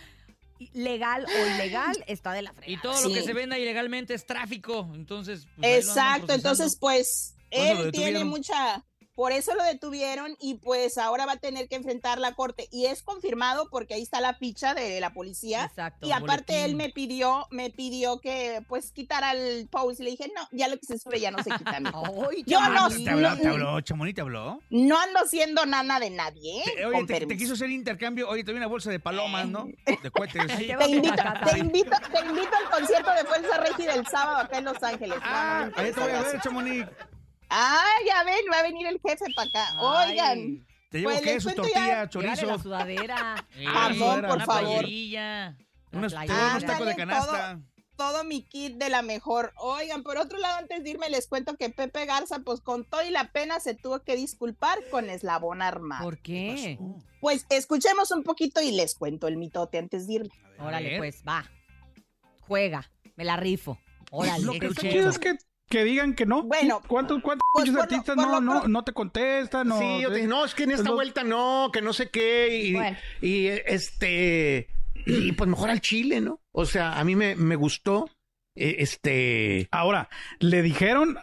legal 0.74 1.26
o 1.26 1.56
ilegal 1.56 2.04
está 2.08 2.34
de 2.34 2.42
la 2.42 2.54
frega. 2.54 2.72
Y 2.72 2.78
todo 2.82 3.00
lo 3.02 3.14
que 3.14 3.22
se 3.22 3.34
venda 3.34 3.58
ilegalmente 3.58 4.14
es 4.14 4.26
tráfico. 4.26 4.90
Entonces. 4.94 5.48
pues, 5.58 5.86
Exacto, 5.88 6.34
entonces 6.34 6.76
pues 6.78 7.36
él 7.50 7.92
tiene 7.92 8.24
mucha, 8.26 8.84
por 9.20 9.34
eso 9.34 9.54
lo 9.54 9.66
detuvieron 9.66 10.38
y 10.40 10.54
pues 10.60 10.98
ahora 10.98 11.26
va 11.26 11.34
a 11.34 11.38
tener 11.38 11.68
que 11.68 11.76
enfrentar 11.76 12.20
la 12.20 12.36
corte 12.36 12.70
y 12.72 12.86
es 12.86 13.04
confirmado 13.04 13.68
porque 13.70 13.96
ahí 13.96 14.02
está 14.02 14.22
la 14.22 14.34
ficha 14.34 14.74
de 14.74 15.02
la 15.02 15.12
policía. 15.12 15.66
Exacto. 15.66 16.08
Y 16.08 16.14
aparte 16.14 16.64
él 16.64 16.76
me 16.76 16.88
pidió, 16.90 17.46
me 17.52 17.70
pidió 17.70 18.22
que 18.22 18.64
pues 18.70 18.94
quitara 18.94 19.34
el 19.34 19.68
post 19.68 20.00
y 20.00 20.04
le 20.04 20.12
dije, 20.12 20.32
no, 20.34 20.48
ya 20.54 20.70
lo 20.70 20.78
que 20.80 20.86
se 20.86 20.98
sube 20.98 21.20
ya 21.20 21.32
no 21.32 21.44
se 21.44 21.50
quita. 21.50 21.82
mijo". 21.82 22.02
Ay, 22.32 22.46
Yo 22.48 22.62
no-. 22.62 22.88
¿Te 22.88 23.10
habló? 23.10 23.30
no- 23.32 23.38
¿Te 23.38 23.48
habló? 23.50 23.82
¿Chamonix 23.82 24.16
te 24.16 24.22
habló? 24.22 24.62
No 24.70 24.98
ando 24.98 25.20
siendo 25.28 25.66
nana 25.66 26.00
de 26.00 26.12
nadie, 26.12 26.62
¿eh? 26.62 26.64
Te- 26.78 26.86
oye, 26.86 27.06
te, 27.26 27.36
quiso 27.36 27.56
hacer 27.56 27.70
intercambio. 27.72 28.30
Oye, 28.30 28.46
te 28.46 28.52
doy 28.52 28.58
una 28.60 28.68
bolsa 28.68 28.90
de 28.90 29.02
palomas, 29.02 29.50
¿no? 29.50 29.68
De 30.02 30.12
cohetes. 30.12 30.48
Te 30.48 30.64
invito, 30.90 31.14
te 31.52 31.60
invito, 31.60 31.92
te 32.14 32.26
invito 32.26 32.52
al 32.56 32.70
concierto 32.72 33.12
de 33.12 33.26
Fuerza 33.26 33.58
Régida 33.58 33.96
el 33.96 34.08
sábado 34.08 34.38
acá 34.38 34.60
en 34.60 34.64
Los 34.64 34.82
Ángeles. 34.82 35.18
No, 35.20 35.26
no 35.26 35.30
me 35.30 35.36
Ah, 35.36 35.60
ahí 35.64 35.72
te 35.74 35.82
interesa, 35.90 36.00
voy 36.00 36.12
a 36.12 36.22
ver. 36.22 36.42
Chamonix. 36.42 36.88
Ah, 37.50 37.84
ya 38.06 38.24
ven, 38.24 38.46
va 38.52 38.60
a 38.60 38.64
venir 38.64 38.88
el 38.88 39.00
jefe 39.02 39.26
para 39.36 39.50
acá. 39.50 39.68
Ay. 39.80 40.12
Oigan, 40.12 40.68
Te 40.90 41.00
llevo 41.00 41.12
Pues, 41.12 41.24
les 41.26 41.34
queso, 41.34 41.44
cuento 41.48 41.62
tortilla, 41.64 41.86
Llévale 41.86 42.28
la 42.28 42.36
chorizo. 42.38 42.60
sudadera. 42.64 43.48
Eh, 43.56 43.66
Jamón, 43.68 44.22
por 44.22 44.36
una 44.36 44.46
favor. 44.46 44.86
Unos, 45.92 46.14
La 46.14 46.22
unos 46.24 46.66
tacos 46.66 46.86
de 46.88 46.96
canasta. 46.96 47.60
todo 47.96 48.24
mi 48.24 48.44
kit 48.44 48.78
de 48.78 48.90
la 48.90 49.02
mejor. 49.02 49.52
Oigan, 49.58 50.04
por 50.04 50.18
otro 50.18 50.38
lado, 50.38 50.58
antes 50.60 50.84
de 50.84 50.90
irme, 50.92 51.10
les 51.10 51.28
cuento 51.28 51.56
que 51.58 51.70
Pepe 51.70 52.06
Garza, 52.06 52.40
pues 52.40 52.62
con 52.62 52.86
todo 52.86 53.04
y 53.04 53.10
la 53.10 53.32
pena, 53.32 53.60
se 53.60 53.74
tuvo 53.76 54.04
que 54.04 54.16
disculpar 54.16 54.78
con 54.92 55.10
Eslabón 55.10 55.62
Armado. 55.62 56.04
¿Por 56.04 56.20
qué? 56.22 56.78
Pues 57.22 57.46
escuchemos 57.50 58.12
un 58.12 58.24
poquito 58.24 58.62
y 58.62 58.72
les 58.72 58.96
cuento 58.96 59.28
el 59.28 59.38
mitote 59.38 59.78
antes 59.80 60.08
de 60.08 60.14
irme. 60.14 60.30
Órale, 60.60 60.98
pues, 61.00 61.24
va. 61.28 61.50
Juega. 62.42 62.90
Me 63.16 63.26
la 63.26 63.36
rifo. 63.36 63.78
Órale. 64.12 64.44
Lo 64.46 64.54
¿qué 64.54 64.60
que 64.60 64.66
es 64.68 64.72
escuché. 64.72 65.00
eso? 65.00 65.10
es 65.10 65.20
que, 65.20 65.38
que 65.70 65.84
digan 65.84 66.14
que 66.16 66.26
no. 66.26 66.44
Bueno, 66.44 66.82
¿Cuántos, 66.88 67.22
cuántos 67.22 67.44
pues 67.54 67.70
lo- 67.70 67.82
artistas 67.82 68.16
no, 68.16 68.30
lo 68.32 68.42
no, 68.42 68.68
no 68.68 68.84
te 68.84 68.92
contestan? 68.94 69.68
No, 69.68 69.80
Sí, 69.80 70.02
yo 70.02 70.10
te 70.10 70.16
dije, 70.16 70.28
no, 70.28 70.44
es 70.46 70.56
que 70.56 70.64
en 70.64 70.72
esta 70.72 70.90
lo- 70.90 70.96
vuelta 70.96 71.24
no, 71.24 71.70
que 71.72 71.82
no 71.82 71.94
sé 71.94 72.10
qué, 72.10 72.58
y, 72.64 72.74
Bueno. 72.74 72.98
y, 73.22 73.48
este, 73.48 74.68
y 75.06 75.32
pues 75.34 75.50
mejor 75.50 75.70
al 75.70 75.82
Chile, 75.82 76.22
¿no? 76.22 76.40
O 76.52 76.66
sea, 76.66 77.00
a 77.00 77.04
mí 77.04 77.16
me, 77.16 77.36
me 77.36 77.56
gustó, 77.56 78.10
eh, 78.56 78.78
este, 78.80 79.68
Ahora, 79.72 80.10
le 80.40 80.62
dijeron. 80.62 81.18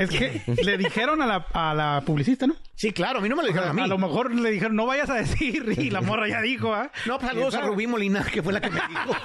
Es 0.00 0.08
que 0.10 0.40
le 0.64 0.78
dijeron 0.78 1.20
a 1.20 1.26
la, 1.26 1.46
a 1.52 1.74
la 1.74 2.02
publicista, 2.06 2.46
¿no? 2.46 2.54
sí, 2.74 2.92
claro, 2.92 3.18
a 3.18 3.22
mí 3.22 3.28
no 3.28 3.36
me 3.36 3.42
lo 3.42 3.48
dijeron 3.48 3.68
a 3.68 3.72
mí. 3.74 3.82
A 3.82 3.86
lo 3.86 3.98
mejor 3.98 4.34
le 4.34 4.50
dijeron, 4.50 4.74
no 4.74 4.86
vayas 4.86 5.10
a 5.10 5.14
decir, 5.14 5.74
y 5.76 5.90
la 5.90 6.00
morra 6.00 6.26
ya 6.26 6.40
dijo, 6.40 6.72
¿ah? 6.72 6.90
No, 7.06 7.18
pues 7.18 7.30
saludos 7.30 7.54
a. 7.54 7.60
Rubí 7.60 7.86
Molina, 7.86 8.24
que 8.24 8.42
fue 8.42 8.54
la 8.54 8.60
que 8.60 8.70
me 8.70 8.80
dijo. 8.88 9.16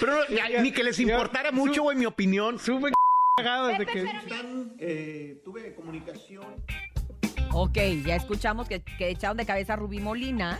Pero 0.00 0.12
no, 0.12 0.62
ni 0.62 0.72
que 0.72 0.82
les 0.82 0.98
importara 0.98 1.52
mucho, 1.52 1.82
güey, 1.82 1.96
mi 1.96 2.06
opinión. 2.06 2.58
Supe 2.58 2.90
cagado 3.36 3.68
desde 3.68 3.86
que. 3.86 4.06
Eh, 4.80 5.40
tuve 5.44 5.74
comunicación. 5.74 6.44
Ok, 7.52 7.78
ya 8.04 8.16
escuchamos 8.16 8.68
que, 8.68 8.82
que 8.82 9.08
echaron 9.10 9.36
de 9.36 9.46
cabeza 9.46 9.74
a 9.74 9.76
Rubí 9.76 10.00
Molina, 10.00 10.58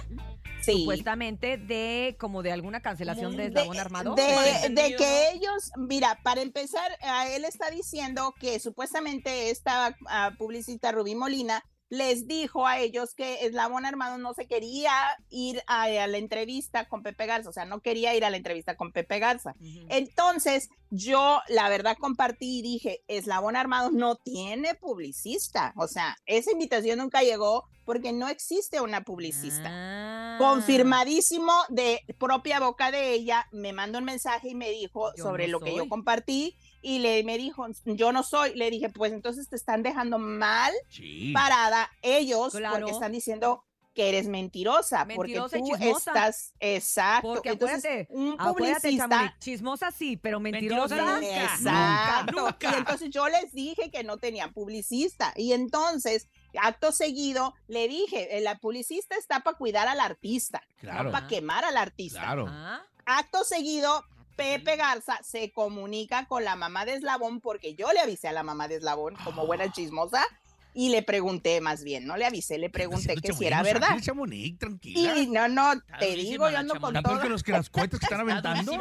Sí. 0.61 0.81
supuestamente 0.81 1.57
de 1.57 2.17
como 2.19 2.43
de 2.43 2.53
alguna 2.53 2.81
cancelación 2.81 3.37
de 3.37 3.47
eslabón 3.47 3.79
armado. 3.79 4.15
de, 4.15 4.23
de 4.23 4.67
entendido, 4.67 4.99
que 4.99 5.31
ellos, 5.33 5.71
mira, 5.77 6.19
para 6.23 6.43
empezar, 6.43 6.91
él 7.33 7.45
está 7.45 7.71
diciendo 7.71 8.35
que 8.39 8.59
supuestamente 8.61 9.51
esta 9.51 9.97
ah, 10.09 10.33
publicista 10.39 10.93
Rubí 10.93 11.15
Molina 11.15 11.65
les 11.91 12.27
dijo 12.27 12.67
a 12.67 12.79
ellos 12.79 13.15
que 13.15 13.47
Eslabón 13.47 13.87
Armado 13.87 14.19
no 14.19 14.35
se 14.35 14.47
quería 14.47 14.93
ir 15.31 15.63
a, 15.67 15.85
a 15.85 16.07
la 16.07 16.19
entrevista 16.19 16.87
con 16.89 17.03
Pepe 17.03 17.27
Garza, 17.27 17.49
o 17.49 17.53
sea, 17.53 17.65
no 17.65 17.81
quería 17.81 18.15
ir 18.15 18.25
a 18.25 18.31
la 18.31 18.37
entrevista 18.37 18.77
con 18.77 18.93
Pepe 18.93 19.19
Garza. 19.19 19.55
Entonces, 19.89 20.69
yo 20.91 21.41
la 21.49 21.69
verdad 21.69 21.97
compartí 21.99 22.59
y 22.59 22.63
dije, 22.63 23.03
Eslabón 23.09 23.57
Armado 23.57 23.91
no 23.91 24.17
tiene 24.17 24.75
publicista, 24.75 25.73
o 25.77 25.87
sea, 25.87 26.17
esa 26.27 26.53
invitación 26.53 26.99
nunca 26.99 27.23
llegó 27.23 27.65
porque 27.85 28.13
no 28.13 28.29
existe 28.29 28.83
una 28.83 29.03
publicista. 29.03 30.37
Confirmadísimo 30.39 31.53
de 31.71 32.03
propia 32.19 32.61
boca 32.61 32.91
de 32.91 33.15
ella, 33.15 33.47
me 33.51 33.73
mandó 33.73 33.99
un 33.99 34.05
mensaje 34.05 34.51
y 34.51 34.55
me 34.55 34.71
dijo 34.71 35.11
Yo 35.17 35.25
sobre 35.25 35.47
no 35.47 35.53
lo 35.53 35.61
que 35.61 35.75
yo 35.75 35.89
compartí 35.89 36.59
y 36.83 36.99
le 37.01 37.23
me 37.25 37.37
dijo, 37.39 37.67
yo 37.85 38.13
no 38.13 38.23
soy, 38.23 38.55
le 38.55 38.71
dije, 38.71 38.89
pues 38.89 39.13
entonces 39.13 39.49
te 39.49 39.57
están 39.57 39.83
dejando 39.83 40.19
mal 40.19 40.73
Sí. 40.89 41.33
parada 41.35 41.91
ellos 42.03 42.53
Claro. 42.55 42.77
porque 42.79 42.93
están 42.93 43.13
diciendo 43.13 43.65
que 43.95 44.11
eres 44.11 44.29
mentirosa, 44.29 45.05
porque 45.17 45.35
tú 45.35 45.49
chismosa. 45.49 46.11
estás 46.13 46.55
exacto. 46.61 47.35
Porque 47.35 47.49
Entonces, 47.49 47.79
acuérdate, 47.85 48.07
un 48.11 48.37
acuérdate, 48.39 48.81
publicista 48.91 49.37
chismosa 49.41 49.91
sí, 49.91 50.17
pero 50.17 50.39
mentirosa, 50.39 50.95
Mentirosa 50.95 51.21
nunca. 51.21 51.45
Exacto. 51.45 52.33
Nunca. 52.43 52.71
Y 52.71 52.79
entonces 52.79 53.11
yo 53.11 53.29
les 53.29 53.53
dije 53.53 53.91
que 53.91 54.05
no 54.05 54.19
tenían 54.19 54.53
publicista. 54.53 55.33
Y 55.35 55.53
entonces, 55.53 56.29
acto 56.63 56.93
seguido, 56.93 57.55
le 57.67 57.89
dije, 57.89 58.37
eh, 58.37 58.41
la 58.41 58.59
publicista 58.59 59.17
está 59.17 59.41
para 59.41 59.57
cuidar 59.59 59.89
al 59.89 59.99
artista, 59.99 60.63
Claro. 60.81 61.05
no 61.05 61.11
para 61.11 61.27
quemar 61.27 61.65
al 61.65 61.77
artista. 61.77 62.21
Claro. 62.21 62.47
Ah, 62.49 62.83
Acto 63.05 63.43
seguido, 63.43 64.05
Pepe 64.39 64.77
Garza 64.77 65.19
se 65.23 65.51
comunica 65.53 66.27
con 66.27 66.45
la 66.45 66.55
mamá 66.57 66.85
de 66.85 66.95
Eslabón 66.95 67.41
porque 67.41 67.75
yo 67.75 67.93
le 67.93 68.01
avisé 68.01 68.29
a 68.29 68.33
la 68.33 68.43
mamá 68.45 68.69
de 68.69 68.77
Eslabón 68.77 69.17
como 69.25 69.47
buena 69.47 69.71
chismosa 69.73 70.25
y 70.75 70.91
le 70.91 71.03
pregunté 71.03 71.61
más 71.61 71.83
bien, 71.83 72.07
no 72.07 72.17
le 72.17 72.25
avisé, 72.25 72.57
le 72.57 72.71
pregunté 72.71 73.17
que 73.17 73.33
si 73.33 73.47
era 73.47 73.63
verdad. 73.63 73.89
Chamonix, 74.01 74.07
Chamonix, 74.07 74.59
tranquila. 74.59 75.17
Y 75.19 75.27
no, 75.27 75.49
no, 75.49 75.73
Está 75.73 75.99
te 75.99 76.15
digo, 76.15 76.49
yo 76.49 76.57
ando 76.59 76.79
con 76.81 76.95
todo. 77.03 77.21
que 77.21 77.29
los 77.29 77.43
que 77.43 77.51
las 77.53 77.69
cohetes 77.69 77.99
que 77.99 78.07
están 78.07 78.21
Está 78.31 78.53
aventando. 78.53 78.73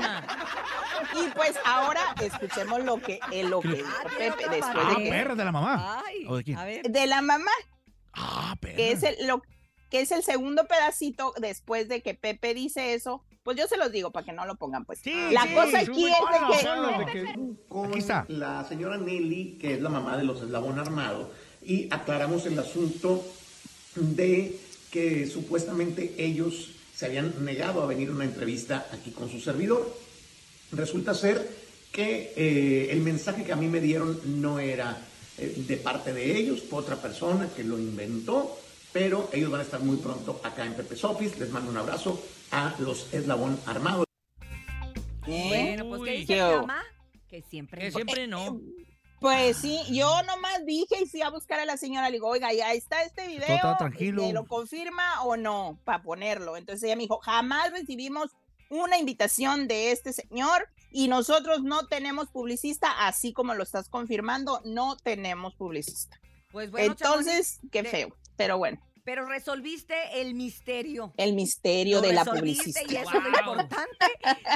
Y 1.16 1.30
pues 1.36 1.55
ahora 1.66 2.01
escuchemos 2.22 2.84
lo 2.84 3.01
que, 3.01 3.20
eh, 3.32 3.43
lo 3.43 3.62
que 3.62 3.70
dijo 3.70 3.89
Ah, 4.05 4.08
Pepe 4.18 4.43
después 4.49 4.76
Ah, 4.86 4.89
de 4.95 5.03
que 5.03 5.10
perra 5.10 5.34
de 5.36 5.45
la 5.45 5.51
mamá. 5.51 6.03
ay, 6.05 6.26
¿O 6.28 6.36
de 6.38 6.43
quién? 6.43 6.58
a 6.60 6.66
ver. 6.66 6.84
de 6.88 7.08
la 7.08 7.22
mamá, 7.22 7.51
Ah, 8.14 8.55
perra. 8.60 8.76
que 8.76 8.91
es 8.91 9.01
el 9.03 9.26
lo 9.26 9.41
que 9.89 10.01
es 10.01 10.12
el 10.12 10.22
segundo 10.22 10.68
pedacito 10.68 11.34
después 11.39 11.88
de 11.88 12.01
que 12.03 12.14
Pepe 12.14 12.53
dice 12.53 12.93
eso, 12.93 13.24
pues 13.48 13.56
yo 13.56 13.66
se 13.66 13.78
los 13.78 13.93
digo 13.93 14.12
para 14.12 14.26
que 14.26 14.34
no 14.34 14.45
lo 14.45 14.56
pongan 14.56 14.84
pues. 14.84 15.00
Sí, 15.02 15.14
la 15.32 15.43
sí, 15.43 15.54
cosa 15.54 15.80
aquí 15.80 16.06
es 16.06 16.12
de 16.12 16.58
que 16.60 16.66
ponlo. 16.68 16.98
de 16.98 17.06
que- 17.06 17.36
con 17.70 17.88
Aquí 17.88 18.00
está. 18.00 18.26
la 18.28 18.66
señora 18.68 18.98
Nelly, 18.98 19.58
que 19.58 19.76
es 19.76 19.82
la 19.82 19.88
mamá 19.88 20.18
de 20.18 20.26
los 20.26 20.41
Eslabón 20.41 20.78
Armado, 20.80 21.32
y 21.64 21.88
aclaramos 21.89 22.45
el 22.45 22.60
asunto 22.60 23.26
de 23.95 24.60
que 24.91 25.28
supuestamente 25.28 26.14
ellos 26.18 26.72
se 26.93 27.06
habían 27.06 27.34
negado 27.45 27.82
a 27.82 27.86
venir 27.86 28.10
a 28.10 28.12
una 28.12 28.26
entrevista 28.26 28.86
aquí 28.91 29.12
con 29.12 29.32
su 29.32 29.39
servidor. 29.39 29.95
Resulta 30.74 31.14
ser 31.14 31.50
que 31.93 32.34
eh, 32.36 32.89
el 32.91 33.00
mensaje 33.00 33.45
que 33.45 33.54
a 33.54 33.56
mí 33.56 33.68
me 33.70 33.80
dieron 33.80 34.20
no 34.41 34.60
era 34.60 34.98
eh, 35.38 35.54
de 35.66 35.78
parte 35.78 36.12
de 36.12 36.36
ellos, 36.38 36.64
fue 36.70 36.80
otra 36.80 36.98
persona 36.98 37.48
que 37.56 37.64
lo 37.64 37.80
inventó, 37.80 38.60
pero 38.98 39.30
ellos 39.32 39.52
van 39.52 39.60
a 39.62 39.64
estar 39.64 39.80
muy 39.80 39.98
pronto 39.98 40.41
acá 40.43 40.66
en 40.66 40.74
Pepe's 40.74 41.04
Office. 41.04 41.38
Les 41.39 41.52
mando 41.52 41.70
un 41.70 41.78
abrazo 41.78 42.20
a 42.50 42.74
los 42.80 43.14
Eslabón 43.14 43.60
Armado. 43.68 44.04
¿Eh? 45.28 45.45
Bueno, 45.50 45.89
pues 45.89 46.02
¿qué 46.04 46.12
dice 46.18 46.41
mamá? 46.41 46.84
Que 47.30 47.43
siempre. 47.43 47.82
Que 47.82 47.91
siempre 47.91 48.26
no. 48.26 48.60
Pues 49.20 49.58
sí, 49.58 49.80
yo 49.91 50.24
nomás 50.24 50.66
dije 50.66 50.95
y 51.04 51.06
fui 51.06 51.22
a 51.22 51.30
buscar 51.30 51.60
a 51.60 51.66
la 51.66 51.78
señora, 51.78 52.10
le 52.10 52.14
digo, 52.14 52.28
oiga, 52.28 52.52
ya 52.54 52.74
está 52.74 53.04
este 53.04 53.28
video, 53.28 53.48
estaba 53.48 53.78
tranquilo. 53.78 54.24
¿me 54.24 54.34
lo 54.34 54.45
confirma 54.45 55.24
o 55.24 55.38
no? 55.38 55.80
Para 55.86 56.02
ponerlo. 56.02 56.58
Entonces 56.58 56.84
ella 56.84 56.95
me 56.95 57.04
dijo, 57.04 57.20
jamás 57.20 57.72
recibimos 57.72 58.32
una 58.72 58.98
invitación 58.98 59.68
de 59.68 59.91
este 59.91 60.12
señor 60.12 60.70
y 60.91 61.08
nosotros 61.08 61.62
no 61.62 61.86
tenemos 61.86 62.30
publicista, 62.30 63.06
así 63.08 63.32
como 63.32 63.54
lo 63.54 63.62
estás 63.62 63.89
confirmando, 63.89 64.62
no 64.66 64.98
tenemos 64.98 65.54
publicista. 65.56 66.20
Pues 66.52 66.72
bueno, 66.72 66.93
Entonces, 66.93 67.60
qué 67.72 67.84
de- 67.84 67.89
feo, 67.89 68.16
pero 68.38 68.58
bueno, 68.58 68.80
Pero 69.08 69.26
resolviste 69.26 70.20
el 70.20 70.34
misterio. 70.34 71.14
el 71.16 71.32
misterio 71.32 72.01
Lo 72.01 72.08
de 72.08 72.12
la 72.12 72.26
publicista. 72.26 72.82
Y 72.89 72.97
eso 72.97 73.18
es 73.18 73.24
lo 73.24 73.30
importante. 73.30 74.05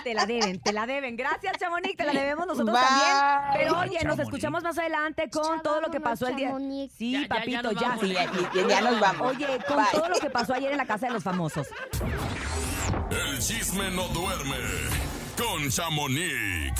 Te 0.03 0.13
la 0.13 0.25
deben, 0.25 0.59
te 0.59 0.73
la 0.73 0.85
deben. 0.85 1.15
Gracias, 1.15 1.53
Chamonix, 1.57 1.95
te 1.95 2.03
la 2.03 2.11
debemos 2.11 2.45
nosotros 2.47 2.77
Bye. 2.77 2.85
también. 2.85 3.17
Pero 3.53 3.79
oye, 3.79 4.03
nos 4.03 4.19
escuchamos 4.19 4.61
más 4.61 4.77
adelante 4.77 5.29
con 5.29 5.61
todo 5.61 5.79
lo 5.79 5.89
que 5.89 6.01
pasó 6.01 6.27
el 6.27 6.35
día. 6.35 6.47
Chamonix. 6.49 6.93
Sí, 6.97 7.13
Ya, 7.13 7.19
ya, 7.19 7.23
ya 7.23 7.29
papito, 7.29 7.61
nos 7.63 7.75
ya. 7.75 7.87
vamos. 7.87 8.01
Sí, 8.05 8.13
ya, 8.13 8.31
ya- 8.53 8.67
ya 8.67 8.81
nos 8.81 8.99
vamos. 8.99 9.27
Oye, 9.35 9.47
con 9.65 9.77
Bye. 9.77 9.85
todo 9.93 10.09
lo 10.09 10.19
que 10.19 10.29
pasó 10.29 10.53
ayer 10.53 10.71
en 10.73 10.77
la 10.77 10.85
casa 10.85 11.07
de 11.07 11.13
los 11.13 11.23
famosos. 11.23 11.67
El 13.09 13.39
chisme 13.39 13.89
no 13.91 14.09
duerme 14.09 14.57
con 15.37 15.69
Chamonix. 15.69 16.73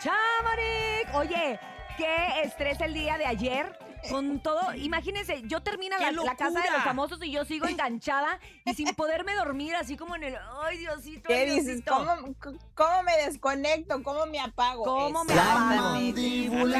Chamonix. 0.00 1.14
Oye, 1.14 1.58
qué 1.96 2.42
estrés 2.44 2.80
el 2.80 2.94
día 2.94 3.18
de 3.18 3.26
ayer. 3.26 3.76
Con 4.10 4.40
todo, 4.42 4.74
imagínense, 4.74 5.42
yo 5.44 5.62
termino 5.62 5.96
¡Qué 5.98 6.12
la, 6.12 6.22
la 6.22 6.36
casa 6.36 6.60
de 6.60 6.70
los 6.70 6.82
famosos 6.82 7.22
y 7.22 7.30
yo 7.30 7.44
sigo 7.44 7.66
enganchada 7.68 8.38
y 8.64 8.74
sin 8.74 8.94
poderme 8.94 9.34
dormir, 9.34 9.74
así 9.76 9.96
como 9.96 10.16
en 10.16 10.24
el, 10.24 10.36
ay 10.62 10.78
Diosito, 10.78 11.28
¿Qué 11.28 11.34
ay, 11.34 11.50
dices? 11.50 11.84
Diosito". 11.84 11.94
¿Cómo, 11.94 12.34
cómo 12.74 13.02
me 13.02 13.16
desconecto? 13.24 14.02
¿Cómo 14.02 14.26
me 14.26 14.40
apago? 14.40 14.84
¿Cómo 14.84 15.24
me 15.24 15.34
apago? 15.34 15.98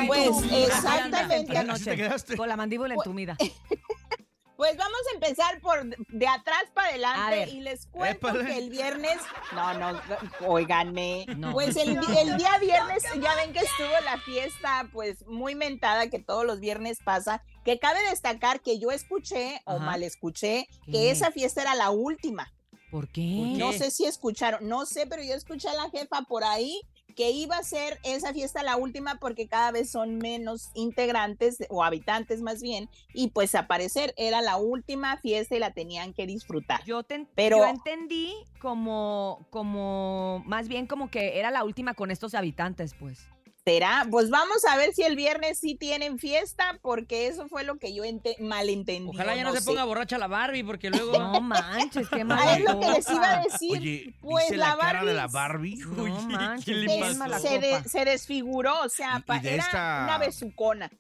Pues 0.07 0.53
exactamente. 0.53 1.59
Así 1.59 1.85
te 1.85 1.97
quedaste. 1.97 2.37
Con 2.37 2.49
la 2.49 2.57
mandíbula 2.57 2.95
entumida. 2.95 3.37
Pues 4.59 4.76
vamos 4.76 4.98
a 5.12 5.14
empezar 5.14 5.61
por 5.61 5.86
de 5.86 6.26
atrás 6.26 6.64
para 6.74 6.88
adelante 6.88 7.48
y 7.52 7.61
les 7.61 7.86
cuento 7.86 8.26
Épale. 8.28 8.44
que 8.44 8.59
el 8.59 8.70
viernes, 8.70 9.16
no, 9.54 9.72
no, 9.74 10.00
óiganme, 10.48 11.26
No. 11.36 11.52
pues 11.52 11.76
el, 11.76 11.90
el 11.96 12.36
día 12.36 12.59
viernes 12.59 13.04
ya 13.22 13.36
ven 13.36 13.52
que 13.52 13.61
estuvo 13.61 13.88
la 14.04 14.18
fiesta 14.18 14.88
pues 14.92 15.24
muy 15.28 15.54
mentada 15.54 16.11
que 16.11 16.18
todos 16.18 16.44
los 16.44 16.59
viernes 16.59 16.98
pasa, 17.04 17.40
que 17.64 17.78
cabe 17.78 18.00
destacar 18.11 18.61
que 18.61 18.80
yo 18.80 18.90
escuché 18.90 19.61
o 19.64 19.78
mal 19.78 20.02
escuché 20.02 20.66
¿Qué? 20.86 20.90
que 20.90 21.11
esa 21.12 21.30
fiesta 21.30 21.62
era 21.62 21.76
la 21.76 21.90
última. 21.90 22.52
¿Por 22.90 23.06
qué? 23.12 23.22
No 23.56 23.72
sé 23.72 23.92
si 23.92 24.06
escucharon, 24.06 24.66
no 24.68 24.86
sé, 24.86 25.06
pero 25.06 25.22
yo 25.22 25.34
escuché 25.34 25.68
a 25.68 25.74
la 25.74 25.88
jefa 25.90 26.22
por 26.22 26.42
ahí 26.42 26.80
que 27.19 27.33
iba 27.33 27.57
a 27.57 27.64
ser 27.64 27.99
esa 28.05 28.33
fiesta 28.33 28.62
la 28.62 28.77
última 28.77 29.16
porque 29.16 29.49
cada 29.49 29.73
vez 29.73 29.91
son 29.91 30.19
menos 30.19 30.71
integrantes 30.75 31.59
o 31.69 31.83
habitantes 31.83 32.43
más 32.43 32.62
bien 32.62 32.89
y 33.12 33.31
pues 33.31 33.57
a 33.57 33.66
parecer 33.66 34.14
era 34.16 34.41
la 34.41 34.57
última 34.57 35.16
fiesta 35.16 35.57
y 35.57 35.59
la 35.59 35.73
tenían 35.73 36.14
que 36.14 36.29
disfrutar. 36.29 36.85
Yo, 36.85 37.03
te, 37.03 37.27
Pero- 37.35 37.57
yo 37.57 37.66
entendí 37.66 38.33
como, 38.61 39.45
como, 39.51 40.45
más 40.47 40.69
bien 40.69 40.87
como 40.87 41.11
que 41.11 41.41
era 41.41 41.51
la 41.51 41.64
última 41.64 41.95
con 41.95 42.12
estos 42.12 42.37
habitantes, 42.37 42.95
pues. 42.95 43.27
¿Será? 43.69 44.07
Pues 44.11 44.31
vamos 44.31 44.64
a 44.64 44.77
ver 44.77 44.95
si 44.95 45.03
el 45.03 45.14
viernes 45.14 45.59
sí 45.59 45.75
tienen 45.75 46.19
fiesta 46.19 46.79
porque 46.81 47.27
eso 47.27 47.49
fue 47.49 47.64
lo 47.64 47.77
que 47.79 47.93
yo 47.95 48.03
ente- 48.05 48.37
malentendí. 48.41 49.11
Ojalá 49.11 49.37
ya 49.37 49.45
no, 49.45 49.53
se 49.53 49.61
sé. 49.61 49.66
ponga 49.66 49.85
borracha 49.85 50.16
la 50.16 50.27
Barbie, 50.27 50.64
porque 50.64 50.89
luego. 50.91 51.12
No 51.19 51.41
manches, 51.43 52.09
qué 52.09 52.23
Ah, 52.23 52.25
mala 52.25 52.57
es 52.57 52.64
lo 52.64 52.81
que 52.81 52.89
les 52.91 53.11
iba 53.11 53.31
a 53.35 53.43
decir. 53.43 53.79
Oye, 53.79 54.14
pues 54.21 54.45
¿viste 54.45 54.57
la 54.57 54.71
la 54.75 54.79
cara 54.79 55.05
de 55.05 55.12
la 55.14 55.27
Barbie? 55.27 55.77
No 55.77 56.03
Oye, 56.05 56.12
manches, 56.35 56.64
¿qué 56.64 56.73
le 56.75 56.99
pasó? 57.19 57.39
se, 57.47 57.59
de- 57.59 57.71
copa. 57.73 57.89
se 57.89 58.05
desfiguró, 58.07 58.81
o 58.85 58.89
sea, 58.89 59.23
Y- 59.27 59.33
y 59.45 59.49
era 59.49 59.64
esta- 59.64 60.01
una 60.05 60.19
besucona. 60.19 60.91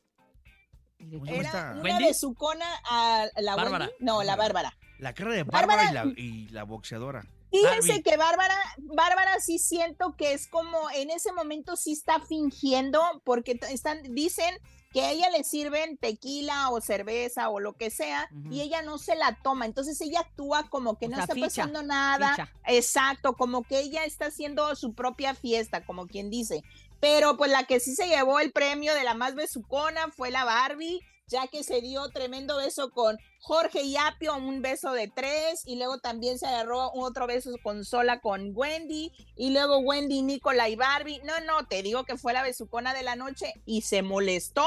¿Cómo 0.98 1.24
se 1.24 1.32
llama 1.32 1.48
Era 1.48 1.72
una 1.72 1.82
¿Wendy? 1.82 2.04
besucona 2.04 2.66
a 2.90 3.26
la 3.40 3.56
Bárbara. 3.56 3.84
Wendy. 3.86 4.04
No, 4.04 4.22
la 4.22 4.36
Bárbara. 4.36 4.76
La 4.98 5.14
cara 5.14 5.32
de 5.32 5.44
Bárbara, 5.44 5.84
Bárbara- 5.84 5.90
y, 5.90 5.94
la, 5.94 6.20
y 6.20 6.48
la 6.50 6.64
boxeadora. 6.64 7.24
Fíjense 7.50 7.88
Barbie. 7.88 8.02
que 8.02 8.16
Bárbara, 8.16 8.56
Bárbara 8.78 9.40
sí 9.40 9.58
siento 9.58 10.14
que 10.16 10.32
es 10.32 10.46
como 10.48 10.90
en 10.94 11.10
ese 11.10 11.32
momento 11.32 11.76
sí 11.76 11.92
está 11.92 12.20
fingiendo 12.20 13.00
porque 13.24 13.58
están, 13.70 14.02
dicen 14.14 14.54
que 14.92 15.02
a 15.02 15.10
ella 15.10 15.28
le 15.30 15.44
sirven 15.44 15.98
tequila 15.98 16.70
o 16.70 16.80
cerveza 16.80 17.50
o 17.50 17.60
lo 17.60 17.74
que 17.74 17.90
sea 17.90 18.28
y 18.50 18.62
ella 18.62 18.80
no 18.82 18.96
se 18.98 19.16
la 19.16 19.38
toma, 19.42 19.66
entonces 19.66 20.00
ella 20.00 20.20
actúa 20.20 20.68
como 20.70 20.98
que 20.98 21.06
O 21.06 21.08
no 21.10 21.16
sea, 21.16 21.24
está 21.24 21.34
ficha, 21.34 21.46
pasando 21.48 21.82
nada, 21.82 22.30
ficha. 22.30 22.52
exacto, 22.66 23.34
como 23.34 23.62
que 23.64 23.80
ella 23.80 24.04
está 24.04 24.26
haciendo 24.26 24.74
su 24.76 24.94
propia 24.94 25.34
fiesta, 25.34 25.84
como 25.84 26.06
quien 26.06 26.30
dice, 26.30 26.62
pero 27.00 27.36
pues 27.36 27.50
la 27.50 27.64
que 27.64 27.80
sí 27.80 27.94
se 27.94 28.08
llevó 28.08 28.40
el 28.40 28.50
premio 28.52 28.94
de 28.94 29.04
la 29.04 29.12
más 29.14 29.34
besucona 29.34 30.08
fue 30.16 30.30
la 30.30 30.44
Barbie, 30.44 31.00
ya 31.28 31.46
que 31.46 31.62
se 31.62 31.80
dio 31.80 32.08
tremendo 32.08 32.56
beso 32.56 32.90
con 32.90 33.18
Jorge 33.40 33.88
Yapio, 33.90 34.34
un 34.36 34.62
beso 34.62 34.92
de 34.92 35.08
tres, 35.08 35.62
y 35.66 35.76
luego 35.76 35.98
también 35.98 36.38
se 36.38 36.46
agarró 36.46 36.90
un 36.92 37.04
otro 37.04 37.26
beso 37.26 37.50
con 37.62 37.84
Sola 37.84 38.20
con 38.20 38.52
Wendy, 38.54 39.12
y 39.36 39.50
luego 39.50 39.78
Wendy, 39.78 40.22
Nicola 40.22 40.68
y 40.68 40.76
Barbie. 40.76 41.20
No, 41.24 41.38
no, 41.40 41.66
te 41.66 41.82
digo 41.82 42.04
que 42.04 42.16
fue 42.16 42.32
la 42.32 42.42
besucona 42.42 42.94
de 42.94 43.02
la 43.02 43.16
noche 43.16 43.52
y 43.66 43.82
se 43.82 44.02
molestó. 44.02 44.64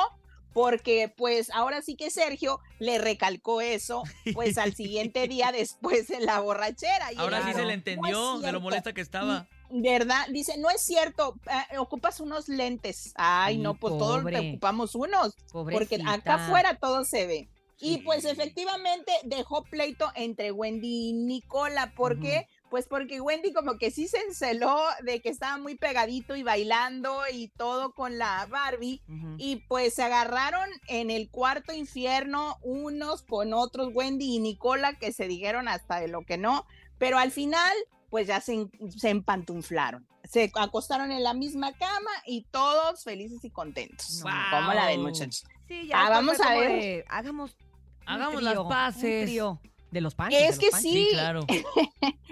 Porque 0.53 1.07
pues 1.15 1.49
ahora 1.51 1.81
sí 1.81 1.95
que 1.95 2.09
Sergio 2.09 2.59
le 2.77 2.97
recalcó 2.97 3.61
eso 3.61 4.03
pues 4.33 4.57
al 4.57 4.75
siguiente 4.75 5.25
día 5.29 5.53
después 5.53 6.09
en 6.09 6.25
la 6.25 6.41
borrachera. 6.41 7.13
Y 7.13 7.15
Ahora 7.15 7.41
sí 7.47 7.53
se 7.53 7.59
le 7.59 7.63
"No 7.63 7.69
es 7.69 7.73
entendió 7.77 8.19
de 8.19 8.33
lo 8.33 8.39
cierto". 8.41 8.59
molesta 8.59 8.91
que 8.91 8.99
estaba. 8.99 9.47
¿Verdad? 9.73 10.27
Dice, 10.31 10.57
no 10.57 10.69
es 10.69 10.81
cierto, 10.81 11.35
eh, 11.47 11.77
ocupas 11.77 12.19
unos 12.19 12.49
lentes. 12.49 13.13
Ay, 13.15 13.55
Sí, 13.55 13.61
no, 13.61 13.75
pues 13.75 13.97
todos 13.97 14.25
te 14.25 14.49
ocupamos 14.51 14.95
unos. 14.95 15.35
Porque 15.51 16.01
acá 16.05 16.35
afuera 16.35 16.77
todo 16.77 17.05
se 17.05 17.25
ve. 17.25 17.49
Y 17.83 17.97
pues 17.99 18.25
efectivamente 18.25 19.11
dejó 19.23 19.63
pleito 19.63 20.11
entre 20.15 20.51
Wendy 20.51 21.09
y 21.09 21.13
Nicola. 21.13 21.93
¿Por 21.95 22.19
qué? 22.19 22.47
Pues 22.69 22.87
porque 22.87 23.19
Wendy 23.19 23.53
como 23.53 23.77
que 23.79 23.89
sí 23.89 24.07
se 24.07 24.19
enceló 24.19 24.79
de 25.03 25.19
que 25.19 25.29
estaba 25.29 25.57
muy 25.57 25.75
pegadito 25.75 26.35
y 26.35 26.43
bailando 26.43 27.21
y 27.33 27.47
todo 27.49 27.93
con 27.93 28.19
la 28.19 28.45
Barbie. 28.49 29.01
Y 29.37 29.57
pues 29.67 29.95
se 29.95 30.03
agarraron 30.03 30.69
en 30.87 31.09
el 31.09 31.29
cuarto 31.31 31.73
infierno 31.73 32.57
unos 32.61 33.23
con 33.23 33.53
otros, 33.53 33.89
Wendy 33.93 34.35
y 34.35 34.39
Nicola, 34.39 34.93
que 34.99 35.11
se 35.11 35.27
dijeron 35.27 35.67
hasta 35.67 35.99
de 35.99 36.07
lo 36.07 36.21
que 36.23 36.37
no. 36.37 36.65
Pero 36.99 37.17
al 37.17 37.31
final, 37.31 37.73
pues 38.11 38.27
ya 38.27 38.39
se, 38.41 38.67
se 38.95 39.09
empantunflaron. 39.09 40.05
Se 40.29 40.51
acostaron 40.55 41.11
en 41.11 41.23
la 41.23 41.33
misma 41.33 41.73
cama 41.73 42.11
y 42.27 42.43
todos 42.51 43.03
felices 43.03 43.43
y 43.43 43.49
contentos. 43.49 44.19
¿Cómo 44.21 44.73
la 44.73 44.85
ven, 44.85 45.01
muchachos? 45.01 45.43
Sí, 45.67 45.87
ya 45.87 46.05
Ah, 46.05 46.09
vamos 46.11 46.39
a 46.39 46.51
ver. 46.53 46.71
de, 46.71 47.05
hagamos, 47.09 47.51
un 47.51 48.05
Hagamos 48.05 48.43
las 48.43 48.53
trío, 48.53 48.67
paces. 48.67 49.25
trío 49.25 49.59
de 49.89 50.01
los 50.01 50.13
panchos. 50.15 50.39
Es 50.39 50.59
que 50.59 50.71
sí. 50.71 50.91
Sí, 50.91 51.07
claro. 51.13 51.45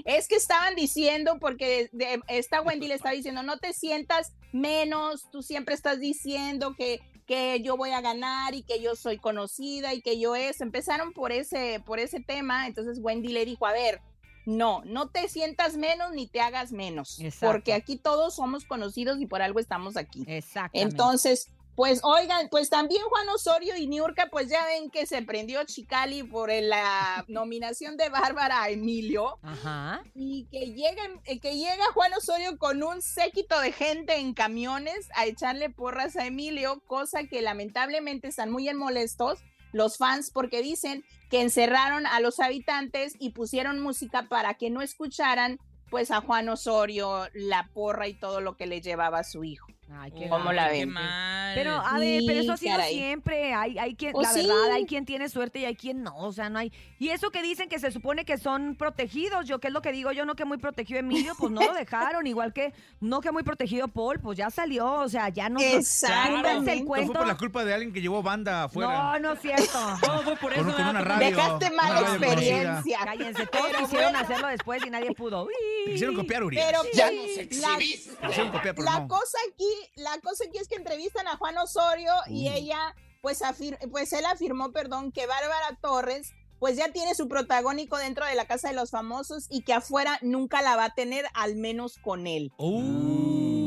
Es 0.06 0.28
que 0.28 0.36
estaban 0.36 0.76
diciendo, 0.76 1.38
porque 1.40 1.90
de- 1.92 2.22
esta 2.30 2.62
Wendy 2.62 2.88
le 2.88 2.96
estaba 2.96 3.14
diciendo, 3.14 3.44
no 3.44 3.58
te 3.58 3.74
sientas 3.74 4.34
menos, 4.52 5.30
tú 5.32 5.44
siempre 5.44 5.76
estás 5.76 6.00
diciendo 6.00 6.74
que, 6.76 7.00
que 7.28 7.62
yo 7.62 7.78
voy 7.78 7.92
a 7.92 8.02
ganar 8.02 8.56
y 8.56 8.64
que 8.64 8.82
yo 8.82 8.96
soy 8.96 9.18
conocida 9.20 9.94
y 9.94 10.02
que 10.02 10.20
yo 10.20 10.36
es. 10.36 10.62
Empezaron 10.62 11.14
por 11.14 11.32
ese, 11.32 11.80
por 11.86 12.00
ese 12.00 12.22
tema, 12.22 12.66
entonces 12.66 12.98
Wendy 13.02 13.30
le 13.30 13.46
dijo, 13.46 13.68
a 13.68 13.72
ver, 13.74 14.02
no, 14.50 14.82
no 14.84 15.10
te 15.10 15.30
sientas 15.30 15.78
menos 15.78 16.12
ni 16.12 16.28
te 16.28 16.42
hagas 16.42 16.72
menos, 16.72 17.20
Exacto. 17.20 17.54
porque 17.54 17.74
aquí 17.74 17.98
todos 17.98 18.36
somos 18.36 18.66
conocidos 18.66 19.22
y 19.22 19.28
por 19.28 19.42
algo 19.44 19.60
estamos 19.60 19.96
aquí. 19.96 20.24
Exactamente. 20.28 20.92
Entonces, 20.92 21.50
pues 21.76 22.02
oigan, 22.04 22.50
pues 22.50 22.70
también 22.70 23.04
Juan 23.04 23.30
Osorio 23.30 23.78
y 23.78 23.86
Niurka, 23.86 24.28
pues 24.32 24.50
ya 24.50 24.66
ven 24.66 24.90
que 24.90 25.06
se 25.06 25.22
prendió 25.22 25.64
Chicali 25.66 26.24
por 26.24 26.52
la 26.52 27.24
nominación 27.28 27.96
de 27.96 28.10
Bárbara 28.10 28.64
a 28.64 28.70
Emilio. 28.70 29.38
Ajá. 29.44 30.02
Y 30.16 30.48
que 30.52 30.74
llega, 30.74 31.04
eh, 31.26 31.40
que 31.40 31.56
llega 31.56 31.86
Juan 31.94 32.12
Osorio 32.16 32.58
con 32.58 32.82
un 32.82 33.04
séquito 33.04 33.60
de 33.62 33.72
gente 33.72 34.18
en 34.18 34.34
camiones 34.34 35.10
a 35.16 35.26
echarle 35.26 35.70
porras 35.70 36.16
a 36.16 36.26
Emilio, 36.26 36.82
cosa 36.88 37.26
que 37.26 37.42
lamentablemente 37.44 38.28
están 38.28 38.52
muy 38.52 38.68
en 38.68 38.78
molestos 38.78 39.40
los 39.72 39.98
fans 39.98 40.32
porque 40.32 40.62
dicen 40.62 41.06
que 41.30 41.42
encerraron 41.42 42.06
a 42.06 42.20
los 42.20 42.40
habitantes 42.40 43.16
y 43.20 43.32
pusieron 43.32 43.80
música 43.80 44.28
para 44.30 44.56
que 44.56 44.70
no 44.70 44.82
escucharan 44.82 45.60
pues 45.90 46.12
a 46.12 46.22
Juan 46.22 46.50
Osorio 46.50 47.28
la 47.34 47.70
porra 47.74 48.08
y 48.08 48.14
todo 48.14 48.42
lo 48.42 48.56
que 48.58 48.68
le 48.68 48.82
llevaba 48.82 49.20
a 49.20 49.24
su 49.24 49.44
hijo. 49.44 49.68
Ay, 49.92 50.12
qué 50.12 50.30
¿Cómo 50.30 50.46
mal, 50.46 50.56
la 50.56 50.70
qué 50.70 50.80
ven? 50.80 50.90
mal. 50.90 51.52
Pero, 51.56 51.72
a 51.72 51.98
ver, 51.98 52.22
pero 52.28 52.40
eso 52.42 52.54
ha 52.54 52.58
sido 52.58 52.76
caray. 52.78 52.94
siempre. 52.94 53.54
Hay, 53.56 53.78
hay 53.80 53.96
quien, 53.96 54.12
Pues 54.14 54.28
la 54.28 54.34
sí. 54.34 54.48
verdad, 54.48 54.72
hay 54.74 54.86
quien 54.86 55.04
tiene 55.06 55.30
suerte 55.30 55.60
y 55.60 55.66
hay 55.66 55.76
quien 55.76 56.04
no. 56.04 56.16
O 56.18 56.32
sea, 56.32 56.48
no 56.50 56.60
hay. 56.60 56.72
Y 57.00 57.10
eso 57.10 57.32
que 57.32 57.42
dicen 57.42 57.70
que 57.70 57.80
se 57.80 57.90
supone 57.92 58.24
que 58.24 58.38
son 58.38 58.76
protegidos, 58.76 59.48
yo, 59.48 59.60
¿qué 59.60 59.68
es 59.68 59.74
lo 59.74 59.82
que 59.82 59.92
digo 59.92 60.12
yo? 60.12 60.26
No 60.26 60.36
que 60.36 60.46
muy 60.46 60.58
protegido 60.60 61.00
Emilio, 61.00 61.34
pues 61.40 61.52
no 61.52 61.62
lo 61.62 61.74
dejaron. 61.74 62.28
Igual 62.28 62.54
que 62.54 62.72
no 63.00 63.20
que 63.20 63.32
muy 63.32 63.42
protegido 63.44 63.88
Paul, 63.88 64.20
pues 64.20 64.38
ya 64.38 64.52
salió. 64.52 64.86
O 64.92 65.10
sea, 65.10 65.30
ya 65.30 65.50
no. 65.50 65.60
Exactamente. 65.60 66.74
el 66.74 66.80
No 66.82 66.86
cuento. 66.86 67.08
fue 67.14 67.20
por 67.22 67.28
la 67.28 67.38
culpa 67.38 67.66
de 67.66 67.74
alguien 67.74 67.92
que 67.92 68.02
llevó 68.02 68.22
banda 68.22 68.66
afuera. 68.66 68.92
No, 68.94 69.20
no 69.20 69.32
es 69.34 69.42
cierto. 69.42 69.80
Todo 70.02 70.22
fue 70.22 70.36
por 70.38 70.54
eso. 70.54 70.64
Con, 70.66 70.74
con 70.74 70.82
una 70.88 71.02
¿verdad? 71.02 71.16
radio. 71.20 71.36
Dejaste 71.36 71.66
una 71.66 71.76
mala 71.76 72.00
experiencia. 72.02 73.00
Cállense, 73.06 73.48
todos 73.48 73.66
Pero 73.72 73.80
quisieron 73.80 74.12
bueno. 74.12 74.20
hacerlo 74.20 74.48
después 74.50 74.86
y 74.86 74.90
nadie 74.92 75.12
pudo. 75.16 75.46
Uy. 75.46 75.54
Quisieron 75.92 76.16
copiar, 76.16 76.44
Urias. 76.44 76.66
Pero 76.68 76.84
Te 76.84 76.92
ya 76.94 77.10
quisieron 77.10 78.48
la, 78.48 78.52
copiar, 78.52 78.76
pero 78.76 78.86
la 78.86 79.00
no. 79.00 79.08
cosa 79.08 79.38
aquí, 79.52 79.66
la 79.96 80.20
cosa 80.22 80.46
aquí 80.48 80.58
es 80.58 80.68
que 80.68 80.76
entrevistan 80.76 81.28
a 81.28 81.38
Juan 81.38 81.58
Osorio 81.58 82.14
y 82.28 82.50
ella, 82.50 82.96
pues, 83.22 83.42
afir- 83.42 83.78
pues 83.92 84.14
él 84.14 84.26
afirmó, 84.26 84.72
perdón, 84.72 85.12
que 85.12 85.26
Bárbara 85.28 85.78
Torres, 85.82 86.34
pues 86.60 86.76
ya 86.78 86.92
tiene 86.92 87.16
su 87.16 87.28
protagónico 87.28 87.98
dentro 87.98 88.26
de 88.26 88.36
la 88.36 88.46
casa 88.46 88.70
de 88.70 88.76
los 88.76 88.92
famosos 88.92 89.48
y 89.50 89.62
que 89.62 89.74
afuera 89.74 90.20
nunca 90.22 90.62
la 90.62 90.76
va 90.76 90.86
a 90.86 90.94
tener, 90.94 91.26
al 91.34 91.56
menos 91.56 91.98
con 91.98 92.28
él. 92.28 92.52
Uy. 92.58 93.62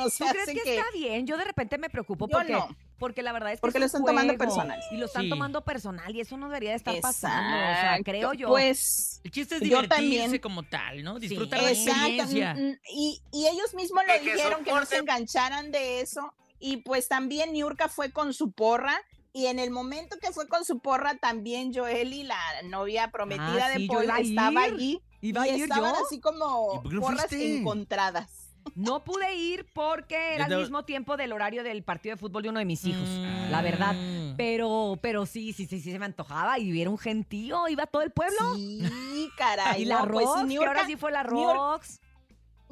O 0.00 0.04
¿Tú 0.04 0.10
sea, 0.10 0.30
crees 0.30 0.44
hace 0.44 0.54
que, 0.54 0.62
que- 0.62 0.78
está 0.78 0.90
bien? 0.92 1.26
Yo 1.26 1.36
de 1.36 1.44
repente 1.44 1.78
me 1.78 1.90
preocupo 1.90 2.28
Yo 2.28 2.38
porque, 2.38 2.52
no. 2.52 2.68
Porque 2.98 3.22
la 3.22 3.32
verdad 3.32 3.52
es 3.52 3.58
que 3.58 3.60
Porque 3.60 3.78
es 3.78 3.80
lo 3.80 3.86
están 3.86 4.04
tomando 4.04 4.36
personal. 4.38 4.80
Y 4.90 4.96
lo 4.96 5.06
están 5.06 5.22
Sí. 5.24 5.28
tomando 5.30 5.64
personal 5.64 6.14
y 6.14 6.20
eso 6.20 6.36
no 6.36 6.48
debería 6.48 6.70
de 6.70 6.76
estar 6.76 7.00
pasando. 7.00 7.56
O 7.56 7.74
sea, 7.80 7.98
creo 8.04 8.32
yo. 8.34 8.48
Pues 8.48 9.20
El 9.24 9.30
chiste 9.30 9.56
es 9.56 9.60
divertirse 9.60 9.94
también. 9.96 10.38
como 10.40 10.62
tal, 10.62 11.02
¿no? 11.02 11.18
Sí. 11.18 11.28
Disfrutar 11.28 11.62
la 11.62 11.70
Exacto. 11.70 12.00
experiencia. 12.00 12.54
mm, 12.54 12.58
mm, 12.70 12.76
Y, 12.94 13.22
y 13.32 13.46
ellos 13.46 13.74
mismos 13.74 14.02
lo 14.06 14.14
dijeron 14.22 14.64
que 14.64 14.72
no 14.72 14.84
se 14.86 14.96
engancharan 14.98 15.70
de 15.72 16.00
eso. 16.00 16.32
Y 16.60 16.78
pues 16.78 17.08
también 17.08 17.52
Niurka 17.52 17.88
fue 17.88 18.10
con 18.12 18.32
su 18.32 18.52
porra. 18.52 18.96
Y 19.36 19.46
en 19.46 19.58
el 19.58 19.72
momento 19.72 20.16
que 20.20 20.30
fue 20.30 20.46
con 20.46 20.64
su 20.64 20.78
porra, 20.78 21.16
también 21.16 21.74
Joely, 21.74 22.22
la 22.22 22.38
novia 22.66 23.10
prometida 23.10 23.66
Ah, 23.66 23.68
de 23.70 23.76
sí, 23.78 23.86
Paul, 23.88 24.08
estaba 24.20 24.62
allí. 24.62 25.00
Iba 25.20 25.42
a 25.42 25.48
y 25.48 25.56
ir 25.56 25.62
estaban 25.64 25.92
yo. 25.94 26.04
así 26.06 26.20
como 26.20 26.74
¿Y 26.74 26.78
por 26.82 26.88
qué 26.90 26.94
no 26.94 27.00
porras 27.00 27.26
fuiste? 27.26 27.56
encontradas. 27.58 28.43
No 28.74 29.04
pude 29.04 29.34
ir 29.36 29.66
porque 29.72 30.34
era 30.34 30.46
al 30.46 30.56
mismo 30.56 30.84
tiempo 30.84 31.16
del 31.16 31.32
horario 31.32 31.62
del 31.62 31.82
partido 31.82 32.14
de 32.14 32.20
fútbol 32.20 32.42
de 32.42 32.48
uno 32.48 32.58
de 32.58 32.64
mis 32.64 32.84
hijos, 32.84 33.08
la 33.50 33.62
verdad. 33.62 33.94
Mm. 33.94 34.36
Pero, 34.36 34.98
pero 35.00 35.26
sí, 35.26 35.52
sí, 35.52 35.66
sí, 35.66 35.80
sí 35.80 35.92
se 35.92 35.98
me 35.98 36.06
antojaba 36.06 36.58
y 36.58 36.70
hubiera 36.72 36.90
un 36.90 36.98
gentío, 36.98 37.68
iba 37.68 37.86
todo 37.86 38.02
el 38.02 38.10
pueblo. 38.10 38.54
Sí, 38.54 39.30
caray. 39.36 39.82
y 39.82 39.84
la 39.84 40.00
no, 40.00 40.12
pues, 40.12 40.26
Rox, 40.26 40.48
que 40.48 40.66
ahora 40.66 40.86
sí 40.86 40.96
fue 40.96 41.12
la 41.12 41.22
Rox. 41.22 42.00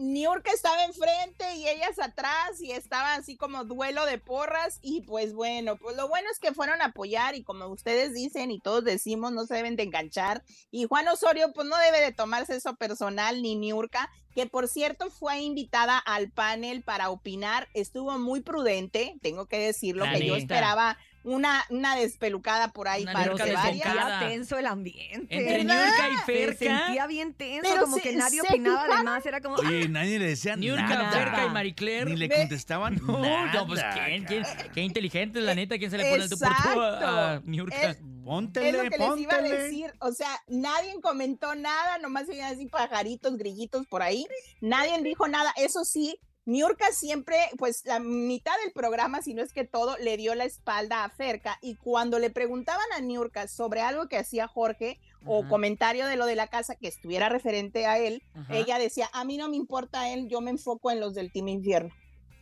Niurka 0.03 0.51
estaba 0.51 0.85
enfrente 0.85 1.55
y 1.55 1.69
ellas 1.69 1.99
atrás 2.01 2.61
y 2.61 2.73
estaba 2.73 3.15
así 3.15 3.37
como 3.37 3.65
duelo 3.65 4.05
de 4.05 4.19
porras 4.19 4.81
y 4.83 5.03
pues 5.03 5.33
bueno, 5.33 5.77
pues 5.77 5.97
lo 5.97 6.09
bueno 6.09 6.29
es 6.33 6.41
que 6.41 6.53
fueron 6.53 6.83
a 6.83 6.87
apoyar 6.87 7.37
y 7.37 7.45
como 7.45 7.67
ustedes 7.69 8.13
dicen 8.13 8.51
y 8.51 8.59
todos 8.59 8.83
decimos 8.85 9.33
no 9.33 9.47
se 9.47 9.55
deben 9.55 9.77
de 9.77 9.85
enganchar. 9.85 10.43
Y 10.71 10.87
Juan 10.87 11.07
Osorio 11.07 11.53
pues 11.53 11.69
no 11.69 11.77
debe 11.79 12.01
de 12.01 12.13
tomarse 12.13 12.57
eso 12.57 12.75
personal 12.75 13.43
ni 13.43 13.55
Niurka 13.55 14.11
que 14.35 14.47
por 14.47 14.67
cierto 14.67 15.11
fue 15.11 15.41
invitada 15.41 15.99
al 15.99 16.31
panel 16.31 16.83
para 16.83 17.11
opinar, 17.11 17.69
estuvo 17.75 18.19
muy 18.19 18.41
prudente, 18.41 19.15
tengo 19.23 19.47
que 19.47 19.59
decirlo 19.59 20.05
que 20.13 20.27
yo 20.27 20.37
esperaba 20.37 20.99
una, 21.25 21.65
una 21.71 21.97
despelucada 21.97 22.69
por 22.69 22.89
ahí 22.89 23.03
Una 23.03 23.13
para 23.13 23.37
se 23.37 23.45
que 23.45 23.53
varias. 23.53 24.21
tenso 24.21 24.59
el 24.59 24.67
ambiente. 24.67 25.35
Entre. 25.37 25.65
Niurka 25.65 26.09
y 26.09 26.17
Se 26.19 26.25
Ferca. 26.25 26.79
sentía 26.87 27.07
bien 27.07 27.35
tenso, 27.35 27.63
Pero 27.69 27.83
como 27.83 27.97
se- 27.97 28.03
que 28.03 28.17
nadie 28.17 28.41
se 28.41 28.47
opinaba, 28.49 28.87
además 28.95 29.25
era 29.27 29.41
como... 29.41 29.57
Oye, 29.57 29.89
nadie 29.89 30.19
le 30.19 30.27
decía 30.27 30.57
Niurka, 30.57 30.83
nada. 30.89 31.11
Ferca 31.13 31.47
y 31.47 31.51
Marie 31.51 31.75
Claire. 31.75 32.11
Ni 32.11 32.17
le 32.17 32.29
contestaban 32.29 33.01
No, 33.07 33.19
nada. 33.21 33.53
no, 33.53 33.67
pues 33.67 33.81
¿quién, 33.95 34.25
quién? 34.25 34.45
Qué 34.75 34.81
inteligente, 34.83 35.41
la 35.41 35.55
neta. 35.55 35.79
¿Quién 35.79 35.91
se 35.91 35.99
le 35.99 36.11
pone 36.11 36.25
el 36.25 36.31
tú 36.31 36.37
a. 36.45 37.41
Niurka? 37.45 37.91
Es- 37.91 37.99
Póntele, 38.25 38.69
Es 38.69 38.85
lo 38.85 38.89
que 38.89 38.99
les 38.99 39.19
iba 39.19 39.35
a 39.35 39.43
decir. 39.43 39.93
O 39.99 40.13
sea, 40.13 40.29
nadie 40.47 40.95
comentó 41.03 41.57
nada, 41.57 41.99
nomás 41.99 42.27
se 42.27 42.41
así 42.41 42.67
pajaritos, 42.67 43.37
grillitos 43.37 43.85
por 43.89 44.01
ahí. 44.01 44.27
Nadie 44.61 45.03
dijo 45.03 45.27
nada. 45.27 45.53
Eso 45.57 45.85
sí, 45.85 46.17
Niurka 46.45 46.87
siempre, 46.93 47.37
pues 47.57 47.85
la 47.85 48.01
mitad 48.01 48.53
del 48.65 48.73
programa, 48.73 49.23
si 49.23 49.33
no 49.33 49.43
es 49.43 49.53
que 49.53 49.65
todo, 49.65 49.97
le 49.99 50.17
dio 50.17 50.35
la 50.35 50.45
espalda 50.45 51.05
a 51.05 51.09
Ferca. 51.09 51.59
Y 51.63 51.77
cuando 51.77 52.19
le 52.19 52.31
preguntaban 52.31 52.85
a 52.97 53.01
Niurka 53.01 53.47
sobre 53.47 53.81
algo 53.81 54.09
que 54.09 54.19
hacía 54.19 54.49
Jorge 54.49 54.99
o 55.25 55.47
comentario 55.47 56.07
de 56.07 56.17
lo 56.17 56.27
de 56.27 56.35
la 56.35 56.49
casa 56.49 56.75
que 56.75 56.89
estuviera 56.89 57.29
referente 57.29 57.87
a 57.87 57.99
él, 57.99 58.25
Ajá. 58.35 58.57
ella 58.57 58.79
decía: 58.79 59.09
A 59.13 59.25
mí 59.25 59.37
no 59.37 59.49
me 59.49 59.57
importa 59.57 60.09
él, 60.13 60.29
yo 60.29 60.41
me 60.41 60.51
enfoco 60.51 60.91
en 60.91 60.99
los 60.99 61.15
del 61.15 61.31
Team 61.31 61.49
Infierno. 61.49 61.95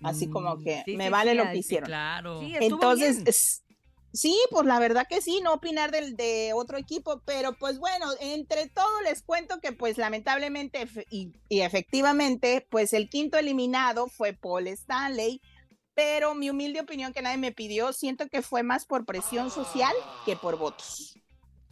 Así 0.02 0.30
como 0.30 0.58
que 0.62 0.76
Mm, 0.78 0.84
Sí, 0.86 0.96
me 0.96 1.04
sí, 1.04 1.10
vale 1.10 1.30
sí, 1.32 1.36
lo 1.36 1.44
que 1.44 1.52
sí, 1.52 1.58
hicieron. 1.58 1.86
Claro. 1.86 2.40
Entonces, 2.42 3.62
sí, 4.12 4.38
pues 4.50 4.66
la 4.66 4.78
verdad 4.78 5.06
que 5.08 5.20
sí, 5.20 5.40
no 5.42 5.54
opinar 5.54 5.90
del 5.90 6.16
de 6.16 6.52
otro 6.54 6.78
equipo, 6.78 7.22
pero 7.24 7.56
pues 7.58 7.78
bueno, 7.78 8.06
entre 8.20 8.68
todo 8.68 9.00
les 9.02 9.22
cuento 9.22 9.60
que 9.60 9.72
pues 9.72 9.98
lamentablemente 9.98 10.88
y 11.10 11.32
efectivamente, 11.60 12.66
pues 12.70 12.92
el 12.92 13.08
quinto 13.08 13.38
eliminado 13.38 14.08
fue 14.08 14.32
Paul 14.32 14.66
Stanley, 14.68 15.40
pero 15.94 16.34
mi 16.34 16.50
humilde 16.50 16.80
opinión 16.80 17.12
que 17.12 17.22
nadie 17.22 17.38
me 17.38 17.52
pidió, 17.52 17.92
siento 17.92 18.28
que 18.28 18.42
fue 18.42 18.62
más 18.62 18.86
por 18.86 19.04
presión 19.04 19.50
social 19.50 19.94
que 20.24 20.36
por 20.36 20.56
votos. 20.56 21.18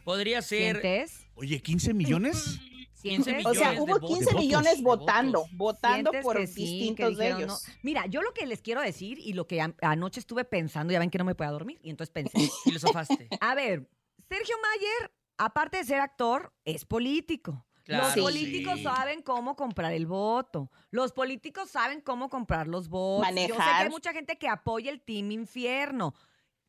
Podría 0.03 0.41
ser 0.41 0.81
¿Sientes? 0.81 1.27
Oye, 1.35 1.61
¿15 1.61 1.93
millones? 1.93 2.59
15 3.01 3.23
¿Sientes? 3.23 3.35
millones 3.37 3.45
O 3.45 3.53
sea, 3.53 3.81
hubo 3.81 3.93
votos. 3.93 4.09
15 4.09 4.19
de 4.19 4.25
votos, 4.31 4.41
millones 4.45 4.81
votando, 4.83 5.45
votando 5.53 6.11
¿Sientes 6.11 6.23
por 6.23 6.47
sí, 6.47 6.53
distintos 6.63 7.17
de 7.17 7.23
dijeron, 7.25 7.37
ellos. 7.41 7.63
no? 7.67 7.73
Mira, 7.83 8.05
yo 8.07 8.21
lo 8.21 8.33
que 8.33 8.45
les 8.45 8.61
quiero 8.61 8.81
decir 8.81 9.19
y 9.19 9.33
lo 9.33 9.47
que 9.47 9.61
a- 9.61 9.75
anoche 9.81 10.19
estuve 10.19 10.45
pensando, 10.45 10.91
ya 10.93 10.99
ven 10.99 11.09
que 11.09 11.17
no 11.17 11.25
me 11.25 11.35
podía 11.35 11.51
dormir, 11.51 11.79
y 11.83 11.89
entonces 11.89 12.11
pensé, 12.11 12.37
Filosofaste. 12.63 13.27
a 13.39 13.55
ver, 13.55 13.89
Sergio 14.27 14.55
Mayer, 14.61 15.11
aparte 15.37 15.77
de 15.77 15.83
ser 15.85 15.99
actor, 16.01 16.53
es 16.65 16.85
político. 16.85 17.65
Los 17.85 18.13
políticos 18.13 18.75
sí. 18.77 18.83
saben 18.83 19.23
cómo 19.23 19.55
comprar 19.55 19.93
el 19.93 20.05
voto. 20.05 20.69
Los 20.91 21.11
políticos 21.11 21.71
saben 21.71 22.01
cómo 22.01 22.29
comprar 22.29 22.67
los 22.67 22.87
votos. 22.87 23.27
Yo 23.29 23.35
sé 23.35 23.47
que 23.47 23.53
Manejar. 23.53 23.83
hay 23.85 23.89
mucha 23.89 24.13
gente 24.13 24.37
que 24.37 24.47
apoya 24.47 24.91
el 24.91 25.01
Team 25.01 25.31
Infierno. 25.31 26.13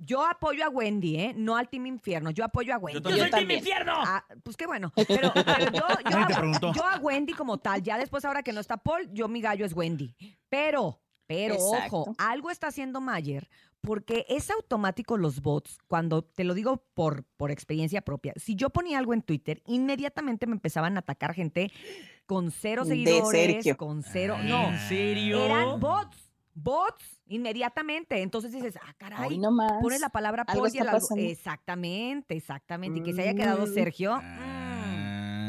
Yo 0.03 0.25
apoyo 0.27 0.65
a 0.65 0.69
Wendy, 0.71 1.17
¿eh? 1.17 1.35
No 1.37 1.57
al 1.57 1.69
Team 1.69 1.87
Infierno. 1.87 2.31
Yo 2.31 2.45
apoyo 2.45 2.75
a 2.75 2.79
Wendy. 2.79 3.01
¡Yo 3.03 3.11
soy 3.11 3.19
Team 3.21 3.31
también. 3.31 3.59
Infierno! 3.59 3.93
Ah, 3.97 4.25
pues 4.43 4.57
qué 4.57 4.67
bueno. 4.67 4.93
Pero, 5.07 5.33
pero 5.35 5.71
yo, 5.73 5.73
yo 6.05 6.11
Nadie 6.11 6.27
te 6.27 6.33
a, 6.35 6.39
preguntó. 6.39 6.73
yo 6.73 6.85
a 6.87 6.97
Wendy 6.99 7.33
como 7.35 7.59
tal, 7.59 7.83
ya 7.83 7.99
después 7.99 8.25
ahora 8.25 8.43
que 8.43 8.53
no 8.53 8.61
está 8.61 8.79
Paul, 8.79 9.09
yo 9.13 9.29
mi 9.29 9.41
gallo 9.41 9.65
es 9.67 9.75
Wendy. 9.75 10.15
Pero, 10.49 11.01
Pero 11.27 11.55
Exacto. 11.55 11.97
ojo, 12.01 12.15
algo 12.19 12.51
está 12.51 12.69
haciendo 12.69 13.01
Mayer 13.01 13.49
porque 13.83 14.27
es 14.29 14.51
automático 14.51 15.17
los 15.17 15.41
bots, 15.41 15.79
cuando 15.87 16.21
te 16.23 16.45
lo 16.45 16.53
digo 16.53 16.85
por, 16.93 17.25
por 17.39 17.51
experiencia 17.51 18.03
propia, 18.03 18.35
si 18.37 18.55
yo 18.55 18.69
ponía 18.69 18.99
algo 18.99 19.15
en 19.15 19.23
Twitter, 19.23 19.63
inmediatamente 19.67 20.47
me 20.47 20.53
empezaban 20.53 20.97
a 20.97 21.01
atacar 21.01 21.33
gente 21.33 21.73
con 22.27 22.51
cero 22.51 22.85
De 22.85 22.91
seguidores, 22.91 23.77
con 23.79 24.03
cero, 24.03 24.37
Ah, 24.39 24.43
no, 24.43 24.69
¿En 24.69 24.79
serio? 24.81 25.43
eran 25.43 25.81
bots, 25.81 26.30
bots, 26.63 27.21
inmediatamente. 27.27 28.23
Entonces 28.23 28.53
dices, 28.53 28.77
ah, 28.83 28.95
caray, 28.99 29.39
nomás. 29.39 29.73
pones 29.81 30.01
la 30.01 30.09
palabra 30.11 30.43
está 30.43 30.53
algo-. 31.13 31.31
Exactamente, 31.31 32.37
exactamente. 32.37 33.01
Y 33.01 33.03
que 33.03 33.13
se 33.15 33.23
haya 33.23 33.35
quedado 33.35 33.67
Mm. 33.67 33.75
Sergio. 33.75 34.13
Ah. 34.23 34.70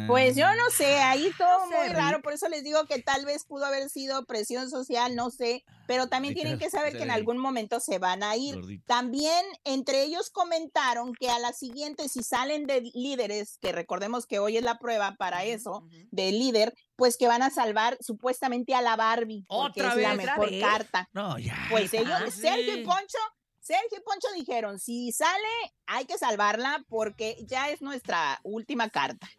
Pues 0.07 0.35
yo 0.35 0.45
no 0.55 0.69
sé, 0.69 0.97
ahí 0.99 1.31
todo 1.37 1.69
sé, 1.69 1.77
muy 1.77 1.87
raro, 1.89 2.21
por 2.21 2.33
eso 2.33 2.47
les 2.49 2.63
digo 2.63 2.85
que 2.85 3.01
tal 3.01 3.25
vez 3.25 3.45
pudo 3.45 3.65
haber 3.65 3.89
sido 3.89 4.25
presión 4.25 4.69
social, 4.69 5.15
no 5.15 5.29
sé, 5.31 5.63
pero 5.87 6.07
también 6.07 6.33
tienen 6.33 6.57
que 6.57 6.69
saber 6.69 6.95
que 6.95 7.03
en 7.03 7.11
algún 7.11 7.37
momento 7.37 7.79
se 7.79 7.99
van 7.99 8.23
a 8.23 8.35
ir. 8.35 8.59
También 8.85 9.45
entre 9.63 10.03
ellos 10.03 10.29
comentaron 10.29 11.13
que 11.13 11.29
a 11.29 11.39
la 11.39 11.53
siguiente, 11.53 12.07
si 12.09 12.23
salen 12.23 12.65
de 12.65 12.81
líderes, 12.93 13.57
que 13.61 13.71
recordemos 13.71 14.25
que 14.25 14.39
hoy 14.39 14.57
es 14.57 14.63
la 14.63 14.77
prueba 14.77 15.15
para 15.17 15.43
eso, 15.43 15.83
de 16.11 16.31
líder, 16.31 16.73
pues 16.95 17.17
que 17.17 17.27
van 17.27 17.41
a 17.41 17.49
salvar 17.49 17.97
supuestamente 17.99 18.75
a 18.75 18.81
la 18.81 18.95
Barbie, 18.95 19.45
porque 19.47 19.81
¿Otra 19.81 19.95
es 19.95 20.01
la 20.01 20.15
mejor 20.15 20.49
vez? 20.51 20.61
carta. 20.63 21.09
No, 21.13 21.37
ya. 21.39 21.57
Pues 21.69 21.93
ellos, 21.93 22.11
Ah, 22.13 22.29
Sergio 22.29 22.77
y. 22.77 22.85
Poncho, 22.85 23.17
Sergio 23.59 23.97
y 23.99 24.01
Poncho 24.01 24.27
dijeron, 24.35 24.79
si 24.79 25.11
sale, 25.11 25.47
hay 25.85 26.05
que 26.05 26.17
salvarla 26.17 26.83
porque 26.89 27.37
ya 27.47 27.69
es 27.69 27.81
nuestra 27.81 28.39
última 28.43 28.89
carta. 28.89 29.29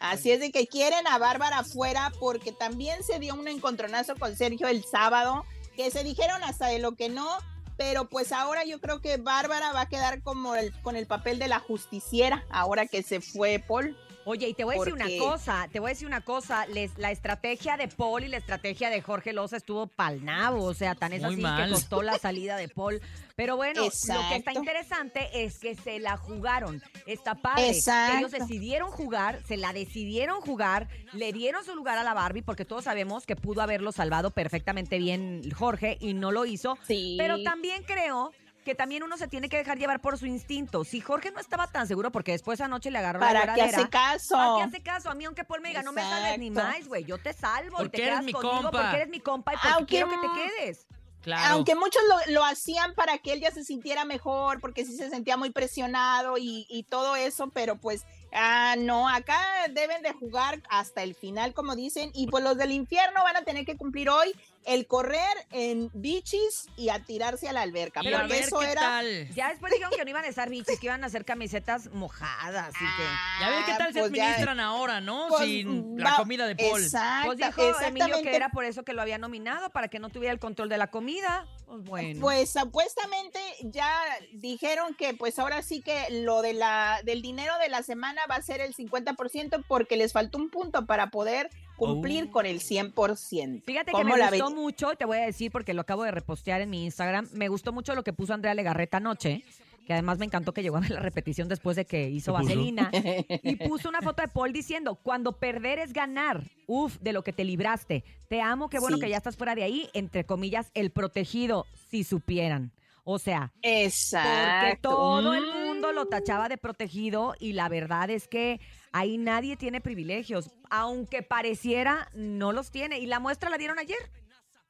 Así 0.00 0.32
es 0.32 0.40
de 0.40 0.50
que 0.50 0.66
quieren 0.66 1.06
a 1.06 1.18
Bárbara 1.18 1.58
afuera 1.58 2.10
porque 2.18 2.52
también 2.52 3.04
se 3.04 3.18
dio 3.18 3.34
un 3.34 3.46
encontronazo 3.48 4.16
con 4.16 4.34
Sergio 4.34 4.66
el 4.66 4.82
sábado, 4.82 5.44
que 5.76 5.90
se 5.90 6.02
dijeron 6.02 6.42
hasta 6.42 6.68
de 6.68 6.78
lo 6.78 6.92
que 6.92 7.10
no, 7.10 7.28
pero 7.76 8.08
pues 8.08 8.32
ahora 8.32 8.64
yo 8.64 8.80
creo 8.80 9.02
que 9.02 9.18
Bárbara 9.18 9.72
va 9.72 9.82
a 9.82 9.88
quedar 9.88 10.22
como 10.22 10.54
el, 10.54 10.72
con 10.80 10.96
el 10.96 11.06
papel 11.06 11.38
de 11.38 11.48
la 11.48 11.60
justiciera, 11.60 12.44
ahora 12.50 12.86
que 12.86 13.02
se 13.02 13.20
fue 13.20 13.62
Paul. 13.66 13.94
Oye, 14.24 14.48
y 14.48 14.54
te 14.54 14.64
voy 14.64 14.76
a 14.76 14.78
decir 14.78 14.92
una 14.92 15.08
cosa, 15.18 15.68
te 15.72 15.80
voy 15.80 15.88
a 15.88 15.92
decir 15.94 16.06
una 16.06 16.20
cosa, 16.20 16.66
les, 16.66 16.96
la 16.98 17.10
estrategia 17.10 17.76
de 17.76 17.88
Paul 17.88 18.24
y 18.24 18.28
la 18.28 18.36
estrategia 18.36 18.90
de 18.90 19.00
Jorge 19.00 19.32
Loza 19.32 19.56
estuvo 19.56 19.86
pal 19.86 20.24
nabo, 20.24 20.64
o 20.64 20.74
sea, 20.74 20.94
tan 20.94 21.12
es 21.12 21.22
Muy 21.22 21.34
así 21.34 21.42
mal. 21.42 21.64
que 21.64 21.72
costó 21.72 22.02
la 22.02 22.18
salida 22.18 22.56
de 22.56 22.68
Paul. 22.68 23.00
Pero 23.34 23.56
bueno, 23.56 23.82
lo 23.82 23.90
que 24.28 24.36
está 24.36 24.52
interesante 24.52 25.44
es 25.44 25.58
que 25.58 25.74
se 25.74 25.98
la 25.98 26.18
jugaron. 26.18 26.82
Está 27.06 27.34
padre. 27.34 27.70
Exacto. 27.70 28.18
Ellos 28.18 28.30
decidieron 28.32 28.90
jugar, 28.90 29.42
se 29.46 29.56
la 29.56 29.72
decidieron 29.72 30.42
jugar, 30.42 30.88
le 31.14 31.32
dieron 31.32 31.64
su 31.64 31.74
lugar 31.74 31.96
a 31.96 32.04
la 32.04 32.12
Barbie, 32.12 32.42
porque 32.42 32.66
todos 32.66 32.84
sabemos 32.84 33.24
que 33.24 33.36
pudo 33.36 33.62
haberlo 33.62 33.92
salvado 33.92 34.30
perfectamente 34.30 34.98
bien 34.98 35.42
Jorge 35.56 35.96
y 36.00 36.12
no 36.12 36.30
lo 36.32 36.44
hizo. 36.44 36.76
Sí. 36.86 37.16
Pero 37.18 37.42
también 37.42 37.82
creo 37.84 38.32
que 38.64 38.74
también 38.74 39.02
uno 39.02 39.16
se 39.16 39.28
tiene 39.28 39.48
que 39.48 39.56
dejar 39.56 39.78
llevar 39.78 40.00
por 40.00 40.18
su 40.18 40.26
instinto. 40.26 40.84
Si 40.84 41.00
Jorge 41.00 41.30
no 41.30 41.40
estaba 41.40 41.66
tan 41.66 41.86
seguro, 41.86 42.12
porque 42.12 42.32
después 42.32 42.60
anoche 42.60 42.90
le 42.90 42.98
agarró 42.98 43.20
la 43.20 43.26
¿Para 43.26 43.54
qué 43.54 43.62
hace 43.62 43.88
caso? 43.88 44.34
¿Para 44.36 44.56
qué 44.56 44.62
hace 44.62 44.82
caso? 44.82 45.10
A 45.10 45.14
mí, 45.14 45.24
aunque 45.24 45.44
Paul 45.44 45.60
me 45.60 45.68
diga, 45.68 45.82
no 45.82 45.92
me 45.92 46.02
salves 46.02 46.38
ni 46.38 46.50
más, 46.50 46.86
güey. 46.86 47.04
Yo 47.04 47.18
te 47.18 47.32
salvo 47.32 47.76
y 47.78 47.82
Porque 47.82 47.96
te 47.96 48.02
eres 48.02 48.12
quedas 48.14 48.24
mi 48.24 48.32
conmigo 48.32 48.54
compa. 48.54 48.70
porque 48.70 48.96
eres 48.96 49.08
mi 49.08 49.20
compa 49.20 49.52
y 49.54 49.56
porque 49.56 49.68
Aunque 49.74 49.86
quiero 49.86 50.08
que 50.10 50.16
te 50.16 50.34
quedes. 50.34 50.86
Claro. 51.22 51.54
Aunque 51.54 51.74
muchos 51.74 52.00
lo, 52.08 52.32
lo 52.32 52.44
hacían 52.46 52.94
para 52.94 53.18
que 53.18 53.34
él 53.34 53.40
ya 53.40 53.50
se 53.50 53.62
sintiera 53.62 54.06
mejor, 54.06 54.58
porque 54.58 54.86
sí 54.86 54.96
se 54.96 55.10
sentía 55.10 55.36
muy 55.36 55.50
presionado 55.50 56.38
y, 56.38 56.66
y 56.70 56.84
todo 56.84 57.14
eso, 57.14 57.50
pero 57.50 57.76
pues, 57.76 58.06
ah, 58.32 58.74
no, 58.78 59.06
acá 59.06 59.38
deben 59.70 60.00
de 60.00 60.14
jugar 60.14 60.62
hasta 60.70 61.02
el 61.02 61.14
final, 61.14 61.52
como 61.52 61.76
dicen, 61.76 62.10
y 62.14 62.26
pues 62.28 62.42
los 62.42 62.56
del 62.56 62.72
infierno 62.72 63.22
van 63.22 63.36
a 63.36 63.42
tener 63.42 63.66
que 63.66 63.76
cumplir 63.76 64.08
hoy 64.08 64.34
el 64.66 64.86
correr 64.86 65.20
en 65.52 65.90
bichis 65.94 66.66
y 66.76 66.90
a 66.90 66.98
tirarse 66.98 67.48
a 67.48 67.52
la 67.52 67.62
alberca, 67.62 68.00
Y 68.04 68.10
porque 68.10 68.26
ver 68.26 68.42
eso 68.42 68.58
qué 68.60 68.72
era... 68.72 68.80
tal. 68.80 69.28
Ya 69.34 69.48
después 69.50 69.72
dijeron 69.72 69.92
que 69.96 70.04
no 70.04 70.10
iban 70.10 70.24
a 70.24 70.28
estar 70.28 70.50
bichis, 70.50 70.78
que 70.78 70.86
iban 70.86 71.02
a 71.02 71.06
hacer 71.06 71.24
camisetas 71.24 71.90
mojadas. 71.92 72.68
Así 72.68 72.84
que. 72.96 73.02
Ya 73.40 73.50
ver 73.50 73.64
qué 73.64 73.72
tal 73.78 73.92
se 73.92 74.00
pues 74.00 74.12
ya- 74.12 74.24
administran 74.24 74.60
ahora, 74.60 75.00
¿no? 75.00 75.28
Pues, 75.28 75.44
Sin 75.44 75.96
va- 75.98 76.10
la 76.10 76.16
comida 76.16 76.46
de 76.46 76.56
Paul. 76.56 76.82
Exacto, 76.82 77.26
Pues 77.26 77.38
dijo 77.38 77.80
Emilio 77.86 78.22
que 78.22 78.36
era 78.36 78.50
por 78.50 78.64
eso 78.64 78.84
que 78.84 78.92
lo 78.92 79.00
había 79.02 79.18
nominado, 79.18 79.70
para 79.70 79.88
que 79.88 79.98
no 79.98 80.10
tuviera 80.10 80.32
el 80.32 80.38
control 80.40 80.68
de 80.68 80.76
la 80.78 80.88
comida. 80.88 81.46
Pues 81.66 81.84
bueno. 81.84 82.20
Pues 82.20 82.50
supuestamente 82.50 83.38
ya 83.62 83.90
dijeron 84.32 84.94
que 84.94 85.14
pues 85.14 85.38
ahora 85.38 85.62
sí 85.62 85.80
que 85.82 86.06
lo 86.10 86.42
de 86.42 86.52
la 86.52 87.00
del 87.04 87.22
dinero 87.22 87.56
de 87.58 87.68
la 87.68 87.82
semana 87.82 88.20
va 88.30 88.36
a 88.36 88.42
ser 88.42 88.60
el 88.60 88.74
50% 88.74 89.64
porque 89.68 89.96
les 89.96 90.12
faltó 90.12 90.38
un 90.38 90.50
punto 90.50 90.86
para 90.86 91.10
poder 91.10 91.48
cumplir 91.80 92.24
Oh. 92.28 92.30
con 92.32 92.46
el 92.46 92.60
100%. 92.60 93.62
Fíjate 93.64 93.86
que 93.86 93.92
¿Cómo 93.92 94.04
me 94.14 94.18
la 94.18 94.30
gustó 94.30 94.46
ves? 94.46 94.54
mucho, 94.54 94.88
te 94.96 95.04
voy 95.04 95.18
a 95.18 95.22
decir 95.26 95.50
porque 95.50 95.74
lo 95.74 95.80
acabo 95.82 96.04
de 96.04 96.10
repostear 96.10 96.60
en 96.60 96.70
mi 96.70 96.84
Instagram. 96.84 97.28
Me 97.32 97.48
gustó 97.48 97.72
mucho 97.72 97.94
lo 97.94 98.04
que 98.04 98.12
puso 98.12 98.34
Andrea 98.34 98.54
Legarreta 98.54 98.98
anoche, 98.98 99.42
que 99.86 99.92
además 99.94 100.18
me 100.18 100.26
encantó 100.26 100.52
que 100.52 100.62
llegó 100.62 100.76
a 100.76 100.80
ver 100.80 100.90
la 100.90 101.00
repetición 101.00 101.48
después 101.48 101.76
de 101.76 101.84
que 101.86 102.08
hizo. 102.08 102.32
Vaselina. 102.32 102.90
Y 103.42 103.56
puso 103.56 103.88
una 103.88 104.02
foto 104.02 104.22
de 104.22 104.28
Paul 104.28 104.52
diciendo, 104.52 104.94
cuando 104.96 105.32
perder 105.38 105.78
es 105.78 105.92
ganar, 105.92 106.42
uf, 106.66 106.98
de 107.00 107.12
lo 107.12 107.24
que 107.24 107.32
te 107.32 107.44
libraste. 107.44 108.04
Te 108.28 108.40
amo, 108.40 108.68
qué 108.68 108.78
bueno 108.78 108.96
Sí. 108.96 109.02
que 109.02 109.10
ya 109.10 109.16
estás 109.16 109.36
fuera 109.36 109.54
de 109.54 109.64
ahí, 109.64 109.88
entre 109.94 110.24
comillas, 110.24 110.70
el 110.74 110.90
protegido, 110.90 111.66
si 111.90 112.04
supieran. 112.04 112.72
O 113.04 113.18
sea, 113.18 113.52
Exacto. 113.62 114.60
porque 114.60 114.76
todo 114.82 115.34
el 115.34 115.46
mundo 115.64 115.92
lo 115.92 116.06
tachaba 116.06 116.48
de 116.48 116.58
protegido 116.58 117.34
y 117.38 117.52
la 117.54 117.68
verdad 117.68 118.10
es 118.10 118.28
que 118.28 118.60
ahí 118.92 119.18
nadie 119.18 119.56
tiene 119.56 119.80
privilegios. 119.80 120.50
Aunque 120.70 121.22
pareciera, 121.22 122.08
no 122.14 122.52
los 122.52 122.70
tiene. 122.70 122.98
Y 122.98 123.06
la 123.06 123.18
muestra 123.20 123.50
la 123.50 123.58
dieron 123.58 123.78
ayer. 123.78 123.98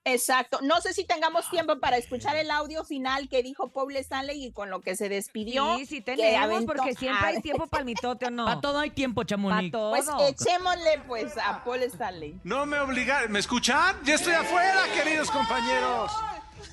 Exacto. 0.04 0.60
No 0.62 0.80
sé 0.80 0.94
si 0.94 1.04
tengamos 1.04 1.50
tiempo 1.50 1.78
para 1.78 1.98
escuchar 1.98 2.34
el 2.36 2.50
audio 2.50 2.84
final 2.84 3.28
que 3.28 3.42
dijo 3.42 3.68
Paul 3.70 3.94
Stanley 3.96 4.46
y 4.46 4.50
con 4.50 4.70
lo 4.70 4.80
que 4.80 4.96
se 4.96 5.10
despidió. 5.10 5.76
Sí, 5.76 5.84
sí 5.84 6.00
tenemos, 6.00 6.40
aventó- 6.42 6.72
porque 6.74 6.94
siempre 6.94 7.26
hay 7.26 7.42
tiempo 7.42 7.66
para 7.66 7.80
el 7.82 7.84
mitote 7.86 8.26
o 8.26 8.30
no. 8.30 8.46
Para 8.46 8.60
todo 8.62 8.78
hay 8.78 8.90
tiempo, 8.90 9.24
Chamonix. 9.24 9.70
todo. 9.70 9.90
Pues 9.90 10.08
echémosle 10.20 11.02
pues 11.06 11.36
a 11.36 11.62
Paul 11.64 11.82
Stanley. 11.82 12.40
No 12.44 12.64
me 12.64 12.78
obligaron, 12.80 13.30
¿me 13.30 13.40
escuchan? 13.40 13.94
Ya 14.04 14.14
estoy 14.14 14.32
afuera, 14.32 14.84
queridos 14.96 15.30
compañeros. 15.30 16.10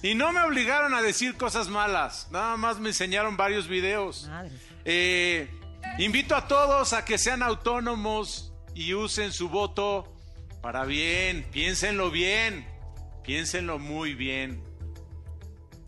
Y 0.01 0.15
no 0.15 0.31
me 0.31 0.41
obligaron 0.41 0.93
a 0.93 1.01
decir 1.01 1.35
cosas 1.35 1.69
malas, 1.69 2.27
nada 2.31 2.57
más 2.57 2.79
me 2.79 2.89
enseñaron 2.89 3.38
varios 3.38 3.67
videos. 3.67 4.27
Madre. 4.27 4.51
Eh, 4.85 5.49
invito 5.97 6.35
a 6.35 6.47
todos 6.47 6.93
a 6.93 7.05
que 7.05 7.17
sean 7.17 7.43
autónomos 7.43 8.53
y 8.73 8.93
usen 8.93 9.31
su 9.31 9.49
voto 9.49 10.13
para 10.61 10.85
bien, 10.85 11.45
piénsenlo 11.51 12.11
bien, 12.11 12.67
piénsenlo 13.23 13.79
muy 13.79 14.13
bien. 14.13 14.63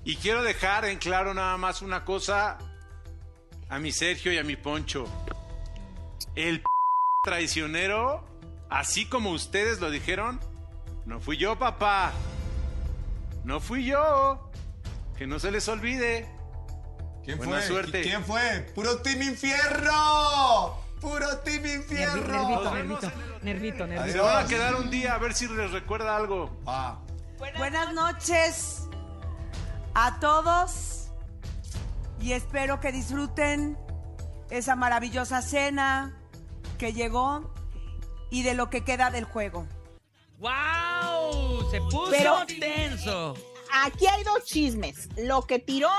Y 0.04 0.16
quiero 0.16 0.42
dejar 0.42 0.86
en 0.86 0.98
claro 0.98 1.34
nada 1.34 1.58
más 1.58 1.82
una 1.82 2.04
cosa 2.04 2.58
a 3.70 3.80
mi 3.80 3.92
Sergio 3.92 4.34
y 4.34 4.38
a 4.38 4.44
mi 4.44 4.56
Poncho. 4.56 5.06
El 6.36 6.64
traicionero, 7.24 8.26
así 8.70 9.06
como 9.06 9.32
ustedes 9.32 9.80
lo 9.80 9.92
dijeron, 9.92 10.40
no 11.06 11.20
fui 11.20 11.38
yo, 11.38 11.58
papá. 11.60 12.14
No 13.44 13.60
fui 13.60 13.86
yo. 13.86 14.52
Que 15.18 15.28
no 15.28 15.40
se 15.40 15.52
les 15.52 15.68
olvide. 15.68 16.30
¿Quién 17.24 17.38
Buena 17.38 17.58
fue? 17.58 17.68
suerte. 17.68 18.02
¿Quién 18.02 18.24
fue? 18.24 18.72
¡Puro 18.74 19.02
Team 19.02 19.22
Infierno! 19.22 20.78
¡Puro 21.02 21.38
Team 21.40 21.66
Infierno! 21.66 22.74
nervito, 22.74 22.74
nervito, 22.74 23.12
nervito, 23.42 23.88
nervito. 23.88 24.12
Se 24.12 24.20
van 24.20 24.46
a 24.46 24.48
quedar 24.48 24.76
un 24.76 24.90
día 24.90 25.16
a 25.16 25.18
ver 25.18 25.34
si 25.34 25.48
les 25.48 25.72
recuerda 25.72 26.16
algo. 26.16 26.50
Ah. 26.66 27.00
Buenas 27.58 27.94
noches 27.94 28.88
a 29.94 30.20
todos 30.20 31.10
y 32.20 32.34
espero 32.34 32.80
que 32.80 32.92
disfruten 32.92 33.78
esa 34.50 34.76
maravillosa 34.76 35.42
cena 35.42 36.18
que 36.78 36.94
llegó 36.94 37.54
y 38.30 38.44
de 38.44 38.54
lo 38.56 38.70
que 38.70 38.84
queda 38.84 39.10
del 39.12 39.24
juego. 39.26 39.68
¡Wow! 40.40 40.50
Se 41.72 41.80
puso 41.82 42.12
Pero- 42.12 42.46
tenso. 42.60 43.34
Aquí 43.72 44.08
hay 44.08 44.24
dos 44.24 44.46
chismes. 44.46 45.10
Lo 45.16 45.44
que 45.44 45.60
tiró 45.60 45.90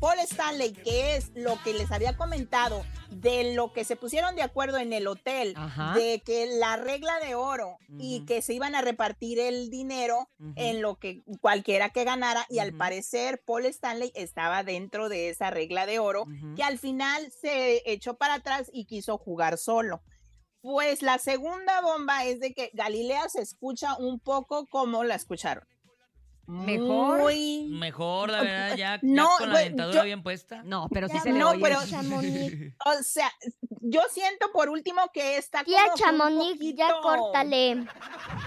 Paul 0.00 0.18
Stanley, 0.18 0.72
que 0.72 1.14
es 1.14 1.30
lo 1.36 1.62
que 1.62 1.72
les 1.72 1.92
había 1.92 2.16
comentado, 2.16 2.84
de 3.10 3.54
lo 3.54 3.72
que 3.72 3.84
se 3.84 3.94
pusieron 3.94 4.34
de 4.34 4.42
acuerdo 4.42 4.78
en 4.78 4.92
el 4.92 5.06
hotel, 5.06 5.54
Ajá. 5.56 5.94
de 5.94 6.20
que 6.26 6.46
la 6.58 6.76
regla 6.76 7.20
de 7.20 7.36
oro 7.36 7.78
y 8.00 8.24
que 8.26 8.42
se 8.42 8.52
iban 8.54 8.74
a 8.74 8.82
repartir 8.82 9.38
el 9.38 9.70
dinero 9.70 10.28
en 10.56 10.82
lo 10.82 10.98
que 10.98 11.22
cualquiera 11.40 11.90
que 11.90 12.02
ganara, 12.02 12.46
y 12.50 12.58
al 12.58 12.72
parecer 12.72 13.40
Paul 13.46 13.66
Stanley 13.66 14.10
estaba 14.16 14.64
dentro 14.64 15.08
de 15.08 15.28
esa 15.30 15.50
regla 15.50 15.86
de 15.86 16.00
oro, 16.00 16.26
que 16.56 16.64
al 16.64 16.80
final 16.80 17.30
se 17.30 17.80
echó 17.88 18.14
para 18.14 18.34
atrás 18.34 18.68
y 18.72 18.86
quiso 18.86 19.18
jugar 19.18 19.56
solo. 19.56 20.02
Pues 20.64 21.02
la 21.02 21.18
segunda 21.18 21.82
bomba 21.82 22.24
es 22.24 22.40
de 22.40 22.54
que 22.54 22.70
Galilea 22.72 23.28
se 23.28 23.42
escucha 23.42 23.96
un 23.98 24.18
poco 24.18 24.64
como 24.66 25.04
la 25.04 25.14
escucharon. 25.14 25.62
Mejor. 26.46 27.20
Muy... 27.20 27.66
Mejor, 27.68 28.30
la 28.30 28.40
verdad, 28.40 28.68
ya, 28.70 28.96
ya 28.96 28.98
No, 29.02 29.28
con 29.38 29.52
la 29.52 29.58
dentadura 29.58 30.00
yo- 30.00 30.04
bien 30.04 30.22
puesta. 30.22 30.62
No, 30.62 30.88
pero 30.90 31.08
sí 31.08 31.16
Ya 31.16 31.20
se 31.20 31.32
le 31.34 31.38
No, 31.38 31.50
oye. 31.50 31.60
pero- 31.62 31.84
Chamonix. 31.86 32.74
O 32.86 33.02
sea, 33.02 33.30
yo 33.82 34.00
siento 34.10 34.50
por 34.52 34.70
último 34.70 35.02
que 35.12 35.36
está 35.36 35.64
Tía 35.64 35.84
como 35.84 35.96
Chamonix, 35.98 36.58
ya 36.74 36.88
poquito- 36.88 37.02
córtale. 37.02 37.84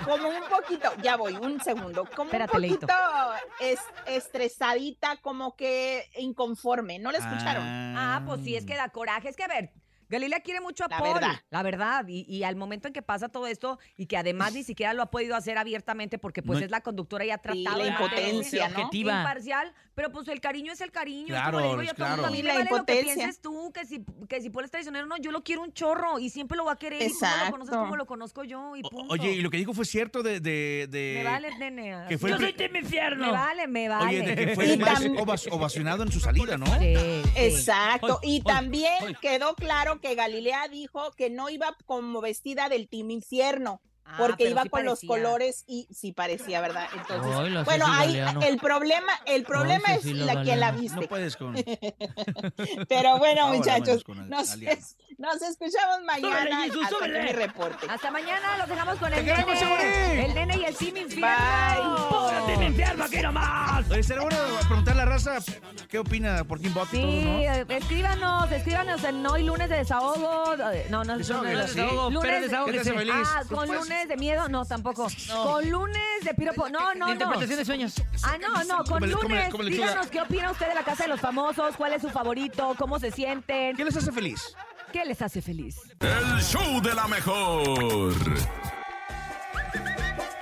Como 0.04 0.28
un 0.30 0.44
poquito, 0.50 0.90
ya 1.04 1.18
voy, 1.18 1.34
un 1.36 1.62
segundo, 1.62 2.04
como 2.16 2.32
Espérate, 2.32 2.58
un 2.58 2.64
poquito 2.64 2.88
es, 3.60 3.80
estresadita, 4.08 5.18
como 5.22 5.56
que 5.56 6.04
inconforme, 6.18 6.98
¿no 6.98 7.12
la 7.12 7.20
escucharon? 7.20 7.64
Ah, 7.64 8.24
pues 8.26 8.42
sí, 8.44 8.56
es 8.56 8.66
que 8.66 8.76
da 8.76 8.90
coraje. 8.90 9.30
Es 9.30 9.36
que, 9.36 9.44
a 9.44 9.48
ver, 9.48 9.72
Galilea 10.10 10.40
quiere 10.42 10.62
mucho 10.62 10.86
a 10.86 10.88
La 10.90 10.98
Paul, 11.00 11.14
verdad. 11.16 11.36
la 11.50 11.64
verdad. 11.64 12.06
Y, 12.08 12.26
y 12.34 12.44
al 12.44 12.56
momento 12.56 12.88
en 12.88 12.94
que 12.94 13.02
pasa 13.02 13.30
todo 13.30 13.48
esto, 13.48 13.80
y 13.98 14.06
que 14.06 14.18
además 14.18 14.54
ni 14.54 14.64
siquiera 14.64 14.94
lo 14.94 15.02
ha 15.04 15.12
podido 15.12 15.36
hacer 15.36 15.58
abiertamente 15.58 16.18
porque 16.18 16.42
pues 16.42 16.60
No- 16.60 16.66
es 16.66 16.72
la 16.72 16.82
conductora 16.82 17.26
y 17.26 17.32
ha 17.32 17.36
Sí, 17.36 17.42
tratado 17.64 17.78
la 17.78 17.84
de 17.84 17.90
impotencia, 17.90 18.70
¿no? 18.70 18.78
Objetiva. 18.80 19.18
imparcial, 19.20 19.74
pero 19.96 20.12
pues 20.12 20.28
el 20.28 20.40
cariño 20.40 20.72
es 20.74 20.82
el 20.82 20.92
cariño. 20.92 21.36
es 21.36 21.42
Claro, 21.42 21.58
como 21.60 21.60
le 21.60 21.70
digo 21.72 21.84
yo 21.84 21.92
a 21.92 21.94
todo 21.96 22.08
el 22.08 22.14
claro. 22.14 22.26
A 22.28 22.32
mí 22.32 22.38
Sí, 22.38 22.44
me 22.44 22.48
la 22.50 22.54
vale 22.54 22.64
lo 22.64 22.70
que 22.70 22.76
impotencia. 22.94 23.14
pienses 23.16 23.42
tú, 23.42 23.72
que 23.74 23.86
si, 23.86 24.06
que 24.30 24.42
si 24.42 24.50
Paul 24.50 24.66
es 24.66 24.72
traicionero, 24.72 25.06
no, 25.08 25.18
yo 25.18 25.32
lo 25.32 25.44
quiero 25.44 25.62
un 25.64 25.74
chorro 25.74 26.20
y 26.20 26.30
siempre 26.30 26.58
lo 26.58 26.66
va 26.66 26.74
a 26.74 26.76
querer. 26.78 27.02
Y 27.02 27.10
como 27.12 27.20
lo 27.22 27.52
conoces 27.52 27.68
Exacto. 27.70 27.80
como 27.80 27.96
lo 27.96 28.06
conozco 28.06 28.44
yo 28.44 28.76
y 28.76 28.82
punto. 28.84 29.14
Oye, 29.14 29.32
y 29.32 29.42
lo 29.42 29.50
que 29.50 29.58
dijo 29.58 29.74
fue 29.74 29.86
cierto 29.86 30.24
de... 30.24 30.40
de, 30.40 30.88
de- 30.90 31.16
Me 31.18 31.24
vale, 31.24 31.58
nene. 31.58 32.06
que 32.08 32.18
fue 32.18 32.30
Yo 32.30 32.36
el 32.38 32.42
soy 32.42 32.54
Team 32.54 32.76
Infierno. 32.78 33.26
Me 33.26 33.32
vale, 33.32 33.68
me 33.68 33.90
vale. 33.90 34.06
Oye, 34.06 34.22
de 34.22 34.36
que 34.36 34.56
fue 34.56 34.68
Y 34.68 34.72
el 34.74 34.80
más 34.80 35.02
ovacionado 35.52 36.04
en 36.04 36.12
su 36.12 36.20
salida, 36.20 36.58
¿no? 36.58 36.66
Sí, 36.80 36.96
sí. 36.96 37.22
Exacto, 37.36 38.20
y 38.24 38.42
también 38.42 38.94
quedó 39.22 39.56
claro 39.56 39.97
que 40.00 40.16
Galilea 40.16 40.68
dijo 40.68 41.12
que 41.12 41.30
no 41.30 41.50
iba 41.50 41.76
como 41.86 42.22
vestida 42.22 42.70
del 42.70 42.88
Team 42.88 43.12
Infierno, 43.12 43.82
porque 44.18 44.36
pero 44.46 44.50
iba 44.52 44.64
sí 44.64 44.70
con 44.70 44.86
los 44.86 45.02
colores 45.02 45.64
y 45.68 45.88
sí 45.94 46.12
parecía, 46.12 46.62
¿verdad? 46.62 46.88
Entonces, 46.96 47.66
bueno, 47.66 47.86
ahí 47.90 48.20
el 48.44 48.58
problema, 48.58 49.12
el 49.26 49.44
problema 49.44 49.94
es 49.96 50.06
la 50.06 50.42
quien 50.44 50.60
la 50.60 50.72
viste. 50.72 51.00
No 51.02 51.08
puedes 51.08 51.36
con... 51.36 51.56
Pero 52.90 53.18
bueno, 53.18 53.44
Ahora 53.44 53.58
muchachos, 53.58 54.04
nos, 54.08 54.52
aliado. 54.52 54.78
es- 54.78 54.98
nos 55.18 55.42
escuchamos 55.42 56.04
mañana. 56.06 56.64
Jesús, 56.64 56.84
Hasta 56.86 57.08
mi 57.08 57.32
reporte. 57.32 57.88
Hasta 57.90 58.12
mañana 58.12 58.58
los 58.58 58.68
dejamos 58.70 58.98
con 58.98 59.14
el 59.14 59.26
nene. 59.26 60.26
El 60.26 60.34
nene 60.36 60.58
y 60.58 60.66
el 60.66 60.76
Team 60.76 60.98
Infierno. 60.98 62.08
¡Pura 62.10 62.44
Team 62.46 62.62
Infierno 62.64 63.04
aquí 63.04 63.22
nomás! 63.22 63.90
Oye, 63.90 64.04
sería 64.04 64.22
bueno 64.24 64.38
preguntarle 64.68 65.02
a 65.02 65.06
la 65.06 65.12
raza 65.12 65.38
qué 65.90 66.00
opina 66.00 66.44
por 66.44 66.60
Kim 66.62 66.74
Bot 66.74 66.88
y 66.94 66.98
Sí, 66.98 67.02
todo, 67.24 67.66
¿no? 67.66 67.74
escríbanos, 67.76 68.52
escríbanos 68.52 69.04
en 69.04 69.26
hoy 69.26 69.44
lunes 69.44 69.70
de 69.70 69.78
desahogo. 69.78 70.56
No, 70.90 71.04
no, 71.04 71.16
no, 71.18 71.18
no, 71.18 71.44
no, 71.44 71.44
no, 71.44 72.10
lunes, 72.10 72.42
desahogo 72.42 72.76
De 74.08 74.16
miedo, 74.18 74.48
no, 74.50 74.64
tampoco. 74.66 75.08
Con 75.44 75.70
lunes 75.70 75.98
de 76.24 76.34
piropo, 76.34 76.70
no, 76.70 76.94
no, 76.94 77.08
no. 77.08 77.12
Interpretación 77.14 77.58
de 77.60 77.66
sueños. 77.66 77.94
Ah, 78.24 78.38
no, 78.40 78.64
no, 78.64 78.78
con 78.84 78.86
Como 78.86 79.06
le- 79.06 79.12
como 79.14 79.28
le- 79.30 79.50
lunes. 79.52 79.72
Díganos 79.72 80.08
qué 80.08 80.22
opina 80.22 80.52
usted 80.52 80.68
de 80.68 80.76
la 80.76 80.84
Casa 80.84 81.04
de 81.04 81.10
los 81.10 81.20
Famosos, 81.20 81.76
cuál 81.76 81.94
es 81.94 82.02
su 82.02 82.10
favorito, 82.10 82.76
cómo 82.78 83.00
se 83.00 83.12
sienten, 83.12 83.76
¿Qué 83.76 83.84
les 83.86 83.96
hace 83.98 84.12
feliz? 84.12 84.56
qué 84.94 85.04
les 85.06 85.22
hace 85.22 85.42
feliz. 85.42 85.78
El 86.00 86.42
show 86.42 86.82
de 86.82 86.94
la 86.94 87.08
mejor. 87.08 88.14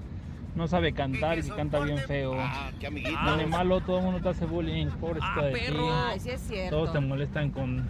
no 0.54 0.68
sabe 0.68 0.92
cantar 0.92 1.38
y 1.38 1.42
que 1.42 1.50
canta 1.50 1.80
bien 1.80 1.98
feo. 1.98 2.34
Ah, 2.38 2.70
qué 2.78 2.86
amiguito. 2.86 3.20
Nene 3.24 3.46
malo, 3.46 3.80
todo 3.80 3.98
el 3.98 4.04
mundo 4.04 4.20
te 4.20 4.28
hace 4.28 4.44
bullying. 4.46 4.86
Pobrecita 5.00 5.34
Ah, 5.36 5.42
de 5.44 5.52
ti. 5.52 5.60
perro. 5.60 5.88
Ay, 6.06 6.20
sí 6.20 6.30
es 6.30 6.40
cierto. 6.42 6.76
Todos 6.76 6.92
te 6.92 7.00
molestan 7.00 7.50
con, 7.50 7.84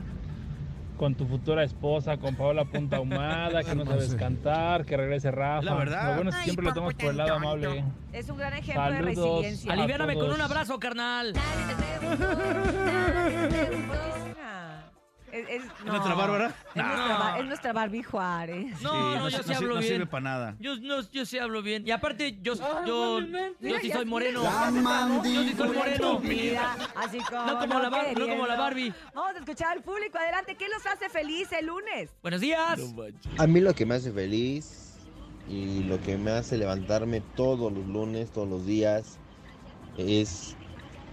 con 0.96 1.14
tu 1.14 1.26
futura 1.26 1.62
esposa, 1.64 2.16
con 2.16 2.34
Paola 2.36 2.64
Punta 2.64 2.96
Ahumada, 2.96 3.62
que 3.62 3.74
no 3.74 3.84
sabes 3.84 4.14
cantar, 4.14 4.84
que 4.86 4.96
regrese 4.96 5.30
Rafa. 5.30 5.62
La 5.62 5.74
verdad. 5.74 6.08
Lo 6.10 6.14
bueno 6.16 6.30
es 6.30 6.36
que 6.36 6.42
siempre 6.44 6.64
lo 6.66 6.72
tomas 6.72 6.94
por 6.94 7.10
el 7.10 7.16
lado 7.16 7.34
amable. 7.34 7.84
Es 8.12 8.28
un 8.30 8.36
gran 8.38 8.54
ejemplo 8.54 8.82
de 8.82 8.96
Saludos. 8.96 9.06
resiliencia. 9.34 9.72
Ali- 9.72 9.80
Aliviáname 9.82 10.14
con 10.14 10.30
un 10.32 10.40
abrazo, 10.40 10.78
carnal. 10.78 11.34
Es, 15.34 15.48
es- 15.48 15.64
¿Es 15.64 15.84
nuestra 15.84 16.14
Bárbara? 16.14 16.54
Es, 16.74 16.76
nuestra, 16.76 17.18
Bar- 17.18 17.40
es 17.40 17.46
nuestra 17.46 17.72
Barbie 17.72 18.02
Juárez. 18.04 18.80
No, 18.82 18.90
Sí, 18.92 18.96
no, 19.18 19.28
yo 19.28 19.38
no 19.38 19.42
sí 19.42 19.52
hablo 19.54 19.74
no 19.74 19.80
bien. 19.80 19.92
sirve 19.92 20.06
para 20.06 20.20
nada. 20.22 20.56
Yo, 20.60 20.76
no, 20.76 21.00
yo 21.10 21.26
sí 21.26 21.38
hablo 21.38 21.60
bien. 21.62 21.84
Y 21.86 21.90
aparte, 21.90 22.38
yo, 22.40 22.54
yo, 22.86 23.18
yo 23.20 23.78
sí 23.80 23.90
soy 23.90 24.04
moreno. 24.04 24.42
Yo 24.44 25.42
sí 25.42 25.54
soy 25.56 25.76
moreno. 25.76 26.20
Mira, 26.20 26.76
así 26.94 27.18
como 27.18 27.46
No 27.46 27.58
como 27.58 27.80
la 27.80 27.88
Bar- 27.90 28.16
no 28.18 28.28
como 28.28 28.46
la 28.46 28.54
Barbie. 28.56 28.94
Vamos 29.12 29.34
a 29.34 29.38
escuchar 29.40 29.72
al 29.76 29.82
público. 29.82 30.18
Adelante, 30.18 30.54
¿qué 30.54 30.66
los 30.68 30.86
hace 30.86 31.08
feliz 31.08 31.50
el 31.52 31.66
lunes? 31.66 32.10
Buenos 32.22 32.40
días. 32.40 32.78
A 33.38 33.46
mí 33.48 33.60
lo 33.60 33.74
que 33.74 33.86
me 33.86 33.96
hace 33.96 34.12
feliz 34.12 34.98
y 35.48 35.82
lo 35.82 36.00
que 36.00 36.16
me 36.16 36.30
hace 36.30 36.56
levantarme 36.56 37.20
todos 37.34 37.72
los 37.72 37.84
lunes, 37.86 38.30
todos 38.30 38.48
los 38.48 38.64
días, 38.66 39.18
es 39.98 40.56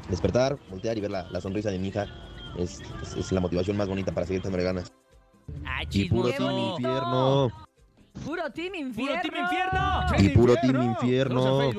despertar, 0.09 0.57
voltear 0.69 0.97
y 0.97 1.01
ver 1.01 1.09
la, 1.11 1.23
la 1.31 1.41
sonrisa 1.41 1.71
de 1.71 1.79
mi 1.79 1.87
hija. 1.87 2.05
Es, 2.57 2.79
es- 3.01 3.15
es 3.15 3.31
la 3.31 3.39
motivación 3.41 3.77
más 3.77 3.87
bonita 3.87 4.11
para 4.11 4.25
seguir 4.25 4.39
echándole 4.39 4.63
ganas. 4.63 4.91
Ay, 5.65 5.87
Y 5.91 6.09
puro 6.09 6.29
team 6.29 6.51
infierno. 6.57 7.49
Puro 8.25 8.49
Team 8.51 8.75
Infierno. 8.75 9.21
Team 9.21 9.35
Infierno. 9.45 10.03
Y 10.19 10.29
puro 10.35 10.55
team 10.57 10.81
infierno. 10.83 11.71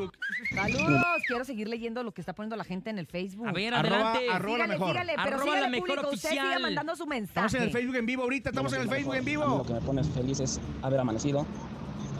Saludos. 0.55 1.05
Quiero 1.29 1.45
seguir 1.45 1.69
leyendo 1.69 2.03
lo 2.03 2.13
que 2.13 2.23
está 2.23 2.33
poniendo 2.35 2.57
la 2.57 2.65
gente 2.65 2.89
en 2.89 2.99
el 2.99 3.07
Facebook. 3.07 3.49
A 3.49 3.53
ver, 3.53 3.75
Arroba- 3.75 4.13
adelante. 4.13 4.29
arroba 4.33 4.59
la 4.59 4.67
mejor. 4.67 4.89
sígale, 4.89 5.13
pero 5.23 5.37
Arroba 5.37 5.61
la 5.61 5.69
mejor 5.69 5.89
público. 5.89 6.09
Usted 6.15 6.29
siga 6.31 6.43
oficial. 6.45 6.63
mandando 6.63 6.97
su 6.97 7.07
mensaje. 7.07 7.47
Estamos 7.47 7.55
en 7.55 7.63
el 7.65 7.71
Facebook 7.71 7.97
en 7.97 8.07
vivo 8.07 8.23
ahorita, 8.23 8.49
estamos 8.49 8.73
en 8.73 8.81
el 8.81 8.89
Facebook 8.89 9.15
en 9.15 9.25
vivo. 9.27 9.45
lo 9.59 9.63
que 9.65 9.75
me 9.75 9.81
pone 9.83 10.03
feliz 10.05 10.41
es 10.41 10.59
haber 10.81 11.01
amanecido 11.01 11.45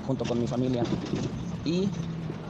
junto 0.07 0.25
con 0.27 0.39
mi 0.39 0.47
familia 0.47 0.83
y 1.65 1.89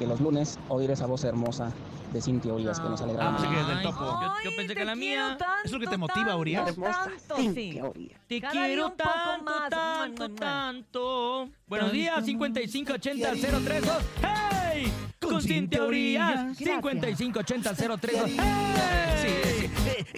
que 0.01 0.07
los 0.09 0.21
lunes 0.21 0.59
oír 0.69 0.91
esa 0.91 1.07
voz 1.07 1.23
hermosa 1.23 1.73
de 2.13 2.21
Cintia 2.21 2.53
Urias 2.53 2.79
que 2.79 2.89
nos 2.89 3.01
alegra. 3.01 3.29
Ah, 3.29 3.31
pensé 3.37 3.49
que 3.49 3.55
mañana. 3.57 3.75
del 3.75 3.83
topo. 3.83 4.21
Yo, 4.21 4.51
yo 4.51 4.57
pensé 4.57 4.75
que 4.75 4.85
la 4.85 4.95
mía. 4.95 5.37
tanto, 5.39 5.55
¿Es 5.65 5.73
lo 5.73 5.81
que 5.81 5.87
te 5.87 5.97
motiva, 5.97 6.37
Urias? 6.37 6.65
tanto, 6.67 6.83
tanto, 6.83 7.37
sí. 7.55 7.81
Te 8.29 8.41
Cada 8.41 8.53
quiero 8.53 8.91
tanto, 8.93 9.45
más. 9.45 9.71
tanto, 9.71 10.23
mua, 10.23 10.29
mua. 10.29 10.39
tanto. 10.39 11.49
Buenos 11.67 11.93
días, 11.93 12.25
5580-032. 12.27 13.99
¡Hey! 14.23 14.93
Con 15.21 15.41
Cintia 15.41 15.83
Urias. 15.85 16.59
Gracias. 16.59 16.83
5580-032. 16.83 18.37
¡Hey! 18.39 19.71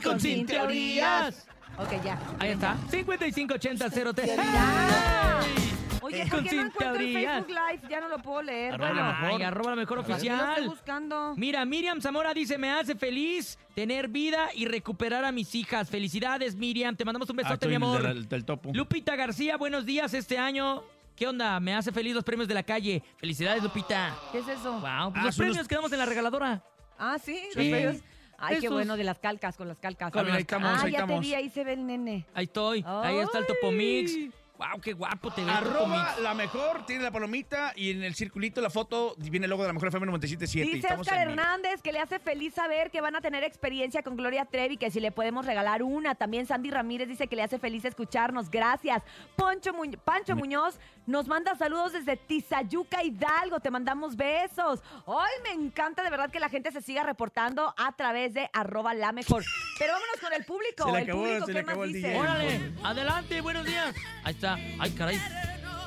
Con 0.03 0.21
Cintia 0.21 0.65
Urias. 0.65 1.47
Ok, 1.79 2.05
ya. 2.05 2.19
Ahí 2.39 2.51
está. 2.51 2.77
5580-032. 2.91 4.27
Ya. 4.27 5.41
¡Hey! 5.43 5.74
Oye, 6.05 6.21
Con 6.29 6.41
¿por 6.41 6.43
qué 6.49 6.57
no 6.57 6.63
encuentro 6.67 7.01
el. 7.01 7.13
Facebook 7.15 7.49
Live? 7.49 7.83
Ya 7.89 8.01
no 8.01 8.09
lo 8.09 8.19
puedo 8.19 8.43
leer. 8.43 8.75
Arroba 8.75 8.89
bueno, 8.91 9.03
la 9.07 9.13
mejor. 9.21 9.41
Ay, 9.41 9.43
arroba 9.47 9.71
la 9.71 9.77
mejor 9.77 9.97
lo 9.97 10.01
estoy 10.03 10.15
oficial. 10.17 10.65
buscando. 10.67 11.35
Mira, 11.37 11.65
Miriam 11.65 12.01
Zamora 12.01 12.35
dice, 12.35 12.59
me 12.59 12.71
hace 12.71 12.95
feliz 12.95 13.59
tener 13.75 14.09
vida 14.09 14.49
y 14.55 14.67
recuperar 14.67 15.25
a 15.25 15.33
mis 15.33 15.55
hijas. 15.55 15.89
Felicidades, 15.89 16.57
Miriam. 16.57 16.95
Te 16.97 17.05
mandamos 17.05 17.31
un 17.31 17.39
Ah, 17.41 17.43
besote, 17.45 17.69
mi 17.69 17.75
amor. 17.77 18.03
del, 18.03 18.29
del 18.29 18.45
topo. 18.45 18.71
Lupita 18.75 19.17
García, 19.17 19.57
buenos 19.57 19.87
días 19.87 20.13
este 20.15 20.37
año. 20.39 20.83
¿Qué 21.17 21.27
onda? 21.29 21.59
Me 21.61 21.75
hace 21.75 21.93
feliz 21.93 22.15
los 22.15 22.25
premios 22.25 22.49
de 22.49 22.55
la 22.55 22.65
calle. 22.65 23.03
Felicidades, 23.19 23.63
Lupita. 23.63 24.15
¿Qué 24.33 24.39
es 24.39 24.49
eso? 24.49 24.73
Wow, 24.73 24.81
pues 25.13 25.23
Ah, 25.23 25.23
los 25.25 25.37
premios 25.37 25.57
los- 25.57 25.69
que 25.69 25.75
damos 25.77 25.93
en 25.93 25.99
la 25.99 26.07
regaladora. 26.07 26.63
Ah, 26.99 27.17
sí. 27.23 27.37
Sí. 27.53 27.59
los 27.59 27.67
premios. 27.69 28.03
Ay, 28.37 28.59
qué 28.61 28.69
bueno, 28.69 28.97
de 28.97 29.05
las 29.05 29.21
calcas, 29.21 29.57
con 29.57 29.69
las 29.69 29.79
calcas. 29.79 30.11
Con 30.11 30.29
Ah, 30.29 30.35
ahí 30.35 30.41
estamos, 30.43 30.69
ah, 30.69 30.83
ahí 30.85 30.93
ya 30.93 30.99
te 30.99 31.03
estamos. 31.05 31.21
vi, 31.21 31.35
ahí 31.35 31.49
se 31.49 31.63
ve 31.65 31.73
el 31.75 31.87
nene. 31.87 32.27
Ahí 32.35 32.45
estoy. 32.45 32.85
Ahí 32.87 33.19
está 33.19 33.39
el 33.39 33.47
Topomix. 33.47 34.13
Wow, 34.57 34.81
qué 34.81 34.93
guapo 34.93 35.33
te 35.33 35.45
ves. 35.45 35.53
Arroba 35.53 36.15
la 36.21 36.33
mejor, 36.33 36.87
tiene 36.87 37.03
la 37.03 37.11
palomita 37.11 37.73
y 37.75 37.91
en 37.91 38.05
el 38.05 38.15
circulito 38.15 38.61
la 38.61 38.71
foto 38.71 39.17
viene 39.19 39.47
el 39.47 39.51
logo 39.51 39.63
de 39.63 39.69
la 39.69 39.73
mejor 39.73 39.89
FM 39.89 40.07
977. 40.07 40.67
Dice 40.67 40.79
Estamos 40.87 41.09
Oscar. 41.09 41.29
Hernández 41.29 41.83
que 41.83 41.93
le 41.93 41.99
hace 41.99 42.21
feliz 42.21 42.55
saber 42.55 42.93
que 42.93 43.01
van 43.01 43.17
a 43.17 43.21
tener 43.21 43.43
experiencia 43.43 44.03
con 44.05 44.17
Gloria 44.17 44.45
Trevi, 44.45 44.77
que 44.77 44.93
si 44.93 45.01
le 45.01 45.11
podemos 45.11 45.45
regalar 45.45 45.83
una. 45.83 46.15
También 46.15 46.47
Sandy 46.47 46.71
Ramírez 46.71 47.09
dice 47.09 47.27
que 47.27 47.35
le 47.35 47.43
hace 47.43 47.59
feliz 47.59 47.85
escucharnos. 47.85 48.49
Gracias. 48.49 49.03
Poncho 49.35 49.73
Pancho 50.05 50.37
Muñoz 50.37 50.79
nos 51.07 51.27
manda 51.29 51.55
saludos 51.57 51.93
desde 51.93 52.17
Tizayuca, 52.17 53.03
Hidalgo. 53.03 53.61
Te 53.61 53.71
mandamos 53.71 54.17
besos. 54.17 54.81
Hoy 55.05 55.31
me 55.43 55.51
encanta 55.53 56.03
de 56.03 56.11
verdad 56.11 56.31
que 56.31 56.41
la 56.41 56.49
gente 56.49 56.73
se 56.73 56.81
siga 56.83 57.03
reportando 57.03 57.75
a 57.77 57.93
través 57.93 58.35
de 58.35 58.49
arroba 58.53 58.95
la 58.95 59.13
mejor. 59.13 59.45
Pero 59.79 59.93
vámonos 59.93 60.17
con 60.21 60.33
el 60.33 60.45
público. 60.45 60.85
Se 60.87 60.93
le 60.93 60.99
el 61.01 61.09
público, 61.11 61.47
se 61.47 61.53
¿qué 61.53 61.59
le 61.59 61.63
más 61.65 61.77
el 61.79 61.93
dice? 61.93 62.09
DJ. 62.09 62.21
Órale, 62.21 62.73
adelante, 62.83 63.41
buenos 63.41 63.65
días. 63.65 63.95
Ahí 64.23 64.35
está. 64.35 64.55
Ay, 64.79 64.91
caray. 64.93 65.21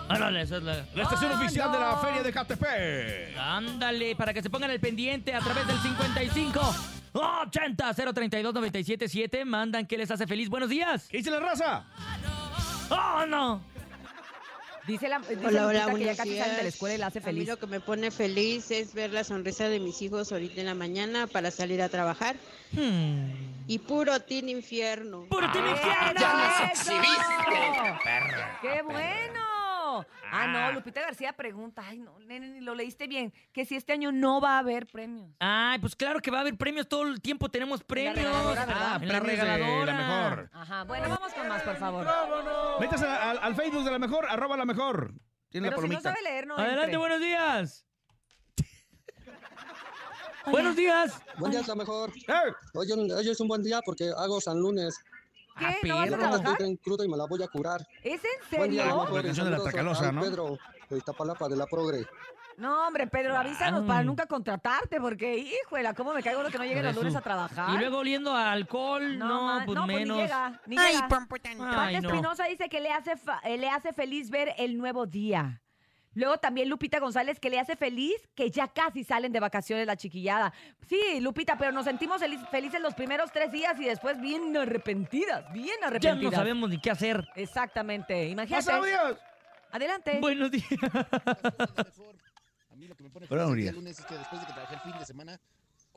Órale, 0.10 0.42
esa 0.42 0.58
es 0.58 0.64
la... 0.64 0.74
La 0.96 1.04
estación 1.04 1.32
Ah, 1.34 1.36
oficial 1.40 1.72
de 1.72 1.80
la 1.80 1.92
no. 1.92 1.98
Feria 1.98 2.24
de 2.24 2.32
Catepec. 2.32 3.38
Ándale, 3.38 4.16
para 4.16 4.34
que 4.34 4.42
se 4.42 4.50
pongan 4.50 4.72
el 4.72 4.80
pendiente 4.80 5.34
a 5.34 5.40
través 5.40 5.68
del 5.68 5.78
55 5.80 6.60
80 7.14 7.94
032 7.94 8.54
977 8.54 9.44
mandan 9.44 9.86
que 9.86 9.98
les 9.98 10.10
hace 10.10 10.26
feliz. 10.26 10.48
Buenos 10.50 10.70
días. 10.70 11.08
¿Qué 11.10 11.18
dice 11.18 11.30
la 11.32 11.40
raza? 11.40 11.84
¡Oh, 12.90 13.26
no! 13.28 13.62
Dice 14.88 15.10
la 15.10 15.20
dice 15.20 15.46
Hola, 15.46 15.68
hola, 15.68 15.94
que 15.94 16.04
ya 16.06 16.16
casi 16.16 16.30
días. 16.30 16.44
salen 16.46 16.58
de 16.58 16.64
la 16.64 16.70
escuela 16.70 16.96
y 16.96 16.98
la 16.98 17.08
hace 17.08 17.20
A 17.20 17.22
mí 17.22 17.26
feliz. 17.26 17.48
lo 17.50 17.60
que 17.60 17.68
me 17.68 17.80
pone 17.82 18.10
feliz 18.10 18.72
es 18.72 18.94
ver 18.94 19.12
la 19.12 19.24
sonrisa 19.26 19.68
de 19.68 19.80
mis 19.82 20.02
hijos 20.02 20.32
ahorita 20.32 20.62
en 20.62 20.68
la 20.68 20.76
mañana 20.76 21.28
para 21.28 21.52
salir 21.52 21.82
a 21.82 21.90
trabajar. 21.90 22.38
Y 23.68 23.80
puro 23.80 24.20
tin 24.22 24.48
infierno. 24.50 25.22
Hmm. 25.24 25.30
¡Puro 25.30 25.52
tin 25.52 25.68
infierno! 25.68 26.20
¡Ya 26.20 26.34
nos 26.34 26.72
exhibiste! 26.72 27.26
¡Qué 28.62 28.82
bueno! 28.84 29.57
Ah, 30.32 30.48
no, 30.48 30.72
Lupita 30.74 31.02
García 31.02 31.34
pregunta, 31.34 31.84
ay, 31.86 32.00
no, 32.00 32.18
nene, 32.20 32.50
ni 32.50 32.62
lo 32.62 32.76
leíste 32.76 33.08
bien, 33.08 33.34
que 33.54 33.66
si 33.66 33.76
este 33.76 33.94
año 33.94 34.12
no 34.12 34.42
va 34.42 34.56
a 34.56 34.60
haber 34.60 34.88
premios. 34.88 35.30
Ay, 35.40 35.80
pues 35.80 35.96
claro 35.96 36.20
que 36.20 36.32
va 36.32 36.38
a 36.40 36.42
haber 36.42 36.58
premios. 36.58 36.88
Todo 36.88 37.04
el 37.04 37.22
tiempo 37.22 37.50
tenemos 37.50 37.84
premios. 37.84 38.26
Ah, 38.28 38.98
en 39.02 39.08
la 39.08 39.20
Premios 39.22 39.22
de 39.22 39.56
regaladora. 39.56 39.86
la 39.86 39.94
mejor. 39.98 40.50
Ajá, 40.54 40.84
bueno, 40.84 41.10
vamos 41.10 41.34
con 41.34 41.48
más, 41.48 41.62
por 41.64 41.76
favor. 41.78 42.08
Métase 42.80 43.06
al, 43.06 43.38
al 43.40 43.56
Facebook 43.56 43.84
de 43.84 43.92
la 43.92 44.00
mejor, 44.00 44.26
arroba 44.30 44.58
la 44.58 44.66
mejor. 44.66 45.14
Tiene 45.50 45.70
Pero 45.70 45.82
la 45.82 45.88
si 45.88 45.94
no 45.94 46.00
palomita. 46.02 46.10
sabe 46.10 46.22
leer, 46.24 46.48
no 46.48 46.56
Adelante, 46.58 46.84
entre. 46.84 46.98
buenos 46.98 47.20
días. 47.22 47.86
buenos 50.46 50.76
días. 50.76 51.22
Buen 51.38 51.52
día, 51.52 51.62
la 51.68 51.76
mejor. 51.76 52.12
Hoy, 52.74 52.92
hoy 52.92 53.30
es 53.30 53.40
un 53.40 53.48
buen 53.48 53.64
día 53.64 53.82
porque 53.86 54.12
hago 54.18 54.40
San 54.42 54.60
Lunes. 54.60 54.98
¿Qué? 55.58 55.88
¿No 55.88 55.96
vas 55.98 56.06
a 56.08 56.18
trabajar? 56.18 56.48
Estoy 56.52 56.66
bien 56.66 56.78
crudo 56.78 57.04
y 57.04 57.10
me 57.10 57.18
la 57.18 57.26
voy 57.26 57.44
a 57.44 57.48
curar. 57.48 57.82
¿Es 58.04 58.22
en 58.24 58.58
Buen 58.58 58.72
día, 58.72 58.84
serio? 58.84 58.98
mejor. 58.98 59.14
La 59.16 59.24
canción 59.24 59.46
de 59.46 59.52
la 59.52 59.58
al 59.58 60.16
¿no? 60.16 60.22
Pedro 60.22 60.58
de 60.90 60.98
Iztapalapa, 60.98 61.48
de 61.50 61.56
la 61.58 61.66
Progre. 61.66 62.06
No, 62.58 62.88
hombre, 62.88 63.06
Pedro, 63.06 63.38
avísanos 63.38 63.84
para 63.86 64.02
nunca 64.04 64.26
contratarte, 64.26 65.00
porque, 65.00 65.38
híjole, 65.38 65.94
¿cómo 65.94 66.12
me 66.14 66.24
caigo 66.24 66.42
lo 66.42 66.50
que 66.50 66.58
no 66.58 66.64
lleguen 66.64 66.86
los 66.86 66.96
lunes 66.96 67.16
a 67.16 67.22
trabajar? 67.22 67.70
Y 67.76 67.78
luego 67.78 68.00
oliendo 68.00 68.34
a 68.34 68.52
alcohol, 68.52 69.16
no, 69.20 69.44
ma- 69.46 69.62
pues 69.64 69.76
no, 69.76 69.86
pues 69.86 69.98
menos. 69.98 70.18
ni 70.18 70.24
llega, 70.24 70.62
ni 70.66 70.78
Ay, 70.80 70.94
llega. 70.96 71.08
Pati 71.08 71.50
Ay, 71.62 72.02
no. 72.02 72.10
Espinosa 72.10 72.46
dice 72.46 72.68
que 72.68 72.82
le 72.82 72.92
hace, 72.92 73.16
fa- 73.16 73.42
eh, 73.44 73.60
le 73.60 73.70
hace 73.70 73.94
feliz 73.94 74.32
ver 74.32 74.56
el 74.58 74.76
nuevo 74.76 75.06
día. 75.06 75.62
Luego 76.18 76.40
también 76.40 76.68
Lupita 76.68 77.00
González 77.00 77.40
que 77.40 77.48
le 77.52 77.60
hace 77.60 77.76
feliz 77.76 78.16
que 78.34 78.50
ya 78.50 78.68
casi 78.68 79.04
salen 79.04 79.32
de 79.32 79.40
vacaciones 79.40 79.86
la 79.86 79.96
chiquillada. 79.96 80.52
Sí, 80.90 81.20
Lupita, 81.22 81.60
pero 81.60 81.72
nos 81.72 81.86
sentimos 81.86 82.22
felices 82.50 82.82
los 82.82 82.96
primeros 82.96 83.32
tres 83.32 83.52
días 83.52 83.80
y 83.80 83.86
después 83.86 84.20
bien 84.20 84.58
arrepentidas, 84.58 85.46
bien 85.54 85.76
Ya 85.80 85.88
arrepentidas. 85.88 86.24
no 86.24 86.32
sabemos 86.32 86.70
ni 86.72 86.80
qué 86.82 86.90
hacer. 86.90 87.24
Exactamente, 87.36 88.30
imagínate. 88.30 88.72
¡Más! 88.72 89.18
Adelante. 89.72 90.18
Buenos 90.20 90.50
días. 90.50 90.66
A 92.72 92.76
mí 92.76 92.88
lo 92.88 92.96
que 92.96 93.04
me 93.04 93.10
pone 93.12 93.28
el 93.30 93.76
lunes 93.76 94.00
es 94.00 94.06
que 94.06 94.16
después 94.18 94.42
de 94.42 94.48
que 94.48 94.54
trabajé 94.54 94.74
el 94.74 94.82
fin 94.82 94.94
de 95.00 95.06
semana, 95.06 95.40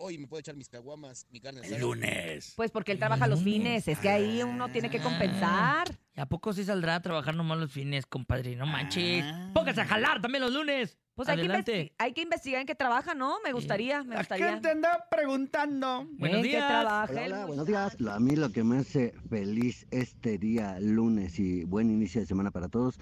hoy 0.01 0.19
me 0.19 0.27
puedo 0.27 0.41
echar 0.41 0.57
mis 0.57 0.69
caguamas, 0.69 1.27
mi 1.31 1.41
carne 1.41 1.61
asada. 1.61 1.77
El 1.77 1.83
lunes. 1.83 2.55
Pues 2.57 2.71
porque 2.71 2.93
él 2.93 2.99
trabaja 2.99 3.27
los 3.27 3.43
fines, 3.43 3.87
es 3.87 3.99
que 3.99 4.09
ahí 4.09 4.43
uno 4.43 4.69
tiene 4.71 4.91
que 4.91 4.99
compensar. 4.99 5.89
¿Y 6.17 6.21
a 6.21 6.27
poco 6.27 6.53
sí 6.53 6.65
saldrá 6.65 6.97
a 6.97 7.03
trabajar 7.03 7.35
nomás 7.35 7.59
los 7.59 7.71
fines, 7.71 8.07
compadre? 8.07 8.57
No 8.57 8.67
manches. 8.67 9.25
Póngase 9.55 9.83
a 9.83 9.87
jalar 9.87 10.21
también 10.21 10.43
los 10.43 10.53
lunes. 10.53 10.99
Pues 11.15 11.29
hay 11.29 11.37
que, 11.47 11.93
hay 11.99 12.13
que 12.15 12.23
investigar 12.23 12.63
en 12.63 12.67
qué 12.67 12.75
trabaja, 12.75 13.15
¿no? 13.15 13.37
Me 13.45 13.53
gustaría, 13.53 14.03
me 14.05 14.17
gustaría. 14.17 14.53
gente 14.53 14.71
anda 14.71 15.07
preguntando. 15.11 16.07
Buenos 16.13 16.39
¿En 16.39 16.43
qué 16.43 16.49
días. 16.49 16.67
trabaja 16.67 17.13
Hola, 17.13 17.25
hola, 17.25 17.47
buenos 17.47 17.67
días. 17.67 17.97
A 18.09 18.19
mí 18.19 18.37
lo 18.37 18.51
que 18.53 18.65
me 18.65 18.79
hace 18.79 19.13
feliz 19.29 19.87
este 19.91 20.39
día 20.39 20.81
lunes 20.81 21.39
y 21.39 21.65
buen 21.65 21.91
inicio 21.91 22.23
de 22.23 22.27
semana 22.27 22.51
para 22.51 22.69
todos 22.69 22.99